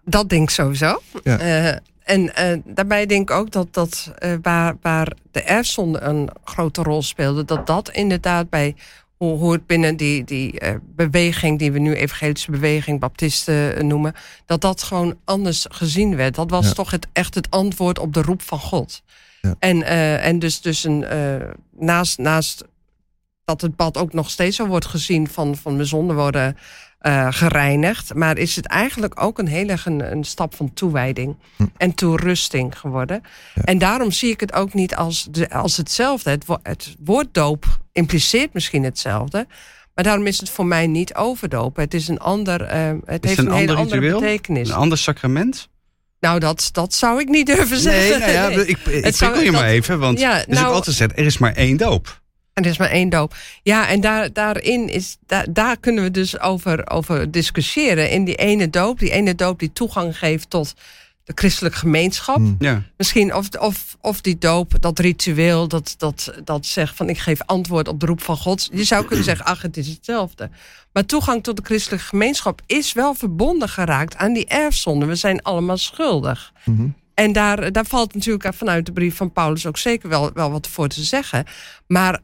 Dat 0.10 0.30
denk 0.30 0.44
ik 0.44 0.50
sowieso. 0.50 1.02
Ja. 1.24 1.38
Eh, 1.40 1.78
en 2.04 2.36
eh, 2.36 2.58
daarbij 2.66 3.06
denk 3.06 3.30
ik 3.30 3.36
ook 3.36 3.52
dat, 3.52 3.74
dat 3.74 4.12
eh, 4.18 4.32
waar, 4.42 4.76
waar 4.82 5.12
de 5.32 5.42
erfzonde 5.42 6.00
een 6.00 6.30
grote 6.44 6.82
rol 6.84 7.02
speelde, 7.04 7.46
dat 7.46 7.68
dat 7.68 7.90
inderdaad 7.92 8.50
bij 8.50 8.76
hoe, 9.18 9.38
hoe 9.38 9.52
het 9.52 9.66
binnen 9.66 9.98
die, 9.98 10.24
die 10.24 10.60
eh, 10.60 10.76
beweging, 10.84 11.60
die 11.60 11.72
we 11.72 11.80
nu 11.80 11.94
evangelische 11.94 12.52
beweging, 12.52 13.00
baptisten 13.00 13.76
eh, 13.76 13.84
noemen, 13.84 14.14
dat 14.46 14.62
dat 14.62 14.84
gewoon 14.84 15.18
anders 15.24 15.66
gezien 15.70 16.16
werd. 16.16 16.36
Dat 16.36 16.50
was 16.50 16.68
Ja. 16.68 16.74
toch 16.74 16.92
het, 16.92 17.08
echt 17.14 17.36
het 17.36 17.50
antwoord 17.50 18.00
op 18.00 18.14
de 18.14 18.22
roep 18.22 18.42
van 18.42 18.60
God. 18.60 19.02
Ja. 19.42 19.56
En, 19.60 19.84
eh, 19.84 20.26
en 20.26 20.40
dus, 20.40 20.62
dus 20.62 20.84
een, 20.84 21.06
naast, 21.72 22.18
naast 22.18 22.64
dat 23.46 23.62
het 23.62 23.76
bad 23.76 23.98
ook 23.98 24.14
nog 24.14 24.30
steeds 24.30 24.56
zo 24.56 24.68
wordt 24.68 24.86
gezien 24.86 25.28
van, 25.28 25.56
van 25.56 25.76
mijn 25.76 25.88
zonden 25.88 26.16
worden 26.16 26.58
eh, 26.98 27.28
gereinigd. 27.30 28.14
Maar 28.14 28.38
is 28.38 28.56
het 28.56 28.66
eigenlijk 28.66 29.22
ook 29.22 29.40
een 29.40 29.48
heel 29.48 29.68
erg 29.68 29.86
een, 29.86 30.12
een 30.12 30.24
stap 30.24 30.56
van 30.56 30.74
toewijding 30.74 31.36
Hm. 31.56 31.64
en 31.78 31.94
toerusting 31.94 32.80
geworden. 32.80 33.22
Ja. 33.56 33.62
En 33.64 33.78
daarom 33.78 34.12
zie 34.12 34.30
ik 34.32 34.40
het 34.40 34.54
ook 34.54 34.74
niet 34.74 34.96
als, 34.96 35.28
de, 35.32 35.50
als 35.50 35.78
hetzelfde. 35.78 36.30
Het, 36.30 36.46
wo- 36.46 36.60
het 36.64 36.96
woord 37.04 37.28
doop 37.34 37.66
impliceert 37.92 38.54
misschien 38.54 38.84
hetzelfde. 38.84 39.48
Maar 39.96 40.04
daarom 40.06 40.28
is 40.28 40.40
het 40.40 40.50
voor 40.50 40.66
mij 40.66 40.88
niet 40.88 41.14
overdopen. 41.16 41.84
Het 41.84 41.94
is 41.94 42.08
een 42.08 42.20
ander. 42.20 42.62
eh, 42.62 42.88
het 43.06 43.24
Is 43.24 43.30
heeft 43.30 43.38
een, 43.38 43.46
een 43.48 43.54
hele 43.54 43.68
ander 43.70 43.84
andere 43.84 44.02
ritueel? 44.02 44.20
betekenis. 44.20 44.70
Een 44.70 44.76
ander 44.76 44.98
sacrament? 44.98 45.70
Nou, 46.20 46.40
dat, 46.40 46.70
dat 46.72 46.94
zou 46.94 47.20
ik 47.20 47.28
niet 47.28 47.46
durven 47.46 47.78
zeggen. 47.80 48.20
Nee, 48.20 48.20
nou 48.20 48.32
ja, 48.52 48.58
Nee. 48.58 48.66
ik, 48.66 48.78
ik 48.86 49.02
prikkel 49.16 49.42
je 49.42 49.52
maar 49.52 49.66
even. 49.68 50.00
Want 50.00 50.20
Ja, 50.20 50.34
dus 50.34 50.42
ik 50.44 50.50
nou- 50.50 50.74
altijd 50.74 50.96
zeg, 50.96 51.08
er 51.12 51.26
is 51.26 51.38
maar 51.38 51.54
één 51.54 51.78
doop. 51.78 52.22
En 52.58 52.64
er 52.64 52.70
is 52.70 52.78
maar 52.78 52.90
één 52.90 53.10
doop. 53.10 53.36
Ja, 53.64 53.88
en 53.88 54.02
daar, 54.02 54.34
daarin 54.34 54.90
is, 54.90 55.18
daar, 55.26 55.46
daar 55.50 55.78
kunnen 55.78 56.04
we 56.04 56.12
dus 56.12 56.40
over, 56.40 56.90
over 56.90 57.32
discussiëren. 57.32 58.10
In 58.10 58.24
die 58.24 58.36
ene 58.36 58.70
doop, 58.70 59.00
die 59.00 59.12
ene 59.12 59.36
doop 59.36 59.60
die 59.60 59.74
toegang 59.74 60.18
geeft 60.18 60.50
tot 60.50 60.74
de 61.24 61.32
christelijke 61.36 61.78
gemeenschap. 61.78 62.38
Hm. 62.38 62.56
Ja. 62.60 62.84
Misschien 62.98 63.36
of, 63.36 63.50
of, 63.60 63.98
of 64.02 64.22
die 64.22 64.38
doop, 64.38 64.74
dat 64.80 65.00
ritueel, 65.00 65.68
dat, 65.68 65.96
dat, 65.98 66.34
dat 66.44 66.66
zegt 66.66 66.96
van 66.96 67.10
ik 67.10 67.20
geef 67.20 67.42
antwoord 67.46 67.88
op 67.88 68.00
de 68.00 68.06
roep 68.06 68.22
van 68.22 68.38
God. 68.38 68.70
Je 68.72 68.84
zou 68.84 69.06
kunnen 69.06 69.26
zeggen, 69.26 69.46
ach, 69.46 69.62
het 69.62 69.78
is 69.78 69.88
hetzelfde. 69.88 70.50
Maar 70.94 71.06
toegang 71.06 71.44
tot 71.44 71.58
de 71.58 71.64
christelijke 71.64 72.06
gemeenschap 72.06 72.62
is 72.66 72.94
wel 72.94 73.14
verbonden 73.14 73.70
geraakt 73.70 74.16
aan 74.16 74.34
die 74.34 74.46
erfzonde. 74.46 75.06
We 75.06 75.16
zijn 75.16 75.42
allemaal 75.42 75.78
schuldig. 75.78 76.54
Mhm. 76.66 76.88
En 77.14 77.32
daar, 77.32 77.72
daar 77.72 77.86
valt 77.86 78.14
natuurlijk 78.14 78.54
vanuit 78.54 78.86
de 78.86 78.92
brief 78.92 79.16
van 79.16 79.32
Paulus 79.32 79.66
ook 79.66 79.78
zeker 79.78 80.10
wel, 80.10 80.32
wel 80.34 80.52
wat 80.52 80.68
voor 80.68 80.88
te 80.88 81.04
zeggen. 81.04 81.46
Maar 81.88 82.20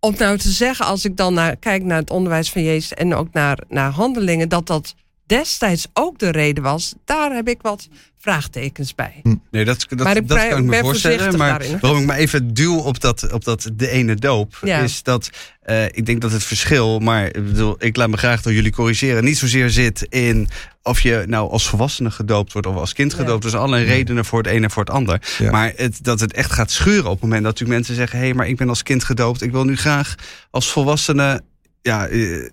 om 0.00 0.14
nou 0.18 0.38
te 0.38 0.50
zeggen, 0.50 0.86
als 0.86 1.04
ik 1.04 1.16
dan 1.16 1.34
naar, 1.34 1.56
kijk 1.56 1.82
naar 1.82 1.98
het 1.98 2.10
onderwijs 2.10 2.50
van 2.50 2.62
Jezus 2.62 2.94
en 2.94 3.14
ook 3.14 3.32
naar, 3.32 3.58
naar 3.68 3.90
handelingen, 3.90 4.48
dat 4.48 4.66
dat 4.66 4.94
destijds 5.30 5.86
ook 5.92 6.18
de 6.18 6.30
reden 6.30 6.62
was, 6.62 6.94
daar 7.04 7.32
heb 7.32 7.48
ik 7.48 7.62
wat 7.62 7.88
vraagtekens 8.18 8.94
bij. 8.94 9.22
Nee, 9.50 9.64
dat, 9.64 9.86
dat, 9.88 9.98
Maar 9.98 10.16
ik 10.16 10.28
dat 10.28 10.48
kan 10.48 10.58
ik 10.58 10.64
me 10.64 10.78
voorstellen. 10.78 11.38
Maar 11.38 11.58
daarin. 11.58 11.78
waarom 11.80 12.00
ik 12.00 12.06
me 12.06 12.14
even 12.14 12.54
duw 12.54 12.78
op 12.78 13.00
dat, 13.00 13.32
op 13.32 13.44
dat 13.44 13.70
de 13.74 13.88
ene 13.88 14.14
doop, 14.14 14.58
Ja. 14.62 14.78
is 14.78 15.02
dat 15.02 15.30
eh, 15.62 15.84
ik 15.84 16.06
denk 16.06 16.20
dat 16.20 16.32
het 16.32 16.44
verschil, 16.44 16.98
maar 16.98 17.26
ik 17.26 17.44
bedoel, 17.46 17.74
ik 17.78 17.96
laat 17.96 18.08
me 18.08 18.16
graag 18.16 18.42
door 18.42 18.52
jullie 18.52 18.72
corrigeren, 18.72 19.24
niet 19.24 19.38
zozeer 19.38 19.70
zit 19.70 20.06
in 20.08 20.48
of 20.82 21.00
je 21.00 21.24
nou 21.26 21.50
als 21.50 21.68
volwassene 21.68 22.10
gedoopt 22.10 22.52
wordt 22.52 22.68
of 22.68 22.76
als 22.76 22.92
kind 22.92 23.14
gedoopt. 23.14 23.44
Zijn 23.44 23.62
allerlei 23.62 23.84
redenen 23.84 24.24
voor 24.24 24.38
het 24.38 24.52
een 24.52 24.62
en 24.64 24.70
voor 24.70 24.84
het 24.84 24.92
ander. 24.92 25.22
Ja. 25.38 25.50
Maar 25.50 25.72
het, 25.76 25.98
dat 26.04 26.20
het 26.20 26.32
echt 26.32 26.52
gaat 26.52 26.70
schuren 26.70 27.04
op 27.04 27.10
het 27.10 27.22
moment 27.22 27.42
dat 27.42 27.52
natuurlijk 27.52 27.78
mensen 27.78 27.94
zeggen: 27.94 28.18
hé, 28.18 28.24
hey, 28.24 28.34
maar 28.34 28.48
ik 28.48 28.56
ben 28.56 28.68
als 28.68 28.82
kind 28.82 29.04
gedoopt. 29.04 29.42
Ik 29.42 29.50
wil 29.50 29.64
nu 29.64 29.76
graag 29.76 30.14
als 30.50 30.70
volwassene. 30.72 31.42
Ja, 31.82 32.06
eh, 32.06 32.48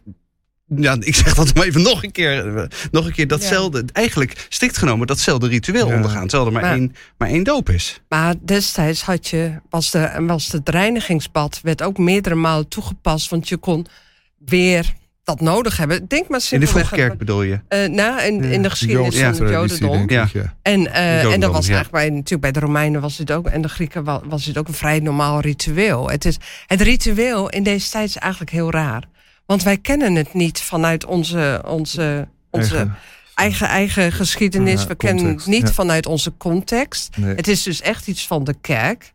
ja, 0.76 0.96
ik 1.00 1.16
zeg 1.16 1.34
dat 1.36 1.54
maar 1.56 1.66
even 1.66 1.82
nog 1.82 2.04
een 2.04 2.12
keer. 2.12 2.58
eh, 2.58 2.64
Nog 2.92 3.06
een 3.06 3.14
keer 3.14 3.28
datzelfde. 3.28 3.86
Eigenlijk 3.94 4.46
strikt 4.50 4.78
genomen 4.78 5.08
datzelfde 5.08 5.48
ritueel 5.48 5.88
Ja. 5.88 5.96
ondergaan. 5.96 6.28
Terwijl 6.28 6.46
er 6.46 6.52
maar, 6.54 6.62
Maar- 6.62 6.74
één, 6.74 6.96
maar 7.18 7.30
één 7.30 7.44
doop 7.44 7.70
is. 7.70 8.02
Maar 8.10 8.34
destijds 8.42 9.02
had 9.02 9.28
je, 9.28 9.52
was, 9.70 9.92
de, 9.92 10.24
was 10.28 10.52
het 10.52 10.70
reinigingsbad 10.70 11.60
werd 11.64 11.82
ook 11.82 11.98
meerdere 11.98 12.36
malen 12.36 12.68
toegepast, 12.68 13.30
want 13.30 13.50
je 13.50 13.58
kon 13.58 13.86
weer 14.46 14.94
dat 15.24 15.42
nodig 15.42 15.78
hebben. 15.78 16.08
Denk 16.08 16.22
maar 16.28 16.40
In 16.52 16.60
de 16.60 16.66
simpelweg 16.66 16.88
vroege 16.88 16.96
kerk 17.06 17.18
bedoel 17.18 17.42
je? 17.44 17.60
Eh, 17.68 17.88
nou, 17.90 18.22
in, 18.22 18.44
in 18.44 18.62
de 18.62 18.70
geschiedenis 18.70 19.16
van 19.20 19.26
het 19.26 19.38
Jodendom. 19.38 20.10
ja. 20.10 20.28
En, 20.62 20.94
eh, 20.94 21.06
Jodendom, 21.06 21.32
en 21.34 21.40
dat 21.40 21.52
was 21.52 21.66
ja. 21.68 21.74
eigenlijk 21.74 22.04
bij, 22.06 22.10
natuurlijk 22.16 22.42
bij 22.42 22.52
de 22.52 22.60
Romeinen 22.60 23.02
was 23.02 23.18
dit 23.18 23.32
ook, 23.32 23.48
en 23.48 23.62
de 23.62 23.68
Grieken 23.70 24.04
wa- 24.04 24.22
was 24.26 24.46
dit 24.46 24.58
ook 24.58 24.68
een 24.68 24.74
vrij 24.74 25.00
normaal 25.00 25.40
ritueel. 25.40 26.10
Het, 26.10 26.26
is, 26.26 26.38
het 26.66 26.82
ritueel 26.82 27.50
in 27.50 27.64
deze 27.64 27.90
tijd 27.90 28.10
is 28.10 28.18
eigenlijk 28.18 28.52
heel 28.52 28.72
raar. 28.72 29.04
Want 29.48 29.64
wij 29.64 29.78
kennen 29.78 30.16
het 30.16 30.34
niet 30.34 30.60
vanuit 30.62 31.06
onze, 31.06 31.62
onze, 31.66 32.28
onze 32.50 32.76
eigen, 32.76 32.98
Eigen- 33.36 33.68
eigen, 33.68 34.12
geschiedenis. 34.12 34.82
Ja, 34.82 34.88
We 34.88 34.96
kennen 34.96 35.26
het 35.26 35.46
niet 35.46 35.68
ja. 35.68 35.74
vanuit 35.74 36.06
onze 36.06 36.34
context. 36.38 37.18
Nee. 37.18 37.36
Het 37.36 37.48
is 37.48 37.64
dus 37.64 37.82
echt 37.82 38.08
iets 38.08 38.28
van 38.28 38.44
de 38.44 38.56
kerk. 38.62 39.14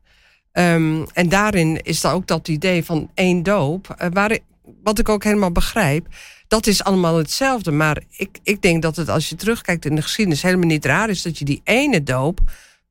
Ehm, 0.52 1.02
en 1.12 1.28
daarin 1.28 1.80
is 1.82 2.04
er 2.04 2.12
ook 2.12 2.26
dat 2.26 2.48
idee 2.48 2.84
van 2.84 3.10
één 3.14 3.42
doop. 3.42 3.94
eh, 3.98 4.08
waar 4.12 4.38
wat 4.82 4.98
ik 4.98 5.08
ook 5.08 5.24
helemaal 5.24 5.52
begrijp. 5.52 6.06
Dat 6.48 6.66
is 6.66 6.84
allemaal 6.84 7.16
hetzelfde. 7.16 7.70
Maar 7.70 8.02
ik, 8.16 8.38
ik 8.42 8.62
denk 8.62 8.82
dat 8.82 8.96
het 8.96 9.08
als 9.08 9.28
je 9.28 9.34
terugkijkt 9.34 9.84
in 9.84 9.94
de 9.94 10.02
geschiedenis 10.02 10.42
helemaal 10.42 10.66
niet 10.68 10.84
raar 10.84 11.08
is 11.08 11.22
dat 11.22 11.38
je 11.38 11.44
die 11.44 11.60
ene 11.64 12.02
doop 12.02 12.40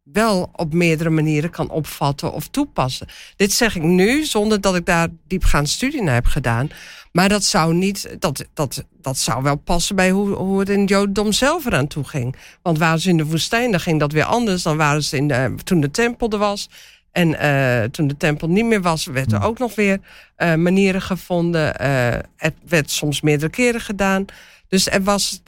wel 0.04 0.50
op 0.56 0.74
meerdere 0.74 1.10
manieren 1.10 1.50
kan 1.50 1.70
opvatten 1.70 2.34
of 2.34 2.48
toepassen. 2.48 3.08
Dit 3.36 3.54
zeg 3.54 3.76
ik 3.76 3.82
nu 3.82 4.26
zonder 4.26 4.62
dat 4.62 4.76
ik 4.76 4.86
daar 4.86 5.08
diepgaand 5.28 5.70
studie 5.70 6.04
naar 6.04 6.14
heb 6.14 6.26
gedaan. 6.26 6.70
Maar 7.12 7.30
dat 7.30 7.44
zou 7.44 7.74
niet, 7.74 8.16
dat, 8.20 8.46
dat, 8.54 8.86
dat 9.02 9.18
zou 9.18 9.44
wel 9.44 9.56
passen 9.56 9.96
bij 9.96 10.12
hoe, 10.12 10.30
hoe 10.30 10.60
het 10.60 10.70
in 10.70 10.80
het 10.80 10.90
Jodendom 10.90 11.32
zelf 11.32 11.66
eraan 11.66 11.88
toe 11.88 12.04
ging. 12.04 12.36
Want 12.62 12.78
waren 12.78 13.00
ze 13.00 13.10
in 13.10 13.18
de 13.18 13.26
woestijn, 13.26 13.72
dan 13.72 13.80
ging 13.80 14.00
dat 14.00 14.12
weer 14.12 14.24
anders. 14.24 14.64
Dan 14.64 14.78
waren 14.78 15.04
ze 15.04 15.18
in 15.18 15.28
de, 15.28 15.56
toen 15.64 15.82
de 15.82 15.92
tempel 15.92 16.30
er 16.30 16.38
was. 16.38 16.70
En 17.12 17.40
eh, 17.40 17.84
toen 17.84 18.08
de 18.08 18.18
tempel 18.18 18.48
niet 18.48 18.66
meer 18.66 18.82
was, 18.82 19.06
werd 19.06 19.32
er 19.32 19.44
ook 19.44 19.60
nog 19.60 19.76
weer 19.76 20.00
eh, 20.36 20.56
manieren 20.56 21.02
gevonden. 21.02 21.80
Eh, 21.80 22.20
het 22.38 22.54
werd 22.68 22.92
soms 22.92 23.22
meerdere 23.22 23.52
keren 23.52 23.82
gedaan. 23.82 24.26
Dus 24.68 24.90
er 24.90 25.04
was. 25.04 25.42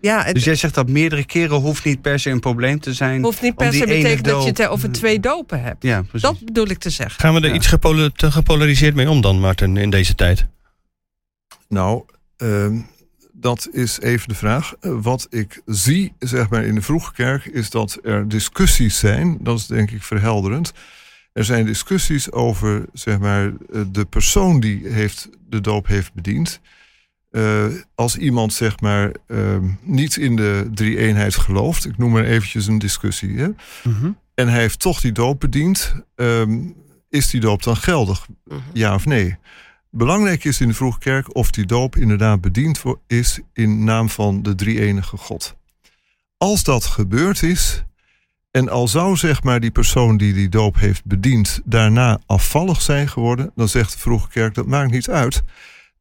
Ja, 0.00 0.22
het 0.24 0.34
Dus 0.34 0.44
jij 0.44 0.54
zegt 0.54 0.74
dat 0.74 0.88
meerdere 0.88 1.24
keren 1.24 1.56
hoeft 1.56 1.84
niet 1.84 2.00
per 2.02 2.18
se 2.18 2.30
een 2.30 2.40
probleem 2.40 2.80
te 2.80 2.92
zijn. 2.92 3.22
hoeft 3.22 3.42
niet 3.42 3.56
per 3.56 3.72
se 3.72 3.84
ene 3.86 3.86
betekenen 3.86 4.22
dat 4.32 4.42
je 4.42 4.48
het 4.48 4.66
over 4.66 4.92
twee 4.92 5.20
dopen 5.20 5.62
hebt. 5.62 5.82
Ja, 5.82 6.02
precies. 6.02 6.28
Dat 6.28 6.44
bedoel 6.44 6.66
ik 6.68 6.78
te 6.78 6.90
zeggen. 6.90 7.20
Gaan 7.20 7.34
we 7.34 7.40
er 7.40 7.48
Ja. 7.48 7.54
iets 7.54 7.74
te 8.16 8.30
gepolariseerd 8.30 8.94
mee 8.94 9.10
om 9.10 9.20
dan, 9.20 9.40
Martin, 9.40 9.76
in 9.76 9.90
deze 9.90 10.14
tijd? 10.14 10.46
Nou, 11.68 12.02
ehm, 12.36 12.78
dat 13.32 13.68
is 13.72 14.00
even 14.00 14.28
de 14.28 14.34
vraag. 14.34 14.74
Eh, 14.80 14.92
Wat 15.02 15.26
ik 15.30 15.60
zie, 15.66 16.12
zeg 16.18 16.48
maar, 16.48 16.64
in 16.64 16.74
de 16.74 16.82
vroege 16.82 17.12
kerk, 17.12 17.44
is 17.44 17.70
dat 17.70 17.98
er 18.02 18.28
discussies 18.28 18.98
zijn. 18.98 19.38
Dat 19.40 19.58
is 19.58 19.66
denk 19.66 19.90
ik 19.90 20.02
verhelderend. 20.02 20.72
Er 21.32 21.44
zijn 21.44 21.64
discussies 21.66 22.32
over, 22.32 22.84
zeg 22.92 23.18
maar, 23.18 23.44
eh, 23.72 23.80
de 23.92 24.04
persoon 24.04 24.60
die 24.60 24.88
heeft, 24.88 25.28
de 25.48 25.60
doop 25.60 25.86
heeft 25.86 26.14
bediend. 26.14 26.60
Eh, 27.32 27.66
als 27.94 28.16
iemand, 28.16 28.52
zeg 28.52 28.80
maar, 28.80 29.12
ehm, 29.26 29.64
niet 29.82 30.16
in 30.16 30.36
de 30.36 30.70
drie-eenheid 30.74 31.34
gelooft. 31.36 31.86
Ik 31.86 31.98
noem 31.98 32.12
maar 32.12 32.24
eventjes 32.24 32.66
een 32.66 32.78
discussie. 32.78 33.38
Hè? 33.38 33.48
En 34.34 34.48
hij 34.48 34.60
heeft 34.60 34.80
toch 34.80 35.00
die 35.00 35.12
doop 35.12 35.40
bediend. 35.40 35.94
ehm, 36.14 36.58
is 37.08 37.30
die 37.30 37.40
doop 37.40 37.62
dan 37.62 37.76
geldig? 37.76 38.26
Ja 38.72 38.94
of 38.94 39.06
nee? 39.06 39.36
Belangrijk 39.90 40.44
is 40.44 40.60
in 40.60 40.68
de 40.68 40.74
vroege 40.74 40.98
kerk 40.98 41.34
of 41.34 41.50
die 41.50 41.66
doop 41.66 41.96
inderdaad 41.96 42.40
bediend 42.40 42.82
is 43.06 43.40
in 43.52 43.84
naam 43.84 44.08
van 44.08 44.42
de 44.42 44.54
drie-enige 44.54 45.16
God. 45.16 45.56
Als 46.36 46.64
dat 46.64 46.84
gebeurd 46.84 47.42
is, 47.42 47.84
en 48.50 48.68
al 48.68 48.88
zou 48.88 49.16
zeg 49.16 49.42
maar 49.42 49.60
die 49.60 49.70
persoon 49.70 50.16
die 50.16 50.32
die 50.32 50.48
doop 50.48 50.78
heeft 50.78 51.04
bediend 51.04 51.60
daarna 51.64 52.18
afvallig 52.26 52.82
zijn 52.82 53.08
geworden, 53.08 53.52
dan 53.54 53.68
zegt 53.68 53.92
de 53.92 53.98
vroege 53.98 54.28
kerk 54.28 54.54
dat 54.54 54.66
maakt 54.66 54.90
niet 54.90 55.10
uit. 55.10 55.42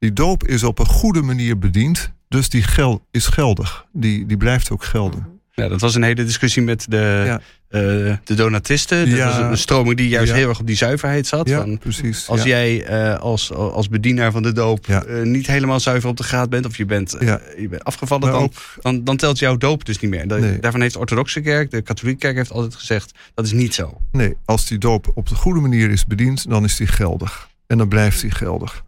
Die 0.01 0.13
doop 0.13 0.47
is 0.47 0.63
op 0.63 0.79
een 0.79 0.85
goede 0.85 1.21
manier 1.21 1.57
bediend, 1.59 2.11
dus 2.27 2.49
die 2.49 2.63
gel 2.63 3.05
is 3.11 3.25
geldig. 3.27 3.85
Die, 3.93 4.25
die 4.25 4.37
blijft 4.37 4.71
ook 4.71 4.83
gelden. 4.83 5.25
Ja, 5.51 5.67
dat 5.67 5.81
was 5.81 5.95
een 5.95 6.03
hele 6.03 6.23
discussie 6.23 6.61
met 6.61 6.85
de, 6.89 7.23
Ja. 7.25 7.41
eh, 7.67 7.81
de 8.23 8.33
donatisten. 8.35 9.09
Dat 9.09 9.17
Ja. 9.17 9.27
was 9.27 9.37
een 9.37 9.57
stroming 9.57 9.97
die 9.97 10.09
juist 10.09 10.29
Ja. 10.31 10.35
heel 10.37 10.49
erg 10.49 10.59
op 10.59 10.67
die 10.67 10.75
zuiverheid 10.75 11.27
zat. 11.27 11.49
Ja, 11.49 11.59
Van, 11.61 11.77
precies. 11.77 12.27
als 12.27 12.43
jij 12.43 12.83
eh, 12.85 13.19
als, 13.19 13.53
als 13.53 13.89
bedienaar 13.89 14.31
van 14.31 14.43
de 14.43 14.51
doop 14.51 14.87
eh, 14.87 15.21
niet 15.23 15.47
helemaal 15.47 15.79
zuiver 15.79 16.09
op 16.09 16.17
de 16.17 16.23
graad 16.23 16.49
bent... 16.49 16.65
of 16.65 16.77
je 16.77 16.85
bent, 16.85 17.15
je 17.19 17.67
bent 17.69 17.83
afgevallen, 17.83 18.31
dan, 18.31 18.41
ook- 18.41 18.53
dan, 18.81 19.03
dan 19.03 19.17
telt 19.17 19.39
jouw 19.39 19.57
doop 19.57 19.85
dus 19.85 19.99
niet 19.99 20.11
meer. 20.11 20.27
Da- 20.27 20.37
Nee. 20.37 20.59
Daarvan 20.59 20.81
heeft 20.81 20.93
de 20.93 20.99
orthodoxe 20.99 21.41
kerk, 21.41 21.71
de 21.71 21.81
katholieke 21.81 22.19
kerk 22.19 22.35
heeft 22.35 22.51
altijd 22.51 22.75
gezegd... 22.75 23.11
dat 23.33 23.45
is 23.45 23.51
niet 23.51 23.73
zo. 23.73 24.01
Nee, 24.11 24.35
als 24.45 24.65
die 24.67 24.77
doop 24.77 25.11
op 25.13 25.29
de 25.29 25.35
goede 25.35 25.59
manier 25.59 25.89
is 25.89 26.05
bediend, 26.05 26.49
dan 26.49 26.63
is 26.63 26.75
die 26.75 26.87
geldig. 26.87 27.49
En 27.67 27.77
dan 27.77 27.87
blijft 27.87 28.21
die 28.21 28.31
geldig. 28.31 28.83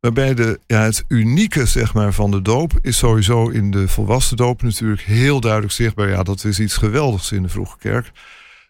Waarbij 0.00 0.34
de, 0.34 0.60
ja, 0.66 0.82
het 0.82 1.04
unieke 1.08 1.66
zeg 1.66 1.94
maar, 1.94 2.12
van 2.12 2.30
de 2.30 2.42
doop 2.42 2.72
is 2.82 2.96
sowieso 2.96 3.48
in 3.48 3.70
de 3.70 3.88
volwassen 3.88 4.36
doop 4.36 4.62
natuurlijk 4.62 5.02
heel 5.02 5.40
duidelijk 5.40 5.72
zichtbaar. 5.72 6.08
Ja, 6.08 6.22
dat 6.22 6.44
is 6.44 6.60
iets 6.60 6.76
geweldigs 6.76 7.32
in 7.32 7.42
de 7.42 7.48
vroege 7.48 7.76
kerk. 7.78 8.10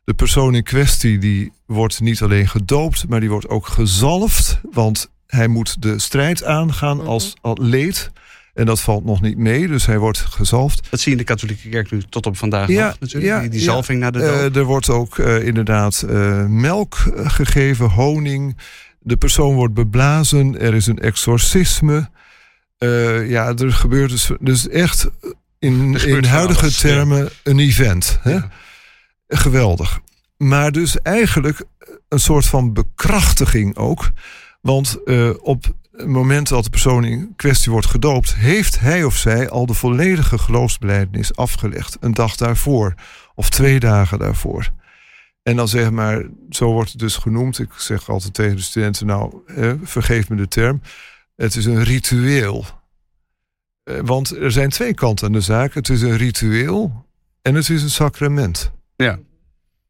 De 0.05 0.14
persoon 0.14 0.55
in 0.55 0.62
kwestie 0.62 1.19
die 1.19 1.53
wordt 1.66 2.01
niet 2.01 2.23
alleen 2.23 2.49
gedoopt, 2.49 3.09
maar 3.09 3.21
die 3.21 3.31
wordt 3.31 3.49
ook 3.49 3.66
gezalfd. 3.66 4.61
Want 4.73 5.11
hij 5.27 5.49
moet 5.49 5.83
de 5.83 5.99
strijd 5.99 6.45
aangaan 6.45 6.97
Mhm. 6.97 7.07
als 7.07 7.35
atleet. 7.40 8.11
En 8.55 8.66
dat 8.66 8.81
valt 8.81 9.05
nog 9.05 9.21
niet 9.21 9.38
mee, 9.38 9.66
dus 9.69 9.87
hij 9.87 9.99
wordt 9.99 10.19
gezalfd. 10.19 10.87
Dat 10.90 11.01
zie 11.01 11.12
je 11.12 11.19
in 11.19 11.25
de 11.27 11.33
katholieke 11.33 11.69
kerk 11.69 11.90
nu 11.90 12.03
tot 12.09 12.27
op 12.27 12.37
vandaag 12.37 12.69
Ja, 12.69 12.87
nog 12.87 13.01
natuurlijk. 13.01 13.33
ja, 13.33 13.40
die, 13.40 13.49
die 13.51 13.59
ja. 13.59 13.64
zalving 13.64 14.01
naar 14.01 14.12
de 14.12 14.19
doop. 14.19 14.29
Eh, 14.29 14.57
er 14.57 14.64
wordt 14.64 14.88
ook 14.88 15.19
eh, 15.19 15.47
inderdaad 15.47 16.03
eh, 16.03 16.47
melk 16.47 16.97
gegeven, 17.16 17.88
honing. 17.90 18.57
De 19.00 19.16
persoon 19.16 19.54
wordt 19.54 19.74
beblazen. 19.74 20.60
Er 20.60 20.74
is 20.74 20.86
een 20.86 20.98
exorcisme. 20.98 22.10
Eh, 22.78 23.30
ja, 23.30 23.54
er 23.54 23.72
gebeurt 23.72 24.10
dus, 24.10 24.30
dus 24.40 24.68
echt 24.68 25.10
in, 25.58 25.96
in 26.06 26.24
huidige 26.24 26.60
alles, 26.60 26.80
ja. 26.80 26.88
termen 26.88 27.28
een 27.42 27.58
event. 27.58 28.18
Hè? 28.22 28.32
Ja. 28.32 28.48
Geweldig. 29.28 30.00
Maar 30.36 30.72
dus 30.72 31.00
eigenlijk 31.02 31.64
een 32.08 32.20
soort 32.20 32.46
van 32.46 32.72
bekrachtiging 32.72 33.76
ook. 33.76 34.10
Want 34.60 34.98
eh, 35.04 35.30
op 35.40 35.64
het 35.92 36.06
moment 36.06 36.48
dat 36.48 36.64
de 36.64 36.70
persoon 36.70 37.04
in 37.04 37.32
kwestie 37.36 37.72
wordt 37.72 37.86
gedoopt, 37.86 38.34
heeft 38.34 38.80
hij 38.80 39.04
of 39.04 39.16
zij 39.16 39.48
al 39.48 39.66
de 39.66 39.74
volledige 39.74 40.38
geloofsbelijdenis 40.38 41.36
afgelegd. 41.36 41.96
Een 42.00 42.14
dag 42.14 42.36
daarvoor 42.36 42.94
of 43.34 43.50
twee 43.50 43.80
dagen 43.80 44.18
daarvoor. 44.18 44.70
En 45.42 45.57
dan 45.57 45.68
zeg 45.68 45.90
maar, 45.90 46.24
zo 46.50 46.72
wordt 46.72 46.90
het 46.90 46.98
dus 46.98 47.16
genoemd. 47.16 47.59
Ik 47.59 47.72
zeg 47.72 48.09
altijd 48.09 48.35
tegen 48.35 48.57
de 48.57 48.62
studenten, 48.62 49.07
nou, 49.07 49.42
eh, 49.46 49.72
vergeef 49.83 50.29
me 50.29 50.37
de 50.37 50.48
term. 50.48 50.81
Het 51.37 51.57
is 51.57 51.64
een 51.64 51.83
ritueel. 51.83 52.64
Eh, 53.83 53.98
want 54.05 54.37
er 54.37 54.53
zijn 54.53 54.68
twee 54.68 54.94
kanten 54.94 55.26
aan 55.26 55.33
de 55.33 55.40
zaak. 55.40 55.74
Het 55.74 55.88
is 55.88 56.03
een 56.03 56.16
ritueel 56.16 57.07
en 57.42 57.55
het 57.55 57.68
is 57.68 57.83
een 57.83 57.90
sacrament. 57.90 58.72
Ja. 58.96 59.18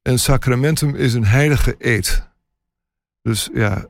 En 0.02 0.18
sacramentum 0.18 0.94
is 0.94 1.14
een 1.14 1.24
heilige 1.24 1.74
eed. 1.78 2.28
Dus 3.22 3.48
ja, 3.54 3.86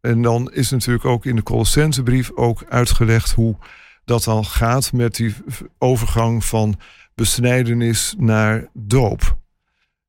en 0.00 0.22
dan 0.22 0.52
is 0.52 0.70
natuurlijk 0.70 1.04
ook 1.04 1.24
in 1.24 1.36
de 1.36 1.42
Colossensebrief 1.42 2.30
ook 2.34 2.64
uitgelegd 2.68 3.32
hoe 3.32 3.56
dat 4.04 4.24
dan 4.24 4.44
gaat 4.44 4.92
met 4.92 5.14
die 5.14 5.34
overgang 5.78 6.44
van 6.44 6.80
besnijdenis 7.14 8.14
naar 8.18 8.68
doop. 8.72 9.38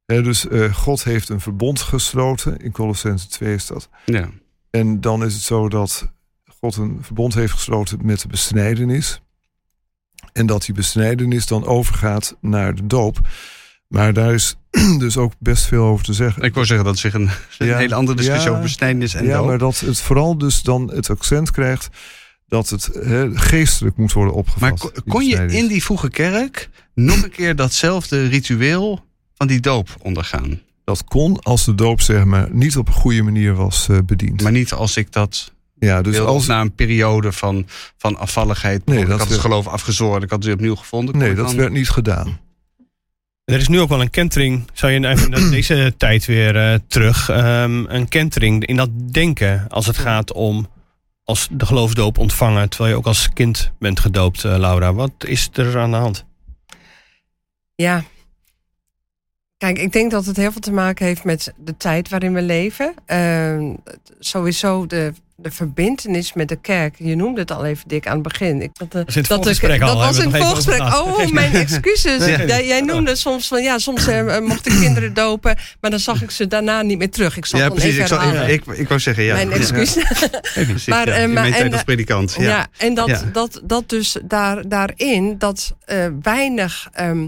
Dus 0.07 0.47
eh, 0.47 0.73
God 0.73 1.03
heeft 1.03 1.29
een 1.29 1.39
verbond 1.41 1.79
gesloten, 1.81 2.57
in 2.57 2.71
Colossense 2.71 3.27
2 3.27 3.53
is 3.53 3.67
dat. 3.67 3.89
Ja. 4.05 4.29
En 4.69 5.01
dan 5.01 5.23
is 5.25 5.33
het 5.33 5.43
zo 5.43 5.69
dat 5.69 6.11
God 6.59 6.75
een 6.75 6.97
verbond 7.01 7.33
heeft 7.33 7.53
gesloten 7.53 7.99
met 8.01 8.21
de 8.21 8.27
besnijdenis. 8.27 9.21
En 10.33 10.45
dat 10.45 10.65
die 10.65 10.75
besnijdenis 10.75 11.45
dan 11.45 11.65
overgaat 11.65 12.37
naar 12.41 12.75
de 12.75 12.87
doop. 12.87 13.19
Maar 13.87 14.13
daar 14.13 14.33
is 14.33 14.55
dus 14.99 15.17
ook 15.17 15.33
best 15.39 15.65
veel 15.65 15.83
over 15.83 16.05
te 16.05 16.13
zeggen. 16.13 16.43
Ik 16.43 16.53
wou 16.53 16.65
zeggen 16.65 16.85
dat 16.85 16.97
zich 16.97 17.13
een, 17.13 17.29
een 17.57 17.67
Ja. 17.67 17.77
hele 17.77 17.95
andere 17.95 18.17
discussie 18.17 18.45
Ja. 18.45 18.51
over 18.51 18.63
besnijdenis 18.63 19.13
en 19.13 19.25
ja, 19.25 19.37
doop. 19.37 19.45
maar 19.45 19.57
dat 19.57 19.79
het 19.79 20.01
vooral 20.01 20.37
dus 20.37 20.61
dan 20.61 20.91
het 20.91 21.09
accent 21.09 21.51
krijgt 21.51 21.87
dat 22.47 22.69
het 22.69 22.89
geestelijk 23.33 23.97
moet 23.97 24.13
worden 24.13 24.33
opgevat. 24.33 24.61
Maar 24.61 24.73
kon, 24.79 24.91
kon 25.07 25.25
je 25.25 25.45
in 25.45 25.67
die 25.67 25.83
vroege 25.83 26.09
kerk 26.09 26.69
nog 26.93 27.23
een 27.23 27.29
keer 27.31 27.55
datzelfde 27.55 28.27
ritueel 28.27 29.05
van 29.37 29.47
die 29.47 29.59
doop 29.59 29.95
ondergaan? 30.01 30.61
Dat 30.83 31.03
kon 31.03 31.41
als 31.41 31.65
de 31.65 31.75
doop 31.75 32.01
zeg 32.01 32.23
maar 32.25 32.47
niet 32.51 32.77
op 32.77 32.87
een 32.87 32.93
goede 32.93 33.21
manier 33.21 33.53
was 33.53 33.89
eh, 33.89 33.97
bediend. 34.05 34.41
Maar 34.41 34.51
niet 34.51 34.73
als 34.73 34.97
ik 34.97 35.11
dat 35.11 35.53
ja, 35.79 36.01
dus 36.01 36.15
wilde, 36.15 36.31
als, 36.31 36.45
na 36.45 36.61
een 36.61 36.75
periode 36.75 37.31
van, 37.31 37.65
van 37.97 38.17
afvalligheid. 38.17 38.85
Nee, 38.85 38.99
ik 38.99 39.07
dat 39.07 39.19
had 39.19 39.29
het 39.29 39.39
geloof 39.39 39.67
afgezworen, 39.67 40.21
ik 40.21 40.29
had 40.29 40.37
het 40.37 40.45
weer 40.45 40.55
opnieuw 40.55 40.75
gevonden. 40.75 41.17
Nee, 41.17 41.33
dat 41.33 41.47
dan- 41.47 41.55
werd 41.55 41.71
niet 41.71 41.89
gedaan. 41.89 42.39
Er 43.43 43.59
is 43.59 43.67
nu 43.67 43.79
ook 43.79 43.89
wel 43.89 44.01
een 44.01 44.09
kentering, 44.09 44.63
zou 44.73 44.91
je 44.91 45.07
even 45.07 45.29
naar 45.29 45.49
deze 45.59 45.93
tijd 45.97 46.25
weer 46.25 46.55
eh, 46.55 46.79
terug, 46.87 47.29
ehm, 47.29 47.85
een 47.87 48.07
kentering 48.07 48.65
in 48.65 48.75
dat 48.75 48.89
denken 49.11 49.65
als 49.69 49.85
het 49.85 49.97
gaat 49.97 50.33
om 50.33 50.67
als 51.23 51.47
de 51.51 51.65
geloofsdoop 51.65 52.17
ontvangen, 52.17 52.69
terwijl 52.69 52.91
je 52.91 52.97
ook 52.97 53.05
als 53.05 53.29
kind 53.33 53.71
bent 53.79 53.99
gedoopt, 53.99 54.43
eh, 54.43 54.57
Laura. 54.57 54.93
Wat 54.93 55.11
is 55.25 55.49
er 55.53 55.79
aan 55.79 55.91
de 55.91 55.97
hand? 55.97 56.25
Ja. 57.75 58.03
Kijk, 59.57 59.77
ik 59.79 59.91
denk 59.91 60.11
dat 60.11 60.25
het 60.25 60.37
heel 60.37 60.51
veel 60.51 60.61
te 60.61 60.71
maken 60.71 61.05
heeft 61.05 61.23
met 61.23 61.53
de 61.57 61.77
tijd 61.77 62.09
waarin 62.09 62.33
we 62.33 62.41
leven. 62.41 62.93
Ehm, 63.05 63.73
sowieso 64.19 64.85
de, 64.87 65.13
de 65.35 65.51
verbindenis 65.51 66.33
met 66.33 66.47
de 66.47 66.55
kerk. 66.55 66.95
Je 66.97 67.15
noemde 67.15 67.39
het 67.41 67.51
al 67.51 67.65
even 67.65 67.87
dik 67.87 68.07
aan 68.07 68.13
het 68.13 68.21
begin. 68.23 68.61
Ik, 68.61 68.69
dat, 68.73 68.91
de- 68.91 68.97
het 68.97 69.27
dat 69.27 69.43
de- 69.43 69.77
Dat 69.79 69.95
was 69.97 70.17
in 70.19 70.31
we 70.31 70.37
het 70.37 70.45
voorgesprek. 70.45 70.79
Oh, 70.81 71.31
mijn 71.31 71.53
excuses. 71.53 72.25
Nee. 72.25 72.47
Jij, 72.47 72.65
jij 72.65 72.81
noemde 72.81 73.15
soms 73.15 73.47
van 73.47 73.61
ja, 73.63 73.77
soms 73.77 74.07
eh, 74.07 74.39
mochten 74.39 74.79
kinderen 74.79 75.13
dopen, 75.13 75.55
maar 75.81 75.91
dan 75.91 75.99
zag 75.99 76.21
ik 76.21 76.31
ze 76.31 76.47
daarna 76.47 76.81
niet 76.81 76.97
meer 76.97 77.09
terug. 77.11 77.37
Ik 77.37 77.45
zal 77.45 77.59
Ja, 77.59 77.69
precies. 77.69 77.89
Ik, 77.89 77.95
even 77.95 78.07
zal, 78.07 78.19
herhalen. 78.19 78.49
ik, 78.53 78.65
ik 78.65 78.87
wou 78.87 78.99
zeggen, 78.99 79.23
ja. 79.23 79.33
Mijn. 79.33 79.49
Ja, 79.49 79.55
precies, 79.71 80.85
Maar, 80.87 81.07
ja. 81.07 81.13
eh, 81.15 81.23
In 81.23 81.33
maar- 81.33 81.45
en, 81.51 81.67
als 81.71 81.79
eh, 81.79 81.85
predikant. 81.85 82.35
Ja. 82.39 82.43
Ja, 82.47 82.67
en 82.77 82.93
dat, 82.93 83.07
Ja. 83.07 83.21
dat, 83.33 83.61
dat 83.63 83.89
dus 83.89 84.17
daar, 84.23 84.67
daarin 84.67 85.35
dat 85.37 85.73
eh, 85.85 86.05
weinig 86.21 86.87
ehm, 86.93 87.27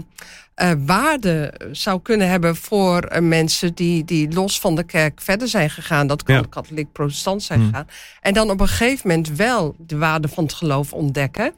eh, 0.60 0.70
waarde 0.86 1.54
zou 1.72 2.00
kunnen 2.02 2.28
hebben 2.28 2.56
voor 2.56 3.02
eh, 3.02 3.22
mensen 3.22 3.74
die, 3.74 4.04
die 4.04 4.32
los 4.32 4.60
van 4.60 4.74
de 4.76 4.82
kerk 4.82 5.20
verder 5.20 5.48
zijn 5.48 5.70
gegaan. 5.70 6.06
Dat 6.06 6.22
kan 6.22 6.34
Ja. 6.34 6.42
katholiek 6.50 6.92
protestant 6.92 7.42
zijn 7.42 7.58
Hmm. 7.60 7.68
gegaan. 7.68 7.86
En 8.20 8.34
dan 8.34 8.50
op 8.50 8.60
een 8.60 8.68
gegeven 8.68 9.08
moment 9.08 9.28
wel 9.36 9.74
de 9.78 9.96
waarde 9.98 10.28
van 10.28 10.44
het 10.44 10.52
geloof 10.52 10.92
ontdekken. 10.92 11.52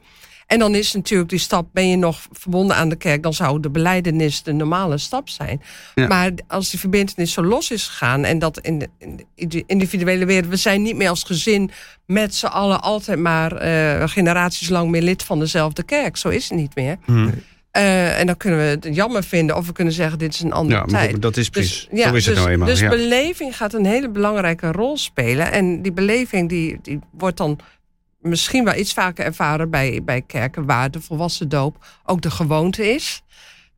En 0.47 0.59
dan 0.59 0.75
is 0.75 0.93
natuurlijk 0.93 1.29
die 1.29 1.39
stap, 1.39 1.67
ben 1.73 1.89
je 1.89 1.95
nog 1.95 2.19
verbonden 2.31 2.75
aan 2.75 2.89
de 2.89 2.95
kerk, 2.95 3.23
dan 3.23 3.33
zou 3.33 3.59
de 3.59 3.69
beleidenis 3.69 4.43
de 4.43 4.51
normale 4.53 4.97
stap 4.97 5.29
zijn. 5.29 5.61
Ja. 5.95 6.07
Maar 6.07 6.31
als 6.47 6.69
die 6.69 6.79
verbindenis 6.79 7.31
zo 7.31 7.43
los 7.43 7.71
is 7.71 7.87
gegaan 7.87 8.23
en 8.23 8.39
dat 8.39 8.59
in 8.59 8.79
de, 8.79 8.89
in 9.35 9.49
de 9.49 9.63
individuele 9.67 10.25
wereld, 10.25 10.49
we 10.49 10.55
zijn 10.55 10.81
niet 10.81 10.95
meer 10.95 11.09
als 11.09 11.23
gezin 11.23 11.71
met 12.05 12.35
z'n 12.35 12.45
allen 12.45 12.81
altijd 12.81 13.19
maar 13.19 13.51
eh, 13.55 14.07
generaties 14.07 14.69
lang 14.69 14.89
meer 14.89 15.01
lid 15.01 15.23
van 15.23 15.39
dezelfde 15.39 15.83
kerk. 15.83 16.17
Zo 16.17 16.29
is 16.29 16.49
het 16.49 16.57
niet 16.59 16.75
meer. 16.75 16.97
Hm. 17.05 17.29
Eh, 17.73 18.19
en 18.19 18.25
dan 18.25 18.37
kunnen 18.37 18.59
we 18.59 18.65
het 18.65 18.95
jammer 18.95 19.23
vinden 19.23 19.55
of 19.55 19.65
we 19.65 19.71
kunnen 19.71 19.93
zeggen 19.93 20.19
dit 20.19 20.33
is 20.33 20.39
een 20.39 20.51
andere 20.51 20.79
Ja, 20.79 20.85
tijd. 20.85 21.21
dat 21.21 21.37
is 21.37 21.49
precies. 21.49 21.87
Dus, 21.89 21.99
ja, 21.99 22.09
Zo 22.09 22.15
is 22.15 22.25
het 22.25 22.33
dus, 22.33 22.43
nou 22.43 22.53
eenmaal. 22.53 22.67
Dus 22.67 22.79
ja. 22.79 22.89
beleving 22.89 23.57
gaat 23.57 23.73
een 23.73 23.85
hele 23.85 24.09
belangrijke 24.09 24.71
rol 24.71 24.97
spelen. 24.97 25.51
En 25.51 25.81
die 25.81 25.91
beleving 25.91 26.49
die, 26.49 26.79
die 26.81 26.99
wordt 27.11 27.37
dan 27.37 27.59
misschien 28.19 28.63
wel 28.63 28.75
iets 28.75 28.93
vaker 28.93 29.25
ervaren 29.25 29.69
bij, 29.69 30.01
bij 30.03 30.21
kerken 30.21 30.65
waar 30.65 30.91
de 30.91 31.01
volwassen 31.01 31.49
doop 31.49 31.85
ook 32.03 32.21
de 32.21 32.31
gewoonte 32.31 32.93
is. 32.93 33.23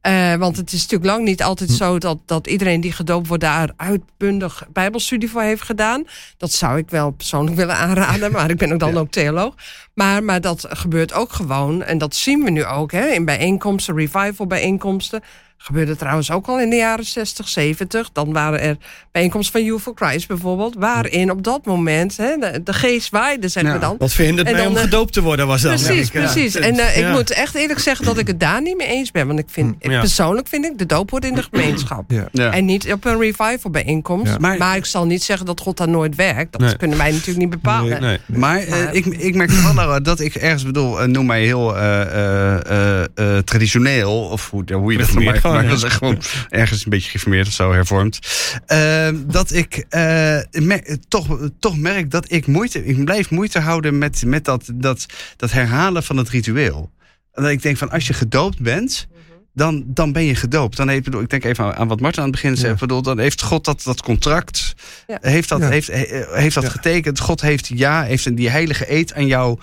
Eh, 0.06 0.34
want 0.36 0.58
het 0.58 0.72
is 0.72 0.82
natuurlijk 0.82 1.12
lang 1.12 1.24
niet 1.26 1.44
altijd 1.44 1.70
Hm. 1.70 1.76
zo 1.76 1.98
dat, 1.98 2.18
dat 2.26 2.48
iedereen 2.48 2.82
die 2.82 2.92
gedoopt 2.92 3.28
wordt 3.28 3.44
daar 3.44 3.70
uitbundig 3.78 4.64
bijbelstudie 4.74 5.30
voor 5.30 5.42
heeft 5.42 5.62
gedaan. 5.62 6.04
Dat 6.38 6.52
zou 6.52 6.78
ik 6.78 6.90
wel 6.90 7.12
persoonlijk 7.12 7.56
willen 7.56 7.76
aanraden, 7.76 8.32
maar 8.32 8.50
ik 8.50 8.58
ben 8.58 8.74
ook 8.74 8.80
dan 8.86 8.94
Ja. 8.94 9.00
ook 9.00 9.12
theoloog. 9.12 9.54
Maar, 9.94 10.24
maar 10.24 10.42
dat 10.42 10.66
gebeurt 10.70 11.14
ook 11.14 11.32
gewoon. 11.34 11.84
En 11.84 11.98
dat 11.98 12.16
zien 12.16 12.44
we 12.44 12.50
nu 12.50 12.66
ook 12.66 12.92
hè, 12.92 13.08
in 13.08 13.26
bijeenkomsten, 13.26 13.96
revival 13.96 14.48
bijeenkomsten. 14.48 15.22
Gebeurde 15.58 15.96
trouwens 15.96 16.32
ook 16.32 16.48
al 16.48 16.60
in 16.60 16.70
de 16.70 16.76
jaren 16.76 17.06
60, 17.06 17.48
70. 17.48 18.10
Dan 18.14 18.34
waren 18.34 18.60
er 18.62 18.78
bijeenkomsten 19.12 19.54
van 19.60 19.64
You 19.68 19.80
for 19.80 19.94
Christ 19.96 20.28
bijvoorbeeld. 20.28 20.76
Waarin 20.78 21.32
op 21.32 21.44
dat 21.44 21.66
moment 21.66 22.18
hè, 22.18 22.36
de, 22.38 22.62
de 22.64 22.74
geest 22.74 23.10
waaide, 23.10 23.48
zeggen 23.48 23.72
Ja. 23.74 23.78
we 23.80 23.86
dan. 23.86 23.96
Wat 23.98 24.14
verhindert 24.14 24.52
mij 24.52 24.58
dan, 24.58 24.68
om 24.68 24.76
eh, 24.76 24.82
gedoopt 24.82 25.14
te 25.14 25.22
worden, 25.22 25.48
was 25.48 25.62
dat. 25.62 25.72
Precies. 25.84 26.12
Ja. 26.12 26.20
precies. 26.22 26.56
En 26.56 26.80
eh, 26.80 26.98
ik 26.98 27.08
moet 27.12 27.32
echt 27.32 27.56
eerlijk 27.56 27.80
zeggen 27.80 28.06
dat 28.06 28.18
ik 28.18 28.28
het 28.28 28.40
daar 28.40 28.62
niet 28.62 28.78
mee 28.78 28.88
eens 28.88 29.12
ben. 29.12 29.28
Want 29.28 29.40
ik 29.40 29.46
vind, 29.50 29.76
Ja. 29.80 30.00
persoonlijk 30.00 30.48
vind 30.48 30.66
ik, 30.66 30.78
de 30.78 30.86
doop 30.86 31.10
hoort 31.12 31.26
in 31.26 31.36
de 31.36 31.44
gemeenschap. 31.52 32.12
Ja. 32.12 32.28
Ja. 32.32 32.52
En 32.52 32.66
niet 32.66 32.92
op 32.94 33.06
een 33.06 33.20
revival 33.20 33.72
bijeenkomst. 33.72 34.32
Ja. 34.32 34.38
Maar- 34.40 34.58
Maar, 34.58 34.76
ik 34.78 34.86
zal 34.86 35.06
niet 35.06 35.24
zeggen 35.24 35.46
dat 35.46 35.60
God 35.60 35.78
daar 35.78 35.90
nooit 35.90 36.16
werkt. 36.16 36.52
Dat 36.52 36.62
Nee. 36.62 36.78
kunnen 36.78 36.98
wij 36.98 37.12
natuurlijk 37.12 37.38
niet 37.38 37.50
bepalen. 37.50 38.02
Nee. 38.02 38.18
Maar 38.26 38.60
eh, 38.60 38.70
Maar- 38.70 38.94
ik, 38.94 39.06
ik 39.06 39.36
merk 39.36 39.50
wel, 39.52 40.04
dat 40.04 40.20
ik 40.20 40.36
ergens 40.36 40.66
bedoel, 40.66 41.08
noem 41.08 41.26
mij 41.26 41.44
heel 41.44 41.78
eh, 41.78 42.02
eh, 42.02 42.60
eh, 42.70 43.04
eh, 43.16 43.44
traditioneel, 43.44 44.14
of 44.22 44.50
hoe, 44.50 44.64
hoe 44.74 44.92
je 44.92 44.98
dat 44.98 45.14
noemt, 45.14 45.26
maar, 45.52 45.54
gewoon, 45.54 45.66
maar 45.66 45.68
dat 45.70 45.78
is 45.78 45.84
echt 45.84 45.98
gewoon 45.98 46.22
ergens 46.50 46.84
een 46.84 46.90
beetje 46.90 47.10
geformeerd 47.12 47.48
of 47.48 47.54
zo, 47.54 47.72
hervormd. 47.74 48.20
Eh, 48.66 49.10
dat 49.28 49.54
ik 49.54 49.86
eh, 49.90 50.38
mer- 50.52 50.98
toch, 51.08 51.38
toch 51.60 51.78
merk 51.78 52.12
dat 52.12 52.32
ik 52.32 52.48
moeite, 52.48 52.86
ik 52.86 53.04
blijf 53.06 53.30
moeite 53.30 53.60
houden 53.60 53.98
met, 53.98 54.24
met 54.26 54.46
dat, 54.46 54.70
dat, 54.74 55.06
dat 55.36 55.52
herhalen 55.52 56.04
van 56.04 56.18
het 56.18 56.30
ritueel. 56.30 56.92
En 57.34 57.44
dat 57.44 57.52
ik 57.52 57.62
denk 57.62 57.78
van, 57.78 57.90
als 57.90 58.08
je 58.08 58.14
gedoopt 58.14 58.60
bent, 58.62 59.08
dan, 59.54 59.84
dan 59.88 60.12
ben 60.12 60.24
je 60.24 60.36
gedoopt. 60.36 60.78
Dan 60.78 60.88
heeft, 60.90 61.04
bedoel, 61.04 61.22
ik 61.22 61.30
denk 61.30 61.44
even 61.44 61.64
aan, 61.66 61.74
aan 61.76 61.88
wat 61.88 62.00
Martin 62.00 62.22
aan 62.22 62.28
het 62.32 62.42
begin 62.42 62.58
zei. 62.58 62.72
Ja. 62.72 62.78
Bedoel, 62.80 63.02
dan 63.02 63.20
heeft 63.20 63.42
God 63.42 63.66
dat, 63.66 63.82
dat 63.84 64.02
contract, 64.02 64.76
Ja. 65.08 65.18
heeft 65.22 65.50
dat, 65.50 65.60
Ja. 65.60 65.70
heeft, 65.70 65.88
he- 65.88 66.26
heeft 66.32 66.56
dat 66.56 66.64
Ja. 66.64 66.70
getekend. 66.70 67.20
God 67.20 67.42
heeft 67.42 67.68
ja, 67.68 68.04
heeft 68.04 68.26
een- 68.26 68.36
die 68.36 68.50
heilige 68.50 68.92
eed 68.94 69.14
aan 69.14 69.26
jou 69.28 69.60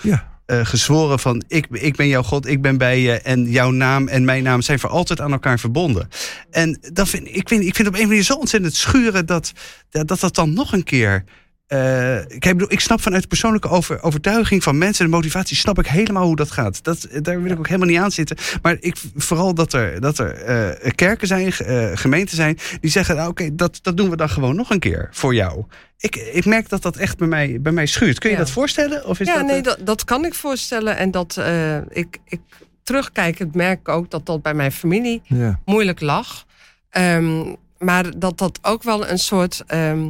Eh, 0.47 0.67
gezworen 0.67 1.19
van 1.19 1.43
ik, 1.49 1.67
ik 1.71 1.97
ben 1.97 2.09
jouw 2.09 2.23
God, 2.23 2.47
ik 2.47 2.63
ben 2.63 2.79
bij 2.79 3.01
je 3.01 3.13
en 3.13 3.51
jouw 3.51 3.71
naam 3.71 4.09
en 4.09 4.25
mijn 4.25 4.43
naam 4.43 4.63
zijn 4.63 4.79
voor 4.79 4.91
altijd 4.91 5.21
aan 5.21 5.33
elkaar 5.33 5.59
verbonden. 5.59 6.09
En 6.51 6.79
dat 6.93 7.09
vind, 7.09 7.29
ik, 7.29 7.49
vind, 7.49 7.65
ik 7.65 7.75
vind 7.75 7.89
op 7.89 7.95
een 7.95 8.07
manier 8.09 8.23
zo 8.23 8.35
ontzettend 8.35 8.75
schuren 8.75 9.27
dat, 9.27 9.53
dat, 9.91 10.21
dat 10.21 10.35
dan 10.35 10.53
nog 10.53 10.73
een 10.73 10.85
keer. 10.85 11.25
Eh, 11.73 12.19
ik, 12.21 12.41
bedoel, 12.41 12.73
ik 12.73 12.81
snap 12.81 13.01
vanuit 13.01 13.29
persoonlijke 13.29 13.69
over, 13.69 14.03
overtuiging 14.03 14.63
van 14.63 14.79
mensen, 14.79 15.05
de 15.05 15.11
motivatie, 15.11 15.57
snap 15.57 15.79
ik 15.79 15.87
helemaal 15.87 16.27
hoe 16.27 16.37
dat 16.37 16.51
gaat. 16.51 16.85
Dat, 16.85 17.09
daar 17.23 17.43
wil 17.43 17.53
ik 17.53 17.59
ook 17.59 17.67
helemaal 17.67 17.89
niet 17.89 17.99
aan 17.99 18.11
zitten. 18.11 18.37
Maar 18.63 18.77
ik, 18.81 18.97
vooral 19.17 19.55
dat 19.55 19.73
er, 19.73 20.01
dat 20.01 20.19
er 20.19 20.33
eh, 20.35 20.91
kerken 20.95 21.27
zijn, 21.27 21.53
eh, 21.53 21.91
gemeenten 21.95 22.37
zijn, 22.37 22.59
die 22.81 22.91
zeggen: 22.91 23.17
nou, 23.17 23.29
Oké, 23.31 23.55
dat, 23.55 23.79
dat 23.83 23.97
doen 23.97 24.11
we 24.11 24.17
dan 24.17 24.29
gewoon 24.29 24.57
nog 24.57 24.71
een 24.71 24.79
keer 24.79 25.09
voor 25.13 25.35
jou. 25.35 25.65
Ik, 25.99 26.17
ik 26.17 26.45
merk 26.45 26.69
dat 26.69 26.83
dat 26.83 26.97
echt 26.97 27.19
bij 27.19 27.29
mij, 27.29 27.59
bij 27.61 27.73
mij 27.73 27.87
schuurt. 27.87 28.19
Kun 28.19 28.31
je 28.31 28.37
Ja. 28.37 28.43
dat 28.43 28.51
voorstellen? 28.53 29.07
Of 29.07 29.21
is 29.21 29.27
ja, 29.27 29.37
dat, 29.37 29.47
nee, 29.47 29.63
dat, 29.63 29.79
dat 29.85 30.05
kan 30.05 30.25
ik 30.25 30.35
voorstellen. 30.35 30.97
En 30.97 31.11
dat 31.11 31.37
eh, 31.37 31.77
ik, 31.89 32.19
ik 32.25 32.41
terugkijkend 32.83 33.55
merk 33.55 33.79
ik 33.81 33.89
ook 33.89 34.11
dat 34.11 34.27
dat 34.27 34.43
bij 34.43 34.55
mijn 34.55 34.73
familie 34.73 35.23
Ja. 35.25 35.59
moeilijk 35.65 36.01
lag. 36.01 36.45
Ehm, 36.91 37.55
maar 37.79 38.19
dat 38.19 38.39
dat 38.39 38.59
ook 38.63 38.83
wel 38.83 39.09
een 39.09 39.19
soort. 39.19 39.63
ehm, 39.67 40.09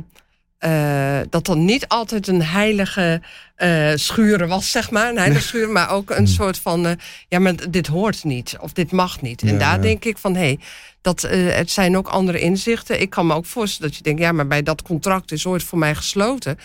eh, 0.63 1.21
dat 1.31 1.45
dat 1.47 1.57
niet 1.57 1.89
altijd 1.89 2.29
een 2.29 2.43
heilige 2.43 3.21
eh, 3.57 3.93
schuren 3.95 4.49
was, 4.49 4.71
zeg 4.71 4.91
maar. 4.91 5.09
Een 5.09 5.19
heilige 5.19 5.47
schuren, 5.47 5.73
maar 5.73 5.91
ook 5.91 6.11
een 6.11 6.29
soort 6.29 6.59
van. 6.59 6.87
eh, 6.87 6.93
ja, 7.29 7.39
maar 7.39 7.71
dit 7.71 7.87
hoort 7.87 8.25
niet. 8.25 8.57
Of 8.61 8.73
dit 8.73 8.93
mag 8.93 9.21
niet. 9.21 9.43
En 9.43 9.53
Ja, 9.53 9.59
daar 9.59 9.77
ja. 9.77 9.83
denk 9.83 10.05
ik 10.05 10.19
van 10.19 10.35
hé. 10.35 10.41
Hey, 10.41 10.59
dat, 11.01 11.23
het 11.31 11.71
zijn 11.71 11.97
ook 11.97 12.09
andere 12.09 12.41
inzichten. 12.41 13.01
Ik 13.01 13.11
kan 13.11 13.27
me 13.27 13.35
ook 13.35 13.47
voorstellen 13.47 13.89
dat 13.89 13.99
je 13.99 14.05
denkt, 14.05 14.21
ja, 14.21 14.33
maar 14.33 14.47
bij 14.47 14.63
dat 14.63 14.83
contract 14.83 15.33
is 15.33 15.47
ooit 15.47 15.63
voor 15.63 15.79
mij 15.79 15.95
gesloten. 15.95 16.59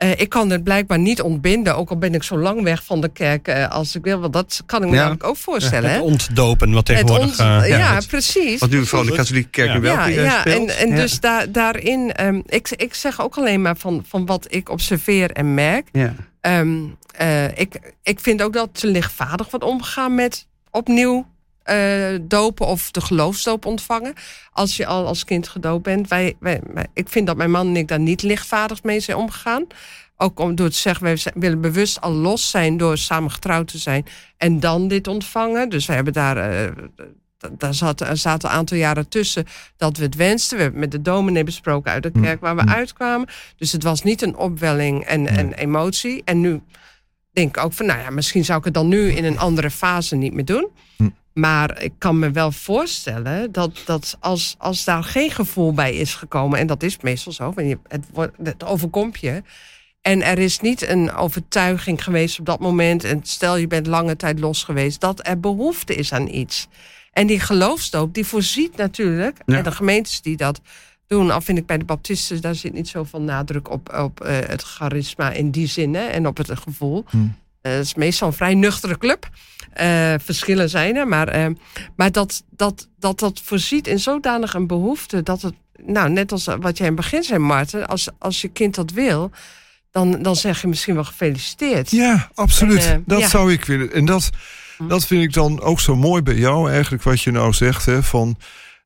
Eh, 0.00 0.10
ik 0.10 0.28
kan 0.28 0.50
het 0.50 0.64
blijkbaar 0.64 0.98
niet 0.98 1.22
ontbinden, 1.22 1.76
ook 1.76 1.90
al 1.90 1.96
ben 1.98 2.14
ik 2.14 2.22
zo 2.22 2.38
lang 2.38 2.62
weg 2.62 2.84
van 2.84 3.00
de 3.00 3.08
kerk 3.08 3.48
eh, 3.48 3.68
als 3.68 3.94
ik 3.96 4.04
wil. 4.04 4.20
Want 4.20 4.32
dat 4.32 4.62
kan 4.66 4.82
ik 4.82 4.88
me 4.88 4.94
Ja. 4.94 5.00
namelijk 5.00 5.24
ook 5.24 5.36
voorstellen. 5.36 5.90
Het 5.90 5.98
hè? 5.98 6.04
ontdopen, 6.04 6.72
wat 6.72 6.84
tegenwoordig... 6.84 7.26
ont- 7.26 7.38
eh, 7.38 7.68
ja, 7.68 7.94
het- 7.94 8.06
precies. 8.06 8.60
Wat 8.60 8.70
nu 8.70 8.86
vooral 8.86 9.06
de 9.06 9.12
katholieke 9.16 9.48
kerk 9.50 9.68
Ja. 9.68 9.74
nu 9.74 9.80
wel 9.80 9.92
Ja, 10.08 10.40
speelt. 10.40 10.68
en, 10.70 10.76
en 10.78 10.88
Ja. 10.88 10.94
dus 10.96 11.20
daar, 11.20 11.52
daarin, 11.52 12.12
ehm, 12.12 12.40
ik, 12.46 12.68
ik 12.76 12.94
zeg 12.94 13.20
ook 13.20 13.36
alleen 13.36 13.62
maar 13.62 13.76
van, 13.76 14.04
van 14.08 14.26
wat 14.26 14.46
ik 14.48 14.68
observeer 14.68 15.30
en 15.30 15.54
merk. 15.54 15.88
Ja. 15.92 16.14
Ehm, 16.40 16.78
eh, 17.16 17.58
ik, 17.58 17.94
ik 18.02 18.20
vind 18.20 18.42
ook 18.42 18.52
dat 18.52 18.68
ze 18.72 18.86
lichtvaardig 18.86 19.50
wordt 19.50 19.64
omgegaan 19.66 20.14
met 20.14 20.46
opnieuw 20.70 21.26
eh, 21.62 22.18
dopen 22.22 22.66
of 22.66 22.90
de 22.90 23.00
geloofsdoop 23.00 23.66
ontvangen. 23.66 24.14
Als 24.52 24.76
je 24.76 24.86
al 24.86 25.06
als 25.06 25.24
kind 25.24 25.48
gedoopt 25.48 25.82
bent. 25.82 26.08
Wij, 26.08 26.36
wij, 26.40 26.60
wij- 26.72 26.86
ik 26.94 27.08
vind 27.08 27.26
dat 27.26 27.36
mijn 27.36 27.50
man 27.50 27.66
en 27.66 27.76
ik 27.76 27.88
daar 27.88 28.00
niet 28.00 28.22
lichtvaardig 28.22 28.82
mee 28.82 29.00
zijn 29.00 29.16
omgegaan. 29.16 29.66
Ook 30.16 30.40
om 30.40 30.54
door 30.54 30.68
te 30.70 30.76
zeggen, 30.76 31.04
wij 31.04 31.18
willen 31.34 31.60
bewust 31.60 32.00
al 32.00 32.12
los 32.12 32.50
zijn 32.50 32.76
door 32.76 32.98
samen 32.98 33.30
getrouwd 33.30 33.68
te 33.68 33.78
zijn. 33.78 34.06
En 34.36 34.60
dan 34.60 34.88
dit 34.88 35.06
ontvangen. 35.08 35.68
Dus 35.68 35.86
we 35.86 35.92
hebben 35.92 36.12
daar. 36.12 36.36
eh, 36.36 36.70
daar 37.58 37.74
zaten, 37.74 38.06
er 38.06 38.16
zaten 38.16 38.48
een 38.50 38.54
aantal 38.56 38.76
jaren 38.76 39.08
tussen 39.08 39.46
dat 39.76 39.96
we 39.96 40.02
het 40.04 40.14
wensten. 40.14 40.56
We 40.56 40.62
hebben 40.62 40.80
met 40.80 40.90
de 40.90 41.02
dominee 41.02 41.44
besproken 41.44 41.92
uit 41.92 42.02
de 42.02 42.10
kerk 42.22 42.40
waar 42.40 42.56
we 42.56 42.66
uitkwamen. 42.66 43.28
Dus 43.56 43.72
het 43.72 43.82
was 43.82 44.02
niet 44.02 44.22
een 44.22 44.36
opwelling 44.36 45.04
en, 45.04 45.26
en 45.26 45.52
emotie. 45.52 46.22
En 46.24 46.40
nu 46.40 46.60
denk 47.32 47.56
ik 47.56 47.64
ook 47.64 47.72
van, 47.72 47.86
nou 47.86 48.00
ja, 48.00 48.10
misschien 48.10 48.44
zou 48.44 48.58
ik 48.58 48.64
het 48.64 48.74
dan 48.74 48.88
nu 48.88 49.10
in 49.12 49.24
een 49.24 49.38
andere 49.38 49.70
fase 49.70 50.16
niet 50.16 50.32
meer 50.34 50.44
doen. 50.44 50.68
Maar 51.32 51.82
ik 51.82 51.92
kan 51.98 52.18
me 52.18 52.30
wel 52.30 52.52
voorstellen 52.52 53.52
dat, 53.52 53.82
dat 53.84 54.16
als, 54.20 54.54
als 54.58 54.84
daar 54.84 55.04
geen 55.04 55.30
gevoel 55.30 55.72
bij 55.74 55.94
is 55.94 56.14
gekomen, 56.14 56.58
en 56.58 56.66
dat 56.66 56.82
is 56.82 57.00
meestal 57.00 57.32
zo, 57.32 57.52
want 57.52 57.68
je, 57.68 57.78
het, 57.88 58.04
het 58.42 58.64
overkomt 58.64 59.20
je. 59.20 59.42
En 60.00 60.22
er 60.22 60.38
is 60.38 60.60
niet 60.60 60.88
een 60.88 61.12
overtuiging 61.12 62.04
geweest 62.04 62.38
op 62.38 62.46
dat 62.46 62.60
moment. 62.60 63.04
En 63.04 63.20
stel 63.22 63.56
je 63.56 63.66
bent 63.66 63.86
lange 63.86 64.16
tijd 64.16 64.38
los 64.38 64.64
geweest, 64.64 65.00
dat 65.00 65.26
er 65.26 65.40
behoefte 65.40 65.94
is 65.94 66.12
aan 66.12 66.28
iets. 66.28 66.68
En 67.12 67.26
die 67.26 67.40
geloofsdoop, 67.40 68.14
die 68.14 68.26
voorziet 68.26 68.76
natuurlijk, 68.76 69.38
Ja. 69.46 69.56
en 69.56 69.64
de 69.64 69.72
gemeentes 69.72 70.20
die 70.22 70.36
dat 70.36 70.60
doen, 71.06 71.30
al 71.30 71.40
vind 71.40 71.58
ik 71.58 71.66
bij 71.66 71.78
de 71.78 71.84
Baptisten, 71.84 72.40
daar 72.40 72.54
zit 72.54 72.72
niet 72.72 72.88
zoveel 72.88 73.20
nadruk 73.20 73.70
op, 73.70 73.94
op 73.98 74.20
eh, 74.20 74.38
het 74.38 74.62
charisma 74.62 75.30
in 75.30 75.50
die 75.50 75.66
zin 75.66 75.94
hè, 75.94 76.02
en 76.04 76.26
op 76.26 76.36
het 76.36 76.50
gevoel. 76.58 77.04
Hmm. 77.08 77.34
Eh, 77.62 77.72
het 77.72 77.84
is 77.84 77.94
meestal 77.94 78.28
een 78.28 78.34
vrij 78.34 78.54
nuchtere 78.54 78.98
club. 78.98 79.28
Eh, 79.72 80.14
verschillen 80.18 80.70
zijn 80.70 80.96
er, 80.96 81.08
maar, 81.08 81.28
eh, 81.28 81.46
maar 81.96 82.12
dat, 82.12 82.42
dat, 82.50 82.88
dat 82.98 83.18
dat 83.18 83.40
voorziet 83.44 83.86
in 83.86 83.98
zodanig 83.98 84.54
een 84.54 84.66
behoefte 84.66 85.22
dat 85.22 85.42
het, 85.42 85.54
nou, 85.84 86.10
net 86.10 86.32
als 86.32 86.44
wat 86.44 86.78
jij 86.78 86.86
in 86.86 86.92
het 86.92 87.02
begin 87.02 87.22
zei, 87.22 87.38
Maarten, 87.38 87.86
als, 87.86 88.08
als 88.18 88.40
je 88.40 88.48
kind 88.48 88.74
dat 88.74 88.90
wil, 88.90 89.30
dan, 89.90 90.22
dan 90.22 90.36
zeg 90.36 90.60
je 90.60 90.68
misschien 90.68 90.94
wel 90.94 91.04
gefeliciteerd. 91.04 91.90
Ja, 91.90 92.30
absoluut. 92.34 92.86
En, 92.86 93.02
dat 93.06 93.20
ja. 93.20 93.28
zou 93.28 93.52
ik 93.52 93.64
willen. 93.64 93.92
En 93.92 94.04
dat, 94.04 94.30
dat 94.88 95.06
vind 95.06 95.22
ik 95.22 95.32
dan 95.32 95.60
ook 95.60 95.80
zo 95.80 95.96
mooi 95.96 96.22
bij 96.22 96.36
jou, 96.36 96.70
eigenlijk, 96.70 97.02
wat 97.02 97.20
je 97.20 97.30
nou 97.30 97.52
zegt. 97.52 97.86
Hè, 97.86 98.02
van 98.02 98.36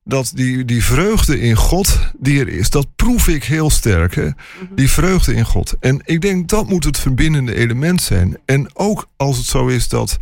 dat 0.07 0.31
die, 0.33 0.65
die 0.65 0.83
vreugde 0.83 1.39
in 1.39 1.55
God 1.55 1.99
die 2.17 2.39
er 2.39 2.47
is, 2.47 2.69
dat 2.69 2.87
proef 2.95 3.27
ik 3.27 3.43
heel 3.43 3.69
sterk. 3.69 4.15
Hè? 4.15 4.29
Die 4.75 4.89
vreugde 4.89 5.33
in 5.33 5.45
God. 5.45 5.75
En 5.79 6.01
ik 6.03 6.21
denk 6.21 6.49
dat 6.49 6.69
moet 6.69 6.83
het 6.83 6.99
verbindende 6.99 7.55
element 7.55 8.01
zijn. 8.01 8.37
En 8.45 8.69
ook 8.73 9.07
als 9.17 9.37
het 9.37 9.45
zo 9.45 9.67
is 9.67 9.87
dat 9.89 10.17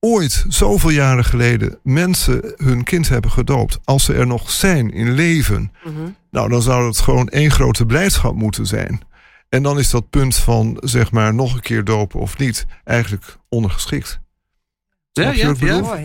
ooit, 0.00 0.44
zoveel 0.48 0.90
jaren 0.90 1.24
geleden, 1.24 1.78
mensen 1.82 2.54
hun 2.56 2.84
kind 2.84 3.08
hebben 3.08 3.30
gedoopt. 3.30 3.78
Als 3.84 4.04
ze 4.04 4.14
er 4.14 4.26
nog 4.26 4.50
zijn 4.50 4.90
in 4.92 5.12
leven, 5.12 5.72
Mhm. 5.84 5.94
nou 6.30 6.48
dan 6.48 6.62
zou 6.62 6.86
het 6.86 6.98
gewoon 6.98 7.28
één 7.28 7.50
grote 7.50 7.86
blijdschap 7.86 8.34
moeten 8.34 8.66
zijn. 8.66 9.00
En 9.48 9.62
dan 9.62 9.78
is 9.78 9.90
dat 9.90 10.10
punt 10.10 10.36
van, 10.36 10.76
zeg 10.80 11.10
maar, 11.10 11.34
nog 11.34 11.54
een 11.54 11.60
keer 11.60 11.84
dopen 11.84 12.20
of 12.20 12.38
niet, 12.38 12.66
eigenlijk 12.84 13.36
ondergeschikt. 13.48 14.20
Ja, 15.12 15.30
ja, 15.30 15.54
ja. 15.58 16.04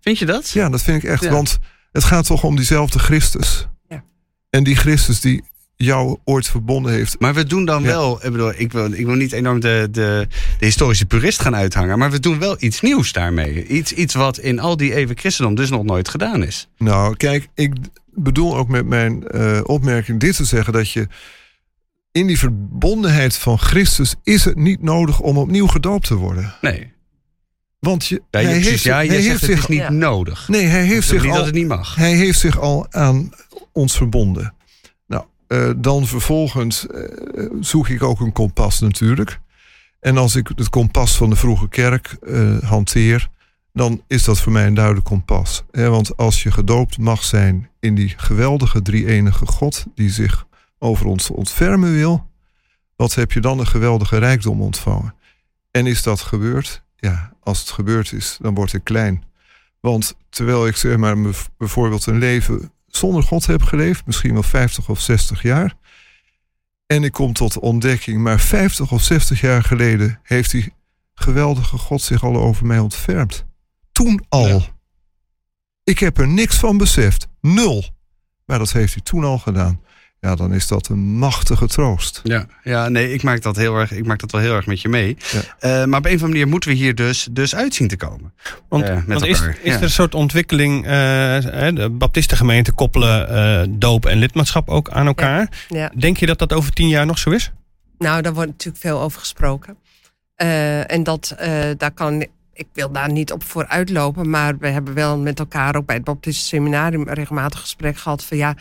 Vind 0.00 0.18
je 0.18 0.26
dat? 0.26 0.50
Ja, 0.50 0.68
dat 0.68 0.82
vind 0.82 1.02
ik 1.02 1.10
echt. 1.10 1.22
Ja. 1.22 1.30
Want 1.30 1.58
het 1.96 2.04
gaat 2.04 2.26
toch 2.26 2.44
om 2.44 2.56
diezelfde 2.56 2.98
Christus. 2.98 3.66
Ja. 3.88 4.04
En 4.50 4.64
die 4.64 4.76
Christus 4.76 5.20
die 5.20 5.42
jou 5.76 6.18
ooit 6.24 6.48
verbonden 6.48 6.92
heeft. 6.92 7.18
Maar 7.18 7.34
we 7.34 7.44
doen 7.44 7.64
dan 7.64 7.82
Ja. 7.82 7.88
wel, 7.88 8.24
ik, 8.24 8.30
bedoel, 8.32 8.52
ik, 8.56 8.72
wil, 8.72 8.92
ik 8.92 9.06
wil 9.06 9.14
niet 9.14 9.32
enorm 9.32 9.60
de, 9.60 9.88
de, 9.90 10.26
de 10.58 10.64
historische 10.64 11.06
purist 11.06 11.40
gaan 11.40 11.54
uithangen, 11.54 11.98
maar 11.98 12.10
we 12.10 12.20
doen 12.20 12.38
wel 12.38 12.56
iets 12.58 12.80
nieuws 12.80 13.12
daarmee. 13.12 13.66
Iets, 13.66 13.92
iets 13.92 14.14
wat 14.14 14.38
in 14.38 14.58
al 14.60 14.76
die 14.76 14.94
eeuwen 14.94 15.18
christendom 15.18 15.54
dus 15.54 15.70
nog 15.70 15.84
nooit 15.84 16.08
gedaan 16.08 16.42
is. 16.42 16.68
Nou, 16.78 17.16
kijk, 17.16 17.48
ik 17.54 17.72
bedoel 18.14 18.56
ook 18.56 18.68
met 18.68 18.86
mijn 18.86 19.26
eh, 19.28 19.60
opmerking 19.62 20.20
dit 20.20 20.36
te 20.36 20.44
zeggen 20.44 20.72
dat 20.72 20.90
je 20.90 21.08
in 22.12 22.26
die 22.26 22.38
verbondenheid 22.38 23.36
van 23.36 23.58
Christus 23.58 24.14
is 24.22 24.44
het 24.44 24.56
niet 24.56 24.82
nodig 24.82 25.20
om 25.20 25.38
opnieuw 25.38 25.66
gedoopt 25.66 26.06
te 26.06 26.14
worden. 26.14 26.54
Nee. 26.60 26.92
Want 27.86 28.06
je, 28.06 28.22
Ja, 28.30 28.40
je, 28.40 28.46
hij 28.46 28.54
precies, 28.54 28.70
heeft, 28.70 28.82
ja, 28.82 28.96
hij 28.96 29.06
heeft 29.06 29.24
zegt 29.24 29.40
het 29.40 29.50
zich 29.50 29.58
is 29.58 29.66
niet 29.66 29.78
Ja. 29.78 29.90
nodig. 29.90 30.48
nee, 30.48 30.64
hij 30.64 30.84
heeft 30.84 31.06
zich 31.08 31.22
niet 31.22 31.30
al 31.30 31.36
dat 31.36 31.46
het 31.46 31.54
niet 31.54 31.66
mag. 31.66 31.94
Hij 31.94 32.12
heeft 32.14 32.38
zich 32.38 32.58
al 32.60 32.86
aan 32.90 33.30
ons 33.72 33.96
verbonden. 33.96 34.54
Nou, 35.06 35.24
eh, 35.46 35.70
dan 35.76 36.06
vervolgens 36.06 36.86
eh, 36.86 37.02
zoek 37.60 37.88
ik 37.88 38.02
ook 38.02 38.20
een 38.20 38.32
kompas 38.32 38.80
natuurlijk. 38.80 39.40
En 40.00 40.16
als 40.16 40.36
ik 40.36 40.48
het 40.56 40.68
kompas 40.70 41.16
van 41.16 41.30
de 41.30 41.36
vroege 41.36 41.68
kerk 41.68 42.16
eh, 42.26 42.58
hanteer, 42.62 43.28
dan 43.72 44.02
is 44.06 44.24
dat 44.24 44.40
voor 44.40 44.52
mij 44.52 44.66
een 44.66 44.74
duidelijk 44.74 45.06
kompas. 45.06 45.64
Hè, 45.70 45.88
want 45.90 46.16
als 46.16 46.42
je 46.42 46.50
gedoopt 46.50 46.98
mag 46.98 47.24
zijn 47.24 47.70
in 47.80 47.94
die 47.94 48.14
geweldige 48.16 48.82
drie-enige 48.82 49.46
God 49.46 49.84
die 49.94 50.10
zich 50.10 50.46
over 50.78 51.06
ons 51.06 51.30
ontfermen 51.30 51.92
wil, 51.92 52.26
wat 52.96 53.14
heb 53.14 53.32
je 53.32 53.40
dan 53.40 53.58
een 53.58 53.66
geweldige 53.66 54.18
rijkdom 54.18 54.62
ontvangen? 54.62 55.14
En 55.70 55.86
is 55.86 56.02
dat 56.02 56.20
gebeurd? 56.20 56.82
Ja, 56.96 57.32
als 57.46 57.60
het 57.60 57.70
gebeurd 57.70 58.12
is, 58.12 58.36
dan 58.40 58.54
word 58.54 58.72
ik 58.72 58.84
klein. 58.84 59.24
Want 59.80 60.16
terwijl 60.28 60.66
ik 60.66 60.76
zeg 60.76 60.96
maar 60.96 61.16
bijvoorbeeld 61.58 62.06
een 62.06 62.18
leven 62.18 62.72
zonder 62.86 63.22
God 63.22 63.46
heb 63.46 63.62
geleefd, 63.62 64.06
misschien 64.06 64.32
wel 64.32 64.42
50 64.42 64.88
of 64.88 65.00
60 65.00 65.42
jaar. 65.42 65.74
En 66.86 67.04
ik 67.04 67.12
kom 67.12 67.32
tot 67.32 67.52
de 67.52 67.60
ontdekking, 67.60 68.22
maar 68.22 68.40
50 68.40 68.92
of 68.92 69.02
60 69.02 69.40
jaar 69.40 69.62
geleden 69.62 70.20
heeft 70.22 70.50
die 70.50 70.72
geweldige 71.14 71.78
God 71.78 72.02
zich 72.02 72.22
al 72.22 72.36
over 72.36 72.66
mij 72.66 72.78
ontfermd. 72.78 73.44
Toen 73.92 74.24
al. 74.28 74.46
Ja. 74.46 74.60
Ik 75.84 75.98
heb 75.98 76.18
er 76.18 76.28
niks 76.28 76.56
van 76.56 76.76
beseft. 76.76 77.28
Nul. 77.40 77.84
Maar 78.44 78.58
dat 78.58 78.72
heeft 78.72 78.94
hij 78.94 79.02
toen 79.02 79.24
al 79.24 79.38
gedaan. 79.38 79.80
Ja, 80.20 80.34
dan 80.34 80.52
is 80.52 80.66
dat 80.66 80.88
een 80.88 80.98
machtige 80.98 81.66
troost. 81.66 82.20
Ja, 82.24 82.46
ja, 82.62 82.88
nee, 82.88 83.12
ik 83.12 83.22
maak 83.22 83.42
dat 83.42 83.56
heel 83.56 83.76
erg, 83.76 83.92
ik 83.92 84.06
maak 84.06 84.18
dat 84.20 84.30
wel 84.30 84.40
heel 84.40 84.54
erg 84.54 84.66
met 84.66 84.80
je 84.80 84.88
mee. 84.88 85.16
Ja. 85.32 85.40
Eh, 85.58 85.86
maar 85.86 85.98
op 85.98 86.04
een 86.06 86.14
of 86.14 86.22
andere 86.22 86.28
manier 86.28 86.48
moeten 86.48 86.70
we 86.70 86.76
hier 86.76 86.94
dus, 86.94 87.28
dus 87.30 87.54
uitzien 87.54 87.88
te 87.88 87.96
komen. 87.96 88.32
Want, 88.68 88.84
Eh, 88.84 88.94
met 88.94 89.06
want 89.06 89.26
is, 89.26 89.38
elkaar, 89.38 89.58
is 89.62 89.70
ja. 89.70 89.76
er 89.76 89.82
een 89.82 89.90
soort 89.90 90.14
ontwikkeling, 90.14 90.84
eh, 90.84 90.90
hè, 90.90 91.72
de 91.72 91.90
baptistengemeenten 91.90 92.74
koppelen 92.74 93.28
eh, 93.28 93.66
doop 93.70 94.06
en 94.06 94.18
lidmaatschap 94.18 94.68
ook 94.68 94.90
aan 94.90 95.06
elkaar. 95.06 95.64
Ja. 95.68 95.92
Denk 95.98 96.16
je 96.16 96.26
dat 96.26 96.38
dat 96.38 96.52
over 96.52 96.72
tien 96.72 96.88
jaar 96.88 97.06
nog 97.06 97.18
zo 97.18 97.30
is? 97.30 97.52
Nou, 97.98 98.22
daar 98.22 98.34
wordt 98.34 98.50
natuurlijk 98.50 98.82
veel 98.84 99.00
over 99.00 99.20
gesproken. 99.20 99.76
Eh, 100.34 100.90
en 100.92 101.02
dat, 101.02 101.34
eh, 101.38 101.64
daar 101.76 101.90
kan, 101.90 102.26
ik 102.52 102.66
wil 102.72 102.90
daar 102.92 103.12
niet 103.12 103.32
op 103.32 103.44
vooruit 103.44 103.90
lopen, 103.90 104.30
maar 104.30 104.58
we 104.58 104.68
hebben 104.68 104.94
wel 104.94 105.18
met 105.18 105.38
elkaar 105.38 105.76
ook 105.76 105.86
bij 105.86 105.96
het 105.96 106.04
Baptist 106.04 106.46
Seminarium 106.46 107.08
regelmatig 107.08 107.60
gesprek 107.60 107.96
gehad 107.98 108.24
van 108.24 108.36
ja, 108.36 108.54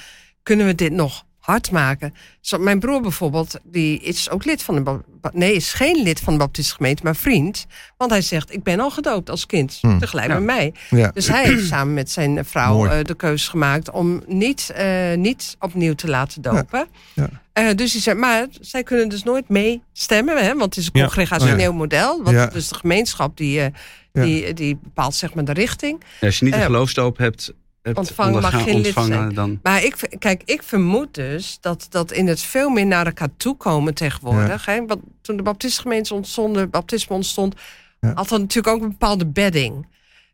kunnen 0.43 0.66
we 0.66 0.76
dit 0.76 0.91
nog 0.91 1.24
hard 1.46 1.72
maken? 1.72 2.14
Zo, 2.41 2.58
mijn 2.58 2.80
broer 2.80 3.02
bijvoorbeeld, 3.02 3.60
die 3.64 4.00
is 4.00 4.30
ook 4.30 4.46
lid 4.46 4.64
van 4.64 4.84
de, 4.84 5.00
nee, 5.34 5.54
is 5.54 5.74
geen 5.74 6.04
lid 6.04 6.20
van 6.20 6.34
de 6.34 6.39
Baptistengemeente, 6.39 7.04
maar 7.04 7.16
vriend. 7.16 7.66
Want 7.98 8.12
hij 8.12 8.22
zegt, 8.22 8.54
ik 8.54 8.64
ben 8.64 8.80
al 8.80 8.91
gedoopt 8.91 9.30
als 9.30 9.46
kind, 9.46 9.78
Hmm. 9.82 10.00
tegelijk 10.00 10.28
Ja. 10.28 10.34
met 10.34 10.43
mij. 10.43 10.74
Ja. 10.89 11.12
Dus 11.14 11.28
hij 11.28 11.43
heeft 11.43 11.68
samen 11.68 11.93
met 11.93 12.12
zijn 12.12 12.46
vrouw 12.46 12.86
eh, 12.88 13.04
de 13.04 13.16
keuze 13.16 13.50
gemaakt 13.50 13.91
om 13.91 14.24
niet, 14.28 14.70
eh, 14.70 15.14
niet 15.16 15.56
opnieuw 15.60 15.93
te 15.93 16.08
laten 16.08 16.41
dopen. 16.41 16.88
Ja. 17.14 17.30
Eh, 17.54 17.76
dus 17.76 17.91
hij 17.91 18.02
zei, 18.02 18.18
maar 18.20 18.48
zij 18.62 18.84
kunnen 18.84 19.10
dus 19.10 19.24
nooit 19.24 19.50
meestemmen, 19.50 20.38
hè, 20.46 20.54
want 20.56 20.76
het 20.76 20.78
is 20.78 20.86
een 20.86 21.00
Ja. 21.00 21.06
congregationeel 21.06 21.74
model. 21.74 22.24
Want 22.24 22.36
Ja. 22.36 22.46
dus 22.48 22.68
de 22.68 22.76
gemeenschap 22.76 23.38
die, 23.38 23.60
eh, 23.62 23.68
Ja. 24.14 24.22
die, 24.24 24.54
die 24.54 24.78
bepaalt 24.84 25.16
zeg 25.16 25.34
maar 25.34 25.46
de 25.46 25.54
richting. 25.54 26.02
Ja, 26.20 26.28
als 26.28 26.39
je 26.39 26.46
niet 26.46 26.54
een 26.54 26.62
geloofsdoop 26.62 27.18
hebt, 27.18 27.46
hebt 27.46 27.58
ontvangen, 27.94 28.42
mag 28.42 28.64
geen 28.64 28.82
lid 28.82 28.94
zijn. 28.94 29.34
dan... 29.34 29.60
Maar 29.64 29.84
ik, 29.84 29.96
kijk, 30.20 30.42
ik 30.46 30.64
vermoed 30.64 31.14
dus 31.14 31.58
dat, 31.62 31.88
dat 31.90 32.12
in 32.12 32.28
het 32.28 32.42
veel 32.42 32.70
meer 32.70 32.86
naar 32.86 33.06
elkaar 33.06 33.30
toe 33.38 33.58
komen 33.58 33.94
tegenwoordig. 33.94 34.66
Hè? 34.66 34.86
Want 34.86 35.02
toen 35.22 35.38
de 35.38 35.44
baptistengemeente 35.44 36.14
ontstonden, 36.14 36.70
baptisme 36.70 37.16
ontstond, 37.16 37.56
Ja. 38.00 38.12
had 38.16 38.30
dat 38.30 38.40
natuurlijk 38.40 38.76
ook 38.76 38.82
een 38.82 38.90
bepaalde 38.90 39.26
bedding. 39.26 39.88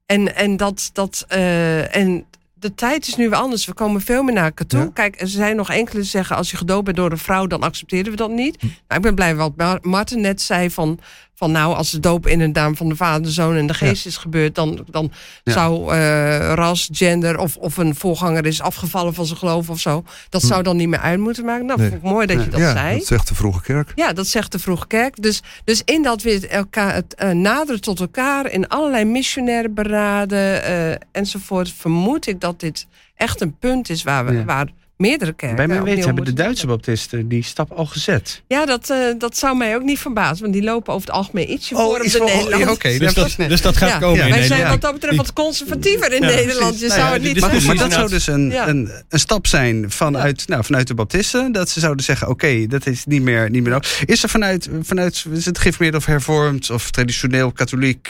En, 0.06 0.36
en, 0.36 0.58
dat, 0.58 0.89
dat, 0.93 1.26
eh, 1.28 1.95
en 1.95 2.26
de 2.54 2.74
tijd 2.76 3.08
is 3.08 3.16
nu 3.16 3.30
weer 3.30 3.39
anders. 3.39 3.66
We 3.66 3.74
komen 3.74 4.02
veel 4.02 4.24
meer 4.24 4.34
naar 4.34 4.43
elkaar 4.45 4.68
toe. 4.68 4.80
Ja. 4.80 4.89
Kijk, 4.93 5.22
er 5.22 5.28
zijn 5.28 5.56
nog 5.56 5.70
enkele 5.70 5.99
die 5.99 6.10
zeggen... 6.10 6.36
als 6.36 6.52
je 6.52 6.58
gedoopt 6.58 6.86
bent 6.86 6.97
door 6.97 7.12
een 7.12 7.18
vrouw, 7.18 7.47
dan 7.47 7.62
accepteren 7.62 8.12
we 8.12 8.18
dat 8.18 8.30
niet. 8.32 8.56
Hm. 8.60 8.66
Nou, 8.66 8.78
ik 8.88 9.02
ben 9.02 9.16
blij 9.16 9.36
wat 9.36 9.56
Mar- 9.56 9.80
Marten 9.82 10.22
net 10.22 10.41
zei 10.41 10.70
van... 10.72 10.99
van 11.41 11.51
nou, 11.51 11.75
als 11.75 11.91
de 11.91 11.99
doop 11.99 12.27
in 12.27 12.39
een 12.41 12.51
naam 12.51 12.75
van 12.75 12.89
de 12.89 12.95
Vader, 12.95 13.21
de 13.23 13.31
Zoon 13.31 13.55
en 13.55 13.67
de 13.67 13.73
Geest 13.73 14.05
is 14.05 14.17
gebeurd... 14.17 14.55
dan, 14.55 14.85
dan 14.89 15.11
Ja. 15.43 15.51
zou 15.53 15.93
eh, 15.93 16.53
ras, 16.53 16.89
gender 16.91 17.37
of, 17.39 17.55
of 17.57 17.77
een 17.77 17.95
voorganger 17.95 18.45
is 18.45 18.61
afgevallen 18.61 19.13
van 19.13 19.25
zijn 19.25 19.37
geloof 19.39 19.69
of 19.69 19.79
zo... 19.79 20.03
dat 20.29 20.41
zou 20.41 20.63
dan 20.63 20.77
niet 20.77 20.87
meer 20.87 20.99
uit 20.99 21.19
moeten 21.19 21.45
maken. 21.45 21.65
Nou, 21.65 21.79
Nee. 21.79 21.89
vond 21.89 22.03
ik 22.03 22.09
mooi 22.09 22.25
dat 22.27 22.43
je 22.43 22.49
dat 22.49 22.59
Hm. 22.59 22.65
ja, 22.65 22.71
zei. 22.71 22.97
dat 22.97 23.05
zegt 23.07 23.27
de 23.27 23.35
vroege 23.35 23.61
kerk. 23.61 23.91
Ja, 23.95 24.13
dat 24.13 24.27
zegt 24.27 24.51
de 24.51 24.59
vroege 24.59 24.87
kerk. 24.87 25.21
Dus, 25.21 25.41
dus 25.63 25.81
in 25.85 26.03
dat 26.03 26.21
weer 26.21 26.49
elkaar, 26.49 26.93
het 26.93 27.15
eh, 27.15 27.29
naderen 27.31 27.81
tot 27.81 27.99
elkaar 27.99 28.51
in 28.51 28.67
allerlei 28.67 29.05
missionaire 29.05 29.69
beraden 29.69 30.63
eh, 30.63 30.95
enzovoort, 31.11 31.73
vermoed 31.77 32.27
ik 32.27 32.41
dat 32.41 32.59
dit 32.59 32.87
echt 33.15 33.41
een 33.41 33.55
punt 33.59 33.89
is 33.89 34.03
waar, 34.03 34.25
we, 34.25 34.45
waar 34.45 34.67
meerdere 35.02 35.34
kerken. 35.34 35.56
Bij 35.58 35.68
mijn 35.68 35.84
weten 35.84 36.06
hebben 36.06 36.26
de 36.26 36.34
Duitse 36.34 36.68
baptisten 36.68 37.28
die 37.28 37.43
stap 37.43 37.72
al 37.72 37.86
gezet. 37.86 38.41
Ja, 38.47 38.66
dat, 38.66 38.89
eh, 38.89 38.97
dat 39.18 39.38
zou 39.38 39.58
mij 39.58 39.76
ook 39.76 39.84
niet 39.84 39.99
verbazen, 39.99 40.41
want 40.41 40.54
die 40.54 40.64
lopen 40.64 40.93
over 40.93 41.08
het 41.08 41.16
algemeen 41.16 41.52
ietsje 41.52 41.76
voor 41.76 41.84
op 41.84 41.89
Oh, 41.95 42.02
de 42.12 42.18
wel- 42.20 42.60
ja, 42.60 42.72
Oké, 42.72 42.97
Dus 42.97 43.14
dat, 43.14 43.36
dus 43.38 43.62
dat 43.62 43.78
gaat 43.78 43.89
Ja, 43.89 43.97
komen 43.99 44.18
ja, 44.18 44.24
in 44.24 44.30
Wij 44.30 44.38
zijn 44.39 44.49
Nederland. 44.49 44.82
wat 44.82 44.82
dat 44.82 44.93
betreft 44.93 45.18
wat 45.18 45.34
conservatiever 45.34 46.14
in 46.14 46.22
Ja, 46.22 46.28
Nederland. 46.28 46.80
Je 46.80 46.88
Nou 46.88 46.99
zou 46.99 47.08
ja, 47.08 47.14
het 47.14 47.22
niet 47.24 47.39
Maar, 47.39 47.49
goed, 47.49 47.66
maar 47.66 47.76
dat 47.76 47.93
zou 47.93 48.10
dus 48.10 48.28
een, 48.28 48.49
Ja. 48.52 48.68
een, 48.68 48.91
een 49.10 49.20
stap 49.20 49.47
zijn 49.47 49.91
vanuit, 49.91 50.47
nou, 50.47 50.64
vanuit 50.64 50.88
de 50.88 50.93
baptisten. 50.93 51.52
Dat 51.52 51.70
ze 51.70 51.80
zouden 51.80 52.06
zeggen, 52.06 52.28
oké, 52.28 52.68
dat 52.68 52.86
is 52.88 53.06
niet 53.06 53.22
meer, 53.22 53.49
niet 53.49 53.62
meer 53.64 53.72
nodig. 53.72 54.04
Is 54.06 54.24
er 54.24 54.30
vanuit, 54.30 54.70
vanuit 54.82 55.26
is 55.34 55.45
het 55.45 55.58
gereformeerd 55.58 55.95
of 55.95 56.06
hervormd 56.06 56.70
of 56.70 56.91
traditioneel 56.91 57.52
katholiek 57.52 58.10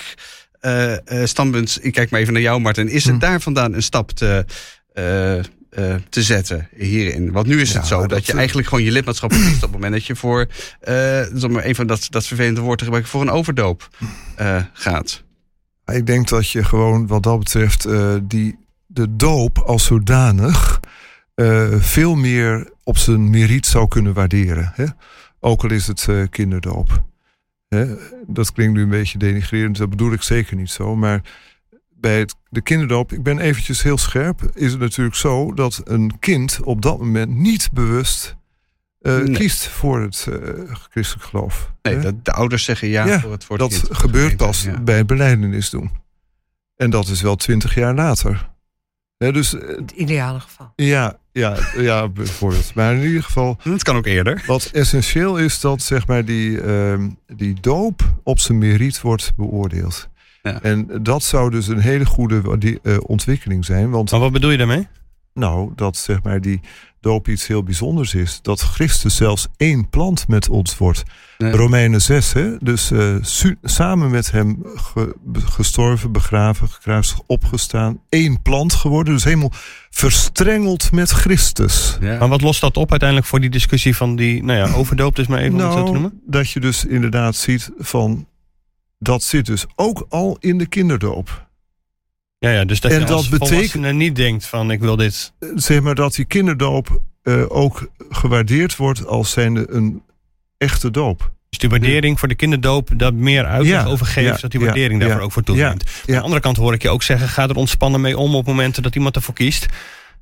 eh, 0.60 0.94
eh, 0.94 1.00
standpunt... 1.28 1.78
Ik 1.82 1.94
kijk 1.94 2.10
maar 2.10 2.20
even 2.20 2.34
naar 2.34 2.42
jou, 2.42 2.60
Martin. 2.60 2.90
Is 2.90 3.04
het 3.04 3.14
Hm. 3.14 3.20
daar 3.20 3.42
vandaan 3.42 3.74
een 3.74 3.84
stap 3.84 4.12
te... 4.12 4.46
eh, 5.72 5.96
te 6.10 6.24
zetten 6.24 6.68
hierin. 6.76 7.32
Want 7.32 7.48
nu 7.48 7.62
is 7.62 7.74
het 7.74 7.82
Ja, 7.82 7.88
zo 7.88 8.00
dat, 8.00 8.10
dat- 8.10 8.26
je 8.26 8.34
eigenlijk 8.34 8.68
gewoon 8.68 8.84
je 8.84 8.92
lidmaatschap 8.92 9.34
verliest 9.34 9.56
op 9.56 9.62
het 9.62 9.72
moment 9.72 9.94
dat 9.94 10.06
je 10.06 10.16
voor, 10.16 10.48
om 11.44 11.52
maar 11.52 11.64
even 11.64 11.88
dat, 11.88 12.08
dat 12.10 12.26
vervelende 12.28 12.62
woord 12.62 12.78
te 12.78 12.84
gebruiken, 12.84 13.12
voor 13.12 13.22
een 13.22 13.30
overdoop 13.30 13.90
eh, 14.36 14.64
gaat. 14.74 15.24
Ik 15.86 16.06
denk 16.06 16.28
dat 16.30 16.50
je 16.50 16.64
gewoon 16.64 17.08
wat 17.08 17.24
dat 17.24 17.40
betreft 17.40 17.88
die, 18.24 18.58
de 18.86 19.16
doop 19.16 19.58
als 19.58 19.86
zodanig 19.86 20.80
veel 21.80 22.16
meer 22.16 22.70
op 22.84 22.98
zijn 22.98 23.30
meriet 23.30 23.66
zou 23.66 23.88
kunnen 23.88 24.14
waarderen. 24.14 24.72
Hè? 24.76 24.86
Ook 25.40 25.64
al 25.64 25.72
is 25.72 25.88
het 25.88 26.08
kinderdoop. 26.30 27.04
Hè? 27.68 27.86
Dat 28.28 28.52
klinkt 28.52 28.74
nu 28.74 28.82
een 28.82 28.90
beetje 28.90 29.18
denigrerend, 29.18 29.78
dat 29.78 29.90
bedoel 29.90 30.14
ik 30.14 30.22
zeker 30.22 30.56
niet 30.56 30.70
zo. 30.70 30.96
Maar 30.96 31.22
bij 32.02 32.20
het, 32.20 32.36
de 32.50 32.62
kinderdoop, 32.62 33.12
ik 33.14 33.24
ben 33.24 33.40
eventjes 33.40 33.84
heel 33.84 33.98
scherp, 33.98 34.52
is 34.54 34.72
het 34.72 34.80
natuurlijk 34.80 35.16
zo 35.16 35.54
dat 35.54 35.82
een 35.84 36.20
kind 36.20 36.60
op 36.64 36.82
dat 36.82 36.98
moment 36.98 37.30
niet 37.36 37.70
bewust 37.74 38.36
eh, 39.00 39.18
Nee. 39.18 39.32
kiest 39.34 39.68
voor 39.68 40.02
het 40.02 40.28
eh, 40.30 40.76
christelijk 40.90 41.26
geloof. 41.26 41.72
Nee, 41.82 41.96
Hè? 41.96 42.02
dat 42.02 42.26
de 42.26 42.32
ouders 42.32 42.64
zeggen 42.64 42.88
ja, 42.88 43.06
Ja, 43.06 43.20
voor 43.20 43.32
het 43.32 43.44
voor 43.46 43.58
dat 43.58 43.70
kind. 43.70 43.88
gebeurt 43.98 44.38
pas 44.38 44.64
Ja. 44.64 44.80
bij 44.80 44.98
het 44.98 45.08
beleidenis 45.08 45.70
doen. 45.70 45.92
En 46.76 46.90
dat 46.90 47.08
is 47.08 47.22
wel 47.22 47.36
twintig 47.36 47.76
jaar 47.76 47.96
later. 47.96 48.50
Hè, 49.18 49.32
dus 49.32 49.54
eh, 49.60 49.68
Het 49.68 49.92
ideale 49.92 50.40
geval. 50.40 50.74
ja, 50.76 51.18
ja, 51.32 51.58
ja, 51.78 52.08
bijvoorbeeld. 52.22 52.74
Maar 52.74 52.94
in 52.96 53.04
ieder 53.08 53.24
geval, 53.24 53.58
Het 53.64 53.84
kan 53.84 53.96
ook 53.96 54.06
eerder. 54.06 54.44
wat 54.48 54.66
essentieel 54.66 55.38
is 55.38 55.60
dat 55.60 55.82
zeg 55.82 56.08
maar, 56.08 56.26
die, 56.26 56.62
ehm, 56.62 57.10
die 57.36 57.58
doop 57.62 58.02
op 58.24 58.40
zijn 58.40 58.58
meriet 58.58 59.02
wordt 59.02 59.32
beoordeeld. 59.36 60.10
Ja. 60.42 60.62
En 60.62 60.88
dat 61.02 61.24
zou 61.24 61.50
dus 61.50 61.68
een 61.68 61.80
hele 61.80 62.06
goede 62.06 62.42
waarde- 62.42 62.80
eh, 62.84 62.98
ontwikkeling 63.06 63.66
zijn. 63.66 63.90
Want 63.90 64.12
Maar 64.12 64.20
wat 64.20 64.32
bedoel 64.32 64.52
je 64.52 64.58
daarmee? 64.58 64.88
nou, 65.34 65.72
dat 65.76 65.98
zeg 65.98 66.24
maar 66.24 66.42
die 66.42 66.60
doop 67.00 67.28
iets 67.28 67.48
heel 67.48 67.64
bijzonders 67.64 68.14
is. 68.14 68.40
Dat 68.42 68.62
Christus 68.62 69.16
zelfs 69.16 69.48
één 69.58 69.90
plant 69.90 70.28
met 70.28 70.50
ons 70.50 70.78
wordt. 70.78 71.04
Nee. 71.38 71.52
Romeinen 71.52 72.02
6, 72.02 72.34
hè? 72.34 72.58
dus 72.60 72.92
eh, 72.92 73.16
su- 73.22 73.58
samen 73.64 74.10
met 74.12 74.32
hem 74.32 74.58
ge- 74.76 75.16
gestorven, 75.34 76.12
begraven, 76.12 76.70
gekruisigd, 76.70 77.22
opgestaan. 77.28 78.00
één 78.10 78.42
plant 78.42 78.74
geworden, 78.74 79.14
dus 79.14 79.24
helemaal 79.24 79.52
verstrengeld 79.90 80.92
met 80.92 81.10
Christus. 81.12 81.98
Ja. 82.02 82.18
Maar 82.20 82.28
wat 82.28 82.42
lost 82.42 82.62
dat 82.62 82.78
op 82.78 82.90
uiteindelijk 82.90 83.30
voor 83.30 83.40
die 83.40 83.50
discussie 83.50 83.96
van 83.96 84.16
die, 84.16 84.44
nou 84.44 84.60
ja, 84.60 84.74
overdoopt 84.80 85.20
is 85.20 85.28
maar 85.28 85.40
even 85.40 85.54
om 85.54 85.60
het 85.60 85.72
zo 85.72 85.78
te 85.78 85.82
nou, 85.84 85.94
noemen? 85.94 86.22
dat 86.26 86.50
je 86.50 86.60
dus 86.60 86.86
inderdaad 86.86 87.36
ziet 87.36 87.72
van... 87.78 88.26
dat 89.04 89.24
zit 89.24 89.46
dus 89.46 89.66
ook 89.76 90.06
al 90.10 90.38
in 90.40 90.58
de 90.58 90.66
kinderdoop. 90.66 91.50
Ja, 92.38 92.50
ja, 92.50 92.66
dus 92.66 92.80
dat 92.80 92.92
en 92.92 93.00
je 93.00 93.06
als 93.08 93.30
dat 93.30 93.40
betekent- 93.40 93.94
niet 93.94 94.16
denkt 94.16 94.46
van 94.46 94.72
ik 94.72 94.80
wil 94.80 94.96
dit. 94.96 95.34
Zeg 95.56 95.82
maar 95.82 95.96
dat 95.96 96.14
die 96.14 96.26
kinderdoop 96.26 97.02
eh, 97.24 97.44
ook 97.48 97.90
gewaardeerd 98.10 98.76
wordt 98.76 99.06
als 99.06 99.32
zijnde 99.32 99.66
een 99.70 100.02
echte 100.58 100.92
doop. 100.92 101.32
Dus 101.50 101.60
die 101.60 101.70
waardering 101.70 102.20
voor 102.20 102.28
de 102.28 102.36
kinderdoop 102.36 102.90
daar 102.96 103.14
meer 103.14 103.46
uitleg 103.46 103.82
Ja, 103.84 103.86
over 103.86 104.06
geeft, 104.06 104.36
ja, 104.36 104.38
dat 104.42 104.52
die 104.52 104.60
ja, 104.60 104.66
waardering 104.66 105.00
daarvoor 105.00 105.20
ja, 105.20 105.26
ook 105.26 105.32
voor 105.32 105.44
toeneemt. 105.44 105.84
Aan 106.08 106.14
de 106.16 106.20
andere 106.22 106.42
kant 106.42 106.58
hoor 106.58 106.74
ik 106.74 106.82
je 106.82 106.90
ook 106.90 107.04
zeggen, 107.04 107.28
ga 107.28 107.48
er 107.48 107.56
ontspannen 107.56 108.02
mee 108.02 108.18
om 108.18 108.36
op 108.36 108.46
momenten 108.46 108.84
dat 108.84 108.96
iemand 108.96 109.16
ervoor 109.16 109.34
kiest. 109.34 109.66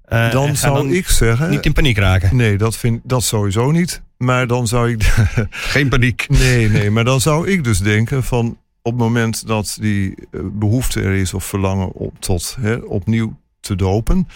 Eh, 0.03 0.31
Dan 0.31 0.55
zou 0.55 0.75
dan 0.75 0.89
ik 0.91 1.07
zeggen... 1.07 1.49
niet 1.49 1.65
in 1.65 1.73
paniek 1.73 1.97
raken. 1.97 2.35
Nee, 2.35 2.57
dat, 2.57 2.77
vind, 2.77 3.01
dat 3.03 3.23
sowieso 3.23 3.71
niet. 3.71 4.01
Maar 4.17 4.47
dan 4.47 4.67
zou 4.67 4.91
ik... 4.91 5.03
Geen 5.49 5.89
paniek. 5.89 6.25
Nee, 6.39 6.69
nee, 6.69 6.89
maar 6.89 7.03
dan 7.03 7.21
zou 7.21 7.47
ik 7.49 7.63
dus 7.63 7.79
denken 7.79 8.23
van 8.23 8.57
op 8.89 8.95
het 8.99 9.07
moment 9.07 9.47
dat 9.47 9.77
die 9.81 10.15
eh, 10.31 10.39
behoefte 10.43 11.01
er 11.01 11.13
is 11.13 11.33
of 11.33 11.45
verlangen 11.45 11.91
op, 11.91 12.19
tot 12.19 12.57
hè, 12.59 12.75
opnieuw 12.75 13.37
te 13.59 13.75
dopen, 13.75 14.27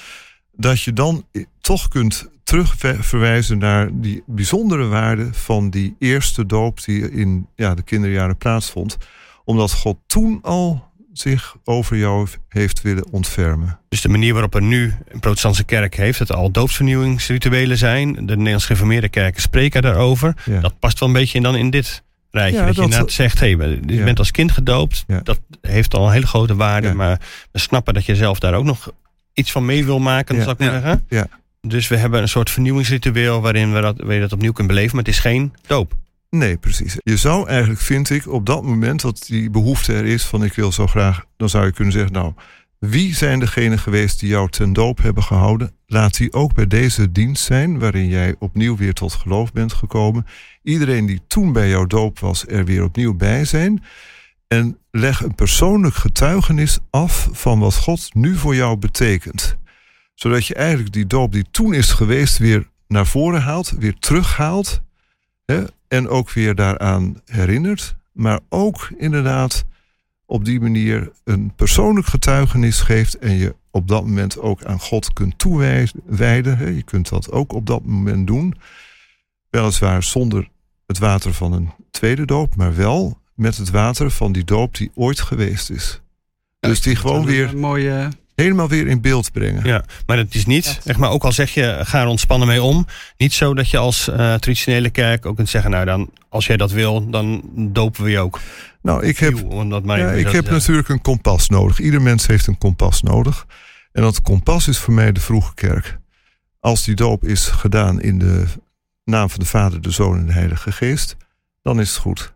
dat 0.56 0.82
je 0.82 0.94
dan 0.94 1.26
i- 1.38 1.46
toch 1.62 1.88
kunt 1.88 2.30
terugverwijzen 2.44 3.58
naar 3.58 3.90
die 3.94 4.24
bijzondere 4.26 4.86
waarde 4.88 5.34
van 5.34 5.70
die 5.70 5.96
eerste 6.00 6.46
doop 6.46 6.84
die 6.84 7.12
in 7.12 7.48
ja, 7.56 7.74
de 7.76 7.82
kinderjaren 7.84 8.38
plaatsvond, 8.38 8.98
omdat 9.46 9.72
God 9.74 9.98
toen 10.08 10.40
al 10.42 10.92
zich 11.14 11.56
over 11.64 11.98
jou 11.98 12.28
heeft 12.50 12.82
willen 12.82 13.06
ontfermen. 13.12 13.80
Dus 13.90 14.02
de 14.02 14.10
manier 14.10 14.34
waarop 14.34 14.56
er 14.56 14.62
nu 14.62 14.94
een 15.08 15.20
protestantse 15.20 15.64
kerk 15.64 15.96
heeft, 15.96 16.20
het 16.20 16.32
al 16.32 16.52
doopsvernieuwingsrituelen 16.52 17.78
zijn. 17.78 18.14
De 18.14 18.36
Nederlands 18.36 18.66
gereformeerde 18.66 19.10
kerken 19.10 19.42
spreken 19.42 19.82
daarover. 19.82 20.36
Ja. 20.46 20.60
Dat 20.60 20.80
past 20.80 21.00
wel 21.00 21.10
een 21.10 21.16
beetje 21.16 21.38
in 21.38 21.44
dan 21.44 21.56
in 21.56 21.70
dit 21.70 22.04
rijtje. 22.34 22.60
Ja, 22.60 22.66
dat, 22.66 22.76
je 22.76 22.82
dat- 22.82 22.90
inderdaad 22.90 23.12
zegt, 23.16 23.40
hey, 23.40 23.50
je 23.50 23.80
Ja. 23.86 24.04
bent 24.04 24.20
als 24.20 24.32
kind 24.32 24.52
gedoopt. 24.52 25.04
Ja. 25.08 25.20
Dat 25.24 25.40
heeft 25.62 25.94
al 25.94 26.06
een 26.08 26.12
hele 26.14 26.28
grote 26.28 26.56
waarde. 26.56 26.88
Ja. 26.88 26.94
Maar 26.94 27.20
we 27.52 27.60
snappen 27.60 27.94
dat 27.94 28.06
je 28.06 28.16
zelf 28.16 28.40
daar 28.40 28.54
ook 28.54 28.64
nog 28.66 28.92
iets 29.34 29.52
van 29.52 29.66
mee 29.66 29.86
wil 29.86 30.00
maken, 30.00 30.36
Ja. 30.36 30.44
zal 30.44 30.52
ik 30.52 30.58
maar 30.60 30.68
Ja. 30.68 30.74
zeggen. 30.74 31.06
Ja. 31.10 31.28
Dus 31.62 31.88
we 31.88 31.98
hebben 31.98 32.22
een 32.22 32.28
soort 32.28 32.50
vernieuwingsritueel 32.50 33.42
waarin 33.42 33.74
we 33.74 33.82
dat, 33.82 33.96
je 34.08 34.20
dat 34.20 34.34
opnieuw 34.34 34.52
kunt 34.52 34.68
beleven. 34.68 34.96
Maar 34.96 35.04
het 35.06 35.14
is 35.14 35.20
geen 35.20 35.54
doop. 35.68 35.94
Nee, 36.30 36.58
precies. 36.58 36.98
Je 37.04 37.18
zou 37.18 37.48
eigenlijk, 37.48 37.80
vind 37.82 38.10
ik, 38.10 38.28
op 38.32 38.46
dat 38.46 38.64
moment 38.64 39.02
dat 39.02 39.24
die 39.28 39.50
behoefte 39.50 39.94
er 39.94 40.06
is 40.06 40.24
van 40.24 40.44
ik 40.44 40.54
wil 40.54 40.72
zo 40.72 40.88
graag, 40.88 41.26
dan 41.38 41.50
zou 41.50 41.66
je 41.66 41.72
kunnen 41.72 41.94
zeggen, 41.94 42.12
nou, 42.14 42.34
wie 42.90 43.16
zijn 43.16 43.40
degenen 43.40 43.80
geweest 43.80 44.20
die 44.20 44.30
jou 44.30 44.50
ten 44.50 44.74
doop 44.74 45.02
hebben 45.02 45.24
gehouden? 45.24 45.72
Laat 45.86 46.18
die 46.18 46.34
ook 46.34 46.54
bij 46.54 46.68
deze 46.68 47.12
dienst 47.12 47.44
zijn, 47.44 47.80
waarin 47.80 48.08
jij 48.08 48.36
opnieuw 48.40 48.76
weer 48.76 48.94
tot 48.94 49.14
geloof 49.14 49.52
bent 49.52 49.74
gekomen. 49.74 50.26
Iedereen 50.64 51.06
die 51.06 51.22
toen 51.28 51.54
bij 51.54 51.70
jouw 51.70 51.86
doop 51.86 52.20
was, 52.20 52.48
er 52.48 52.66
weer 52.66 52.84
opnieuw 52.84 53.14
bij 53.14 53.46
zijn. 53.46 53.84
En 54.48 54.78
leg 54.92 55.22
een 55.22 55.36
persoonlijk 55.36 55.96
getuigenis 55.96 56.80
af 56.90 57.30
van 57.32 57.60
wat 57.60 57.76
God 57.76 58.14
nu 58.14 58.36
voor 58.36 58.56
jou 58.56 58.78
betekent. 58.78 59.58
Zodat 60.14 60.46
je 60.46 60.56
eigenlijk 60.56 60.94
die 60.94 61.08
doop 61.08 61.32
die 61.32 61.46
toen 61.52 61.74
is 61.74 61.92
geweest 61.92 62.38
weer 62.38 62.70
naar 62.88 63.08
voren 63.08 63.42
haalt, 63.42 63.70
weer 63.70 63.96
terughaalt. 64.00 64.82
Hè, 65.46 65.64
en 65.88 66.08
ook 66.08 66.32
weer 66.32 66.56
daaraan 66.56 67.22
herinnert. 67.26 67.96
Maar 68.12 68.40
ook 68.50 68.90
inderdaad 68.98 69.66
op 70.34 70.46
die 70.46 70.60
manier 70.60 71.12
een 71.24 71.54
persoonlijk 71.56 72.08
getuigenis 72.08 72.82
geeft. 72.82 73.18
En 73.18 73.38
je 73.38 73.56
op 73.72 73.88
dat 73.88 74.06
moment 74.06 74.40
ook 74.40 74.64
aan 74.64 74.80
God 74.80 75.14
kunt 75.14 75.38
toewijden. 75.38 76.76
Je 76.76 76.84
kunt 76.84 77.10
dat 77.10 77.32
ook 77.32 77.54
op 77.54 77.66
dat 77.66 77.86
moment 77.86 78.28
doen. 78.28 78.56
Weliswaar 79.50 80.04
zonder 80.04 80.50
het 80.86 80.98
water 80.98 81.34
van 81.34 81.54
een 81.54 81.70
tweede 81.92 82.26
doop, 82.26 82.56
maar 82.56 82.76
wel 82.76 83.20
met 83.36 83.58
het 83.58 83.70
water 83.70 84.12
van 84.12 84.32
die 84.32 84.44
doop 84.44 84.76
die 84.76 84.92
ooit 84.94 85.22
geweest 85.22 85.70
is. 85.70 86.02
Dus 86.60 86.82
die 86.82 86.96
gewoon 86.96 87.26
weer 87.26 87.50
Een 87.50 87.60
mooie... 87.60 88.10
helemaal 88.36 88.68
weer 88.68 88.88
in 88.88 89.02
beeld 89.02 89.32
brengen. 89.32 89.66
Ja, 89.66 89.84
maar 90.06 90.18
het 90.18 90.36
is 90.36 90.46
niet, 90.46 90.80
zeg 90.84 90.98
maar, 90.98 91.10
ook 91.10 91.24
al 91.24 91.32
zeg 91.32 91.54
je, 91.54 91.80
ga 91.84 92.02
er 92.02 92.08
ontspannen 92.08 92.48
mee 92.48 92.64
om. 92.64 92.88
Niet 93.18 93.34
zo 93.34 93.54
dat 93.54 93.70
je 93.70 93.78
als 93.78 94.08
eh, 94.08 94.16
traditionele 94.16 94.90
kerk 94.90 95.26
ook 95.26 95.36
kunt 95.36 95.50
zeggen, 95.50 95.72
nou 95.72 95.86
dan, 95.86 96.10
als 96.30 96.46
jij 96.46 96.58
dat 96.58 96.72
wil, 96.72 97.10
dan 97.10 97.50
dopen 97.56 98.04
we 98.04 98.10
je 98.10 98.20
ook. 98.20 98.40
Nou, 98.82 99.06
ik 99.06 99.18
heb, 99.18 99.50
dat 99.70 99.84
Ja, 99.86 100.12
ik 100.12 100.28
heb 100.28 100.50
natuurlijk 100.50 100.90
een 100.90 101.02
kompas 101.02 101.50
nodig. 101.50 101.80
Ieder 101.80 102.02
mens 102.02 102.28
heeft 102.28 102.48
een 102.48 102.58
kompas 102.58 103.02
nodig. 103.02 103.46
En 103.92 104.02
dat 104.02 104.22
kompas 104.22 104.68
is 104.68 104.78
voor 104.78 104.94
mij 104.94 105.12
de 105.12 105.20
vroege 105.20 105.54
kerk. 105.54 105.98
Als 106.60 106.84
die 106.84 106.96
doop 106.96 107.24
is 107.24 107.46
gedaan 107.46 108.02
in 108.02 108.20
de 108.20 108.46
naam 109.04 109.30
van 109.30 109.40
de 109.40 109.46
Vader, 109.46 109.82
de 109.82 109.92
Zoon 109.92 110.18
en 110.18 110.26
de 110.26 110.34
Heilige 110.34 110.72
Geest, 110.72 111.18
dan 111.62 111.80
is 111.80 111.90
het 111.90 111.98
goed. 111.98 112.34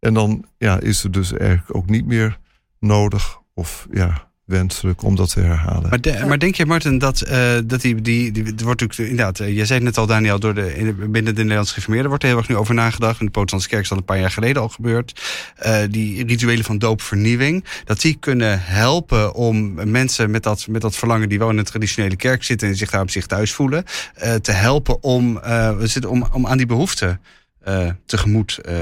En 0.00 0.14
dan 0.14 0.44
ja, 0.58 0.80
is 0.80 1.02
het 1.02 1.12
dus 1.12 1.32
eigenlijk 1.32 1.76
ook 1.76 1.88
niet 1.88 2.06
meer 2.06 2.38
nodig 2.80 3.38
of 3.54 3.86
ja, 3.90 4.27
wenselijk 4.48 5.02
om 5.02 5.16
dat 5.16 5.30
te 5.30 5.40
herhalen. 5.40 5.88
Maar, 5.88 6.00
de- 6.00 6.24
maar 6.26 6.38
denk 6.38 6.54
je, 6.54 6.66
Martin, 6.66 6.98
dat, 6.98 7.20
eh, 7.20 7.52
dat 7.64 7.80
die, 7.80 8.00
die, 8.02 8.32
die. 8.32 8.44
Er 8.44 8.64
wordt 8.64 8.80
natuurlijk 8.80 9.10
inderdaad. 9.10 9.40
eh, 9.40 9.56
jij 9.56 9.64
zei 9.64 9.78
het 9.78 9.88
net 9.88 9.98
al, 9.98 10.06
Daniel, 10.06 10.38
door 10.40 10.54
de, 10.54 10.74
in 10.76 10.84
de- 10.84 10.92
binnen 11.08 11.34
de 11.34 11.40
Nederlandse 11.40 11.72
Gereformeerden 11.72 12.08
wordt 12.08 12.24
er 12.24 12.28
heel 12.30 12.38
erg 12.38 12.48
nu 12.48 12.56
over 12.56 12.74
nagedacht. 12.74 13.20
In 13.20 13.26
de 13.26 13.32
Protestantse 13.32 13.68
Kerk 13.68 13.82
is 13.82 13.88
dat 13.88 13.98
een 13.98 14.04
paar 14.04 14.18
jaar 14.18 14.30
geleden 14.30 14.62
al 14.62 14.68
gebeurd. 14.68 15.20
Eh, 15.56 15.76
die 15.90 16.26
rituelen 16.26 16.64
van 16.64 16.78
doopvernieuwing. 16.78 17.64
Dat 17.84 18.00
die 18.00 18.16
kunnen 18.20 18.60
helpen 18.62 19.34
om 19.34 19.74
mensen 19.90 20.30
met 20.30 20.42
dat, 20.42 20.66
met 20.68 20.80
dat 20.80 20.96
verlangen 20.96 21.28
die 21.28 21.38
wel 21.38 21.50
in 21.50 21.56
de 21.56 21.62
traditionele 21.64 22.16
kerk 22.16 22.44
zitten 22.44 22.68
en 22.68 22.76
zich 22.76 22.90
daar 22.90 23.00
op 23.02 23.10
zich 23.10 23.26
thuis 23.26 23.52
voelen. 23.52 23.84
eh, 24.14 24.34
te 24.34 24.52
helpen 24.52 25.02
om, 25.02 25.38
eh, 25.38 25.76
we 25.76 25.86
zitten 25.86 26.10
om, 26.10 26.26
om 26.32 26.46
aan 26.46 26.56
die 26.56 26.66
behoeften 26.66 27.20
eh, 27.64 27.88
tegemoet 28.06 28.58
eh, 28.58 28.76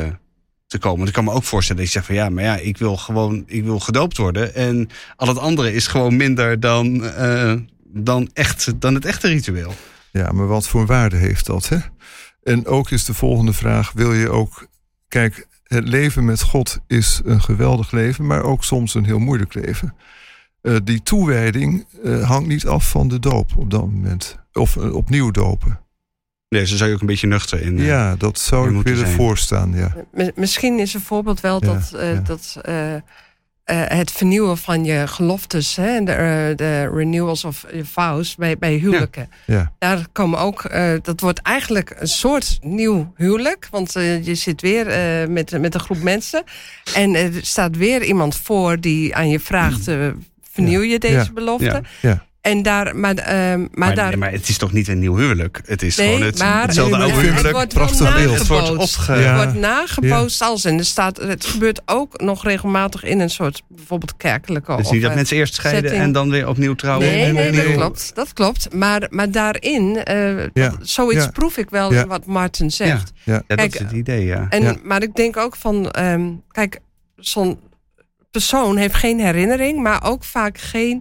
te 0.66 0.78
komen. 0.78 1.06
Ik 1.06 1.12
kan 1.12 1.24
me 1.24 1.32
ook 1.32 1.44
voorstellen 1.44 1.82
dat 1.82 1.92
je 1.92 1.98
zegt 1.98 2.06
van 2.06 2.24
ja, 2.24 2.28
maar 2.28 2.44
ja, 2.44 2.56
ik 2.56 2.78
wil 2.78 2.96
gewoon, 2.96 3.44
ik 3.46 3.64
wil 3.64 3.80
gedoopt 3.80 4.16
worden. 4.16 4.54
En 4.54 4.88
al 5.16 5.28
het 5.28 5.38
andere 5.38 5.72
is 5.72 5.86
gewoon 5.86 6.16
minder 6.16 6.60
dan, 6.60 7.04
eh, 7.04 7.54
dan, 7.84 8.30
echt, 8.32 8.80
dan 8.80 8.94
het 8.94 9.04
echte 9.04 9.28
ritueel. 9.28 9.74
Ja, 10.12 10.32
maar 10.32 10.46
wat 10.46 10.68
voor 10.68 10.86
waarde 10.86 11.16
heeft 11.16 11.46
dat? 11.46 11.68
Hè? 11.68 11.78
En 12.42 12.66
ook 12.66 12.90
is 12.90 13.04
de 13.04 13.14
volgende 13.14 13.52
vraag: 13.52 13.92
wil 13.92 14.12
je 14.12 14.30
ook. 14.30 14.66
Kijk, 15.08 15.46
het 15.62 15.88
leven 15.88 16.24
met 16.24 16.42
God 16.42 16.78
is 16.86 17.20
een 17.24 17.42
geweldig 17.42 17.90
leven, 17.90 18.26
maar 18.26 18.42
ook 18.42 18.64
soms 18.64 18.94
een 18.94 19.04
heel 19.04 19.18
moeilijk 19.18 19.54
leven. 19.54 19.94
Eh, 20.62 20.76
die 20.84 21.02
toewijding 21.02 21.86
eh, 22.04 22.28
hangt 22.28 22.48
niet 22.48 22.66
af 22.66 22.90
van 22.90 23.08
de 23.08 23.18
doop 23.18 23.56
op 23.56 23.70
dat 23.70 23.80
moment. 23.80 24.38
Of 24.52 24.76
opnieuw 24.76 25.30
dopen. 25.30 25.85
Nee, 26.48 26.66
zo 26.66 26.76
zou 26.76 26.88
je 26.88 26.94
ook 26.94 27.00
een 27.00 27.06
beetje 27.06 27.26
nuchter 27.26 27.60
in. 27.62 27.78
eh, 27.78 27.86
Ja, 27.86 28.16
dat 28.16 28.38
zou 28.38 28.72
je 28.72 28.78
ik 28.78 28.84
willen 28.84 28.98
zijn. 29.06 29.12
voorstaan. 29.16 29.72
Ja. 29.74 29.94
Misschien 30.34 30.78
is 30.78 30.94
een 30.94 31.00
voorbeeld 31.00 31.40
wel 31.40 31.64
Ja, 31.64 31.72
dat, 31.72 31.92
eh, 31.94 32.12
ja. 32.14 32.20
dat 32.20 32.56
eh, 32.62 32.94
eh, 32.94 33.00
het 33.98 34.10
vernieuwen 34.12 34.58
van 34.58 34.84
je 34.84 35.06
geloftes, 35.06 35.76
hè, 35.76 36.04
de, 36.04 36.52
de 36.56 36.90
renewals 36.94 37.44
of 37.44 37.64
your 37.70 37.86
vows 37.86 38.34
bij, 38.34 38.58
bij 38.58 38.74
huwelijken. 38.74 39.28
Ja. 39.46 39.72
Daar 39.78 40.06
komen 40.12 40.38
ook, 40.38 40.64
eh, 40.64 40.92
dat 41.02 41.20
wordt 41.20 41.38
eigenlijk 41.42 41.94
een 41.98 42.08
soort 42.08 42.58
nieuw 42.60 43.12
huwelijk, 43.16 43.68
want 43.70 43.96
eh, 43.96 44.24
je 44.24 44.34
zit 44.34 44.60
weer 44.60 44.86
eh, 44.86 45.28
met, 45.28 45.60
met 45.60 45.74
een 45.74 45.80
groep 45.80 46.02
mensen 46.02 46.44
en 46.94 47.14
er 47.14 47.32
staat 47.42 47.76
weer 47.76 48.02
iemand 48.04 48.36
voor 48.36 48.80
die 48.80 49.14
aan 49.14 49.28
je 49.28 49.40
vraagt: 49.40 49.88
eh, 49.88 50.08
vernieuw 50.52 50.82
je 50.82 50.98
deze 50.98 51.14
Ja. 51.14 51.32
belofte? 51.34 51.82
En 52.46 52.62
daar, 52.62 52.96
maar, 52.96 53.14
eh, 53.14 53.34
maar, 53.36 53.68
Maar, 53.74 53.94
daar. 53.94 54.08
nee, 54.08 54.16
maar 54.16 54.32
het 54.32 54.48
is 54.48 54.58
toch 54.58 54.72
niet 54.72 54.88
een 54.88 54.98
nieuw 54.98 55.16
huwelijk? 55.16 55.60
Het 55.64 55.82
is 55.82 55.96
Nee, 55.96 56.06
gewoon 56.06 56.22
het, 56.26 56.38
maar 56.38 56.62
hetzelfde 56.62 56.96
oude 56.96 57.12
het 57.14 57.20
huwelijk. 57.26 57.52
wordt 57.54 57.72
wel 57.72 57.84
Prachtig 57.86 58.14
beeld. 58.16 58.38
Het 58.38 58.46
wordt 58.46 58.76
opge... 58.76 59.14
Ja. 59.18 59.36
wordt 59.36 59.54
nagebootst 59.54 60.42
als. 60.42 60.64
En 60.64 60.78
er 60.78 60.84
staat, 60.84 61.16
het 61.16 61.44
gebeurt 61.44 61.80
ook 61.86 62.20
nog 62.20 62.44
regelmatig 62.44 63.02
in 63.04 63.20
een 63.20 63.30
soort 63.30 63.62
bijvoorbeeld 63.68 64.16
kerkelijke. 64.16 64.70
Het 64.70 64.80
is 64.80 64.86
of, 64.86 64.92
niet 64.92 65.00
dat 65.02 65.10
eh, 65.10 65.16
mensen 65.16 65.36
eerst 65.36 65.54
scheiden 65.54 65.82
setting. 65.82 66.02
en 66.06 66.12
dan 66.12 66.30
weer 66.30 66.48
opnieuw 66.48 66.74
trouwen. 66.74 67.06
Nee, 67.06 67.32
nee, 67.32 67.52
dat 67.52 67.72
klopt. 67.74 68.10
Dat 68.14 68.32
klopt. 68.32 68.74
Maar, 68.74 69.06
maar 69.10 69.30
daarin, 69.30 70.00
Ja, 70.04 70.50
dat- 70.52 70.76
zoiets 70.80 71.24
ja. 71.24 71.30
proef 71.30 71.56
ik 71.56 71.70
wel 71.70 71.90
in 71.92 72.06
wat 72.06 72.26
Martin 72.26 72.70
zegt. 72.70 73.12
Ja. 73.24 73.32
Ja, 73.32 73.42
dat 73.46 73.56
Kijk, 73.58 73.74
is 73.74 73.80
het 73.80 73.92
idee, 73.92 74.24
ja. 74.24 74.46
En. 74.48 74.78
Maar 74.84 75.02
ik 75.02 75.14
denk 75.14 75.36
ook 75.36 75.56
van, 75.56 75.90
ehm, 75.90 76.26
kijk, 76.50 76.78
zo'n 77.16 77.58
persoon 78.30 78.76
heeft 78.76 78.94
geen 78.94 79.20
herinnering, 79.20 79.82
maar 79.82 80.04
ook 80.04 80.24
vaak 80.24 80.58
geen, 80.58 81.00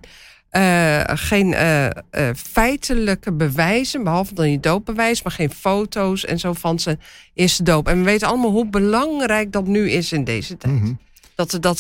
eh, 0.56 1.02
geen 1.06 1.54
eh, 1.54 1.86
eh, 1.86 1.92
feitelijke 2.36 3.32
bewijzen, 3.34 4.04
behalve 4.04 4.34
dan 4.34 4.52
je 4.52 4.60
doopbewijs, 4.60 5.24
maar 5.24 5.32
geen 5.32 5.52
foto's 5.52 6.26
en 6.26 6.40
zo 6.40 6.54
van 6.54 6.80
zijn 6.80 7.00
eerste 7.34 7.64
doop. 7.64 7.88
En 7.88 7.98
we 7.98 8.04
weten 8.04 8.28
allemaal 8.28 8.52
hoe 8.52 8.70
belangrijk 8.70 9.52
dat 9.52 9.68
nu 9.68 9.92
is 9.92 10.12
in 10.12 10.24
deze 10.24 10.58
tijd. 10.58 10.74
Mhm. 10.74 10.94
Dat, 11.36 11.58
dat, 11.60 11.80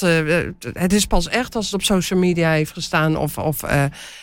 het 0.73 0.93
is 0.93 1.05
pas 1.05 1.27
echt 1.27 1.55
als 1.55 1.65
het 1.65 1.73
op 1.73 1.83
social 1.83 2.19
media 2.19 2.51
heeft 2.51 2.71
gestaan. 2.71 3.17
Of, 3.17 3.37
of, 3.37 3.63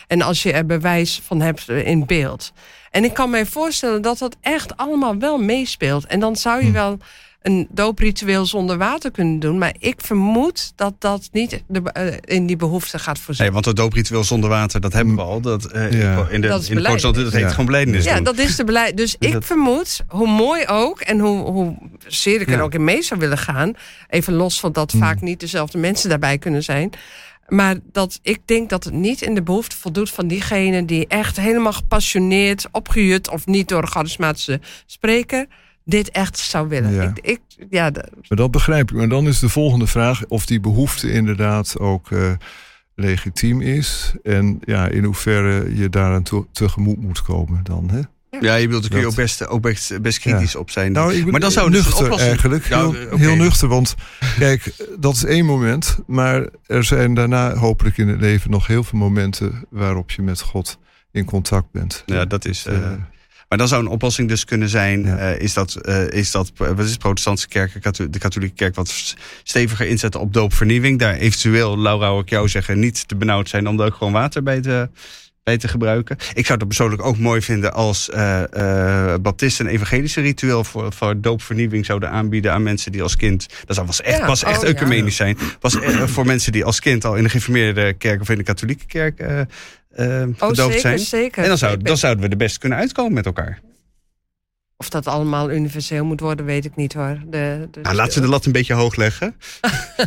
en 0.07 0.21
als 0.21 0.43
je 0.43 0.51
er 0.51 0.65
bewijs 0.65 1.21
van 1.25 1.41
hebt 1.41 1.69
in 1.69 2.05
beeld. 2.05 2.53
En 2.91 3.03
ik 3.03 3.13
kan 3.13 3.29
mij 3.29 3.45
voorstellen 3.45 4.01
dat 4.01 4.17
dat 4.17 4.37
echt 4.41 4.77
allemaal 4.77 5.17
wel 5.17 5.37
meespeelt. 5.37 6.05
En 6.05 6.19
dan 6.19 6.35
zou 6.35 6.59
je 6.59 6.67
Hm. 6.67 6.73
wel 6.73 6.97
een 7.43 7.67
doopritueel 7.71 8.45
zonder 8.45 8.77
water 8.77 9.11
kunnen 9.11 9.39
doen. 9.39 9.57
Maar 9.57 9.73
ik 9.79 9.95
vermoed 10.01 10.73
dat 10.75 10.93
dat 10.99 11.29
niet 11.31 11.63
de, 11.67 11.81
eh, 11.91 12.37
in 12.37 12.45
die 12.45 12.55
behoefte 12.55 12.99
gaat 12.99 13.19
voorzien. 13.19 13.43
Nee, 13.43 13.53
want 13.53 13.65
het 13.65 13.75
doopritueel 13.75 14.23
zonder 14.23 14.49
water, 14.49 14.81
dat 14.81 14.93
hebben 14.93 15.15
we 15.15 15.21
al. 15.21 15.41
Dat, 15.41 15.65
eh, 15.65 15.91
Ja. 16.01 16.27
In 16.29 16.41
de, 16.41 16.47
Dat 16.47 16.61
is 16.61 16.69
in 16.69 16.75
de 16.75 16.81
dat 17.01 17.15
heet 17.15 17.33
Ja. 17.41 17.49
gewoon 17.49 17.65
belijdenis 17.65 18.03
Ja, 18.05 18.15
doen. 18.15 18.23
dat 18.23 18.37
is 18.37 18.55
de 18.55 18.63
beleid. 18.63 18.97
Dus 18.97 19.15
ik 19.19 19.31
dat- 19.31 19.45
vermoed, 19.45 20.01
hoe 20.07 20.27
mooi 20.27 20.65
ook 20.67 20.99
en 21.01 21.19
hoe, 21.19 21.51
hoe 21.51 21.77
zeer 22.07 22.41
ik 22.41 22.47
er 22.47 22.53
Ja. 22.57 22.61
ook 22.61 22.73
in 22.73 22.83
mee 22.83 23.01
zou 23.01 23.19
willen 23.19 23.37
gaan. 23.37 23.73
Even 24.09 24.33
los 24.33 24.59
van 24.59 24.71
dat 24.71 24.91
Hmm. 24.91 25.01
vaak 25.01 25.21
niet 25.21 25.39
dezelfde 25.39 25.77
mensen 25.77 26.09
daarbij 26.09 26.37
kunnen 26.37 26.63
zijn. 26.63 26.89
Maar 27.47 27.75
dat 27.91 28.19
ik 28.21 28.39
denk 28.45 28.69
dat 28.69 28.83
het 28.83 28.93
niet 28.93 29.21
in 29.21 29.35
de 29.35 29.43
behoefte 29.43 29.77
voldoet 29.77 30.09
van 30.09 30.27
diegene 30.27 30.85
die 30.85 31.07
echt 31.07 31.37
helemaal 31.37 31.73
gepassioneerd, 31.73 32.67
opgejut 32.71 33.29
of 33.29 33.45
niet 33.45 33.67
door 33.67 33.81
een 33.81 33.87
charismatische 33.87 34.59
spreker, 34.85 35.45
dit 35.85 36.09
echt 36.11 36.37
zou 36.37 36.67
willen. 36.67 36.91
Ja. 36.93 37.03
Ik, 37.03 37.19
ik, 37.25 37.39
ja, 37.69 37.91
de- 37.91 38.07
Maar 38.27 38.37
dat 38.37 38.51
begrijp 38.51 38.91
ik. 38.91 38.97
Maar 38.97 39.09
dan 39.09 39.27
is 39.27 39.39
de 39.39 39.49
volgende 39.49 39.87
vraag 39.87 40.25
of 40.27 40.45
die 40.45 40.59
behoefte 40.59 41.11
inderdaad 41.11 41.79
ook 41.79 42.11
eh, 42.11 42.31
legitiem 42.95 43.61
is. 43.61 44.13
En 44.23 44.59
ja, 44.65 44.87
in 44.87 45.03
hoeverre 45.03 45.75
je 45.75 45.89
daaraan 45.89 46.23
to- 46.23 46.47
tegemoet 46.51 47.01
moet 47.01 47.21
komen 47.21 47.59
dan. 47.63 47.89
Hè? 47.89 47.99
Ja, 48.39 48.55
je 48.55 48.65
bedoelt, 48.65 48.81
daar 48.81 48.91
kun 48.91 48.99
je 48.99 49.05
Dat- 49.05 49.13
ook 49.13 49.19
best, 49.23 49.47
ook 49.47 49.61
best, 49.61 50.01
best 50.01 50.19
kritisch 50.19 50.55
op 50.55 50.69
zijn. 50.69 50.91
Nou, 50.91 51.13
ik 51.13 51.21
ben 51.23 51.31
maar 51.31 51.39
dan 51.39 51.51
zou 51.51 51.71
dus 51.71 51.83
nuchter 51.85 52.03
oplossing... 52.03 52.29
eigenlijk. 52.29 52.65
Ja, 52.65 52.91
heel, 53.17 53.35
nuchter, 53.35 53.67
want 53.67 53.95
kijk, 54.39 54.85
dat 54.99 55.15
is 55.15 55.23
één 55.23 55.45
moment. 55.45 55.97
Maar 56.07 56.47
er 56.65 56.83
zijn 56.83 57.13
daarna 57.13 57.55
hopelijk 57.55 57.97
in 57.97 58.07
het 58.07 58.19
leven 58.19 58.51
nog 58.51 58.67
heel 58.67 58.83
veel 58.83 58.99
momenten 58.99 59.65
waarop 59.69 60.11
je 60.11 60.21
met 60.21 60.41
God 60.41 60.77
in 61.11 61.25
contact 61.25 61.71
bent. 61.71 62.03
Ja, 62.05 62.25
dat 62.25 62.45
is... 62.45 62.65
eh, 62.65 62.75
Eh, 62.75 62.91
maar 63.53 63.61
dan 63.61 63.71
zou 63.71 63.83
een 63.83 63.91
oplossing 63.91 64.29
dus 64.29 64.45
kunnen 64.45 64.69
zijn... 64.69 65.05
Ja. 65.05 65.17
eh, 65.17 65.39
is 65.39 65.53
dat, 65.53 65.75
eh, 65.75 66.07
is 66.07 66.31
dat 66.31 66.51
wat 66.55 66.79
is 66.79 66.97
protestantse 66.97 67.47
kerken, 67.47 67.81
katho- 67.81 68.09
de 68.09 68.19
katholieke 68.19 68.55
kerk... 68.55 68.75
wat 68.75 69.15
steviger 69.43 69.87
inzetten 69.87 70.19
op 70.19 70.33
doopvernieuwing. 70.33 70.99
Daar 70.99 71.13
eventueel, 71.13 71.79
Laura, 71.79 72.09
hoor 72.09 72.21
ik 72.21 72.29
jou 72.29 72.47
zeggen... 72.47 72.79
niet 72.79 73.07
te 73.07 73.15
benauwd 73.15 73.49
zijn 73.49 73.67
om 73.67 73.77
daar 73.77 73.87
ook 73.87 73.95
gewoon 73.95 74.13
water 74.13 74.43
bij 74.43 74.61
te, 74.61 74.89
bij 75.43 75.57
te 75.57 75.67
gebruiken. 75.67 76.17
Ik 76.33 76.45
zou 76.45 76.59
het 76.59 76.67
persoonlijk 76.67 77.05
ook 77.05 77.17
mooi 77.17 77.41
vinden... 77.41 77.73
als 77.73 78.09
eh 78.09 78.43
eh 79.13 79.21
baptisten 79.21 79.65
een 79.65 79.71
evangelische 79.71 80.21
ritueel... 80.21 80.63
Voor, 80.63 80.93
voor 80.93 81.21
doopvernieuwing 81.21 81.85
zouden 81.85 82.09
aanbieden 82.09 82.53
aan 82.53 82.63
mensen 82.63 82.91
die 82.91 83.03
als 83.03 83.15
kind... 83.15 83.47
dat 83.65 83.75
zou 83.75 83.87
was 83.87 84.01
echt, 84.01 84.17
Ja, 84.17 84.25
pas 84.25 84.43
echt 84.43 84.57
oh, 84.57 84.63
ja. 84.63 84.69
ecumenisch 84.69 85.15
zijn. 85.15 85.37
Was 85.59 85.79
eh, 85.79 86.03
voor 86.03 86.25
mensen 86.25 86.51
die 86.51 86.65
als 86.65 86.79
kind 86.79 87.05
al 87.05 87.15
in 87.15 87.23
de 87.23 87.29
gereformeerde 87.29 87.93
kerk... 87.93 88.21
of 88.21 88.29
in 88.29 88.37
de 88.37 88.43
katholieke 88.43 88.85
kerk 88.85 89.47
eh, 89.93 90.23
oh, 90.39 90.49
zeker, 90.53 90.79
zijn. 90.79 90.99
zeker. 90.99 91.43
En 91.43 91.49
dan, 91.49 91.57
zou, 91.57 91.77
dan 91.77 91.97
zouden 91.97 92.23
we 92.23 92.29
er 92.29 92.37
best 92.37 92.57
kunnen 92.57 92.77
uitkomen 92.77 93.13
met 93.13 93.25
elkaar. 93.25 93.59
Of 94.83 94.89
dat 94.89 95.07
allemaal 95.07 95.51
universeel 95.51 96.05
moet 96.05 96.19
worden, 96.19 96.45
weet 96.45 96.65
ik 96.65 96.75
niet 96.75 96.93
hoor. 96.93 97.17
De, 97.25 97.67
de, 97.71 97.79
Nou, 97.81 97.95
laten 97.95 98.13
we 98.15 98.21
de 98.21 98.27
lat 98.27 98.45
een 98.45 98.51
beetje 98.51 98.73
hoog 98.73 98.95
leggen. 98.95 99.35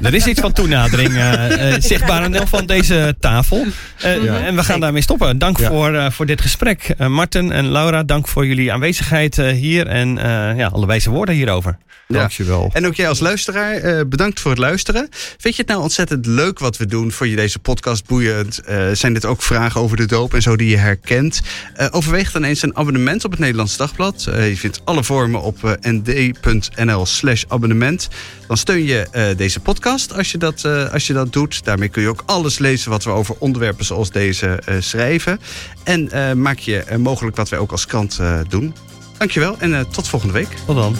Er 0.02 0.14
is 0.14 0.26
iets 0.26 0.40
van 0.40 0.52
toenadering 0.52 1.12
eh, 1.14 1.74
eh, 1.74 1.80
zichtbaar 1.82 2.22
aan 2.22 2.32
deel 2.32 2.46
van 2.46 2.66
deze 2.66 3.16
tafel. 3.20 3.64
Eh, 4.00 4.22
Ja. 4.24 4.40
En 4.40 4.56
we 4.56 4.64
gaan 4.64 4.80
daarmee 4.80 5.02
stoppen. 5.02 5.38
Dank 5.38 5.58
Ja. 5.58 5.68
voor, 5.68 5.94
eh, 5.94 6.10
voor 6.10 6.26
dit 6.26 6.40
gesprek. 6.40 6.94
Eh, 6.98 7.06
Marten 7.06 7.52
en 7.52 7.70
Laura, 7.70 8.02
dank 8.02 8.28
voor 8.28 8.46
jullie 8.46 8.72
aanwezigheid 8.72 9.38
eh, 9.38 9.52
hier. 9.52 9.86
En 9.86 10.18
eh, 10.18 10.56
ja, 10.58 10.66
alle 10.66 10.86
wijze 10.86 11.10
woorden 11.10 11.34
hierover. 11.34 11.76
Ja. 12.08 12.18
Dankjewel. 12.18 12.70
En 12.72 12.86
ook 12.86 12.94
jij 12.94 13.08
als 13.08 13.20
luisteraar, 13.20 13.72
eh, 13.74 14.00
bedankt 14.06 14.40
voor 14.40 14.50
het 14.50 14.60
luisteren. 14.60 15.08
Vind 15.38 15.56
je 15.56 15.62
het 15.62 15.70
nou 15.70 15.82
ontzettend 15.82 16.26
leuk 16.26 16.58
wat 16.58 16.76
we 16.76 16.86
doen? 16.86 17.12
Vond 17.12 17.30
je 17.30 17.36
deze 17.36 17.58
podcast 17.58 18.06
boeiend? 18.06 18.58
Eh, 18.58 18.78
zijn 18.92 19.12
dit 19.14 19.24
ook 19.24 19.42
vragen 19.42 19.80
over 19.80 19.96
de 19.96 20.06
doop 20.06 20.34
en 20.34 20.42
zo 20.42 20.56
die 20.56 20.68
je 20.68 20.76
herkent? 20.76 21.40
Eh, 21.74 21.86
overweeg 21.90 22.32
dan 22.32 22.44
eens 22.44 22.62
een 22.62 22.76
abonnement 22.76 23.24
op 23.24 23.30
het 23.30 23.40
Nederlands 23.40 23.76
Dagblad. 23.76 24.26
Eh, 24.26 24.48
je 24.48 24.56
vindt 24.72 24.80
alle 24.84 25.04
vormen 25.04 25.42
op 25.42 25.64
eh, 25.64 25.92
nd.nl 25.92 27.06
slash 27.06 27.44
abonnement. 27.48 28.08
Dan 28.46 28.56
steun 28.56 28.84
je 28.84 29.08
eh, 29.10 29.36
deze 29.36 29.60
podcast 29.60 30.12
als 30.16 30.30
je, 30.30 30.38
dat, 30.38 30.64
eh, 30.64 30.92
als 30.92 31.06
je 31.06 31.12
dat 31.12 31.32
doet. 31.32 31.64
Daarmee 31.64 31.88
kun 31.88 32.02
je 32.02 32.08
ook 32.08 32.22
alles 32.26 32.58
lezen 32.58 32.90
wat 32.90 33.04
we 33.04 33.10
over 33.10 33.34
onderwerpen 33.38 33.84
zoals 33.84 34.10
deze 34.10 34.62
schrijven. 34.78 35.40
En 35.84 36.10
maak 36.40 36.58
je 36.58 36.84
mogelijk 36.98 37.36
wat 37.36 37.48
wij 37.48 37.58
ook 37.58 37.72
als 37.72 37.86
krant 37.86 38.20
doen. 38.48 38.74
Dankjewel 39.18 39.56
en 39.58 39.86
tot 39.90 40.08
volgende 40.08 40.34
week. 40.34 40.48
Tot 40.66 40.76
dan. 40.76 40.96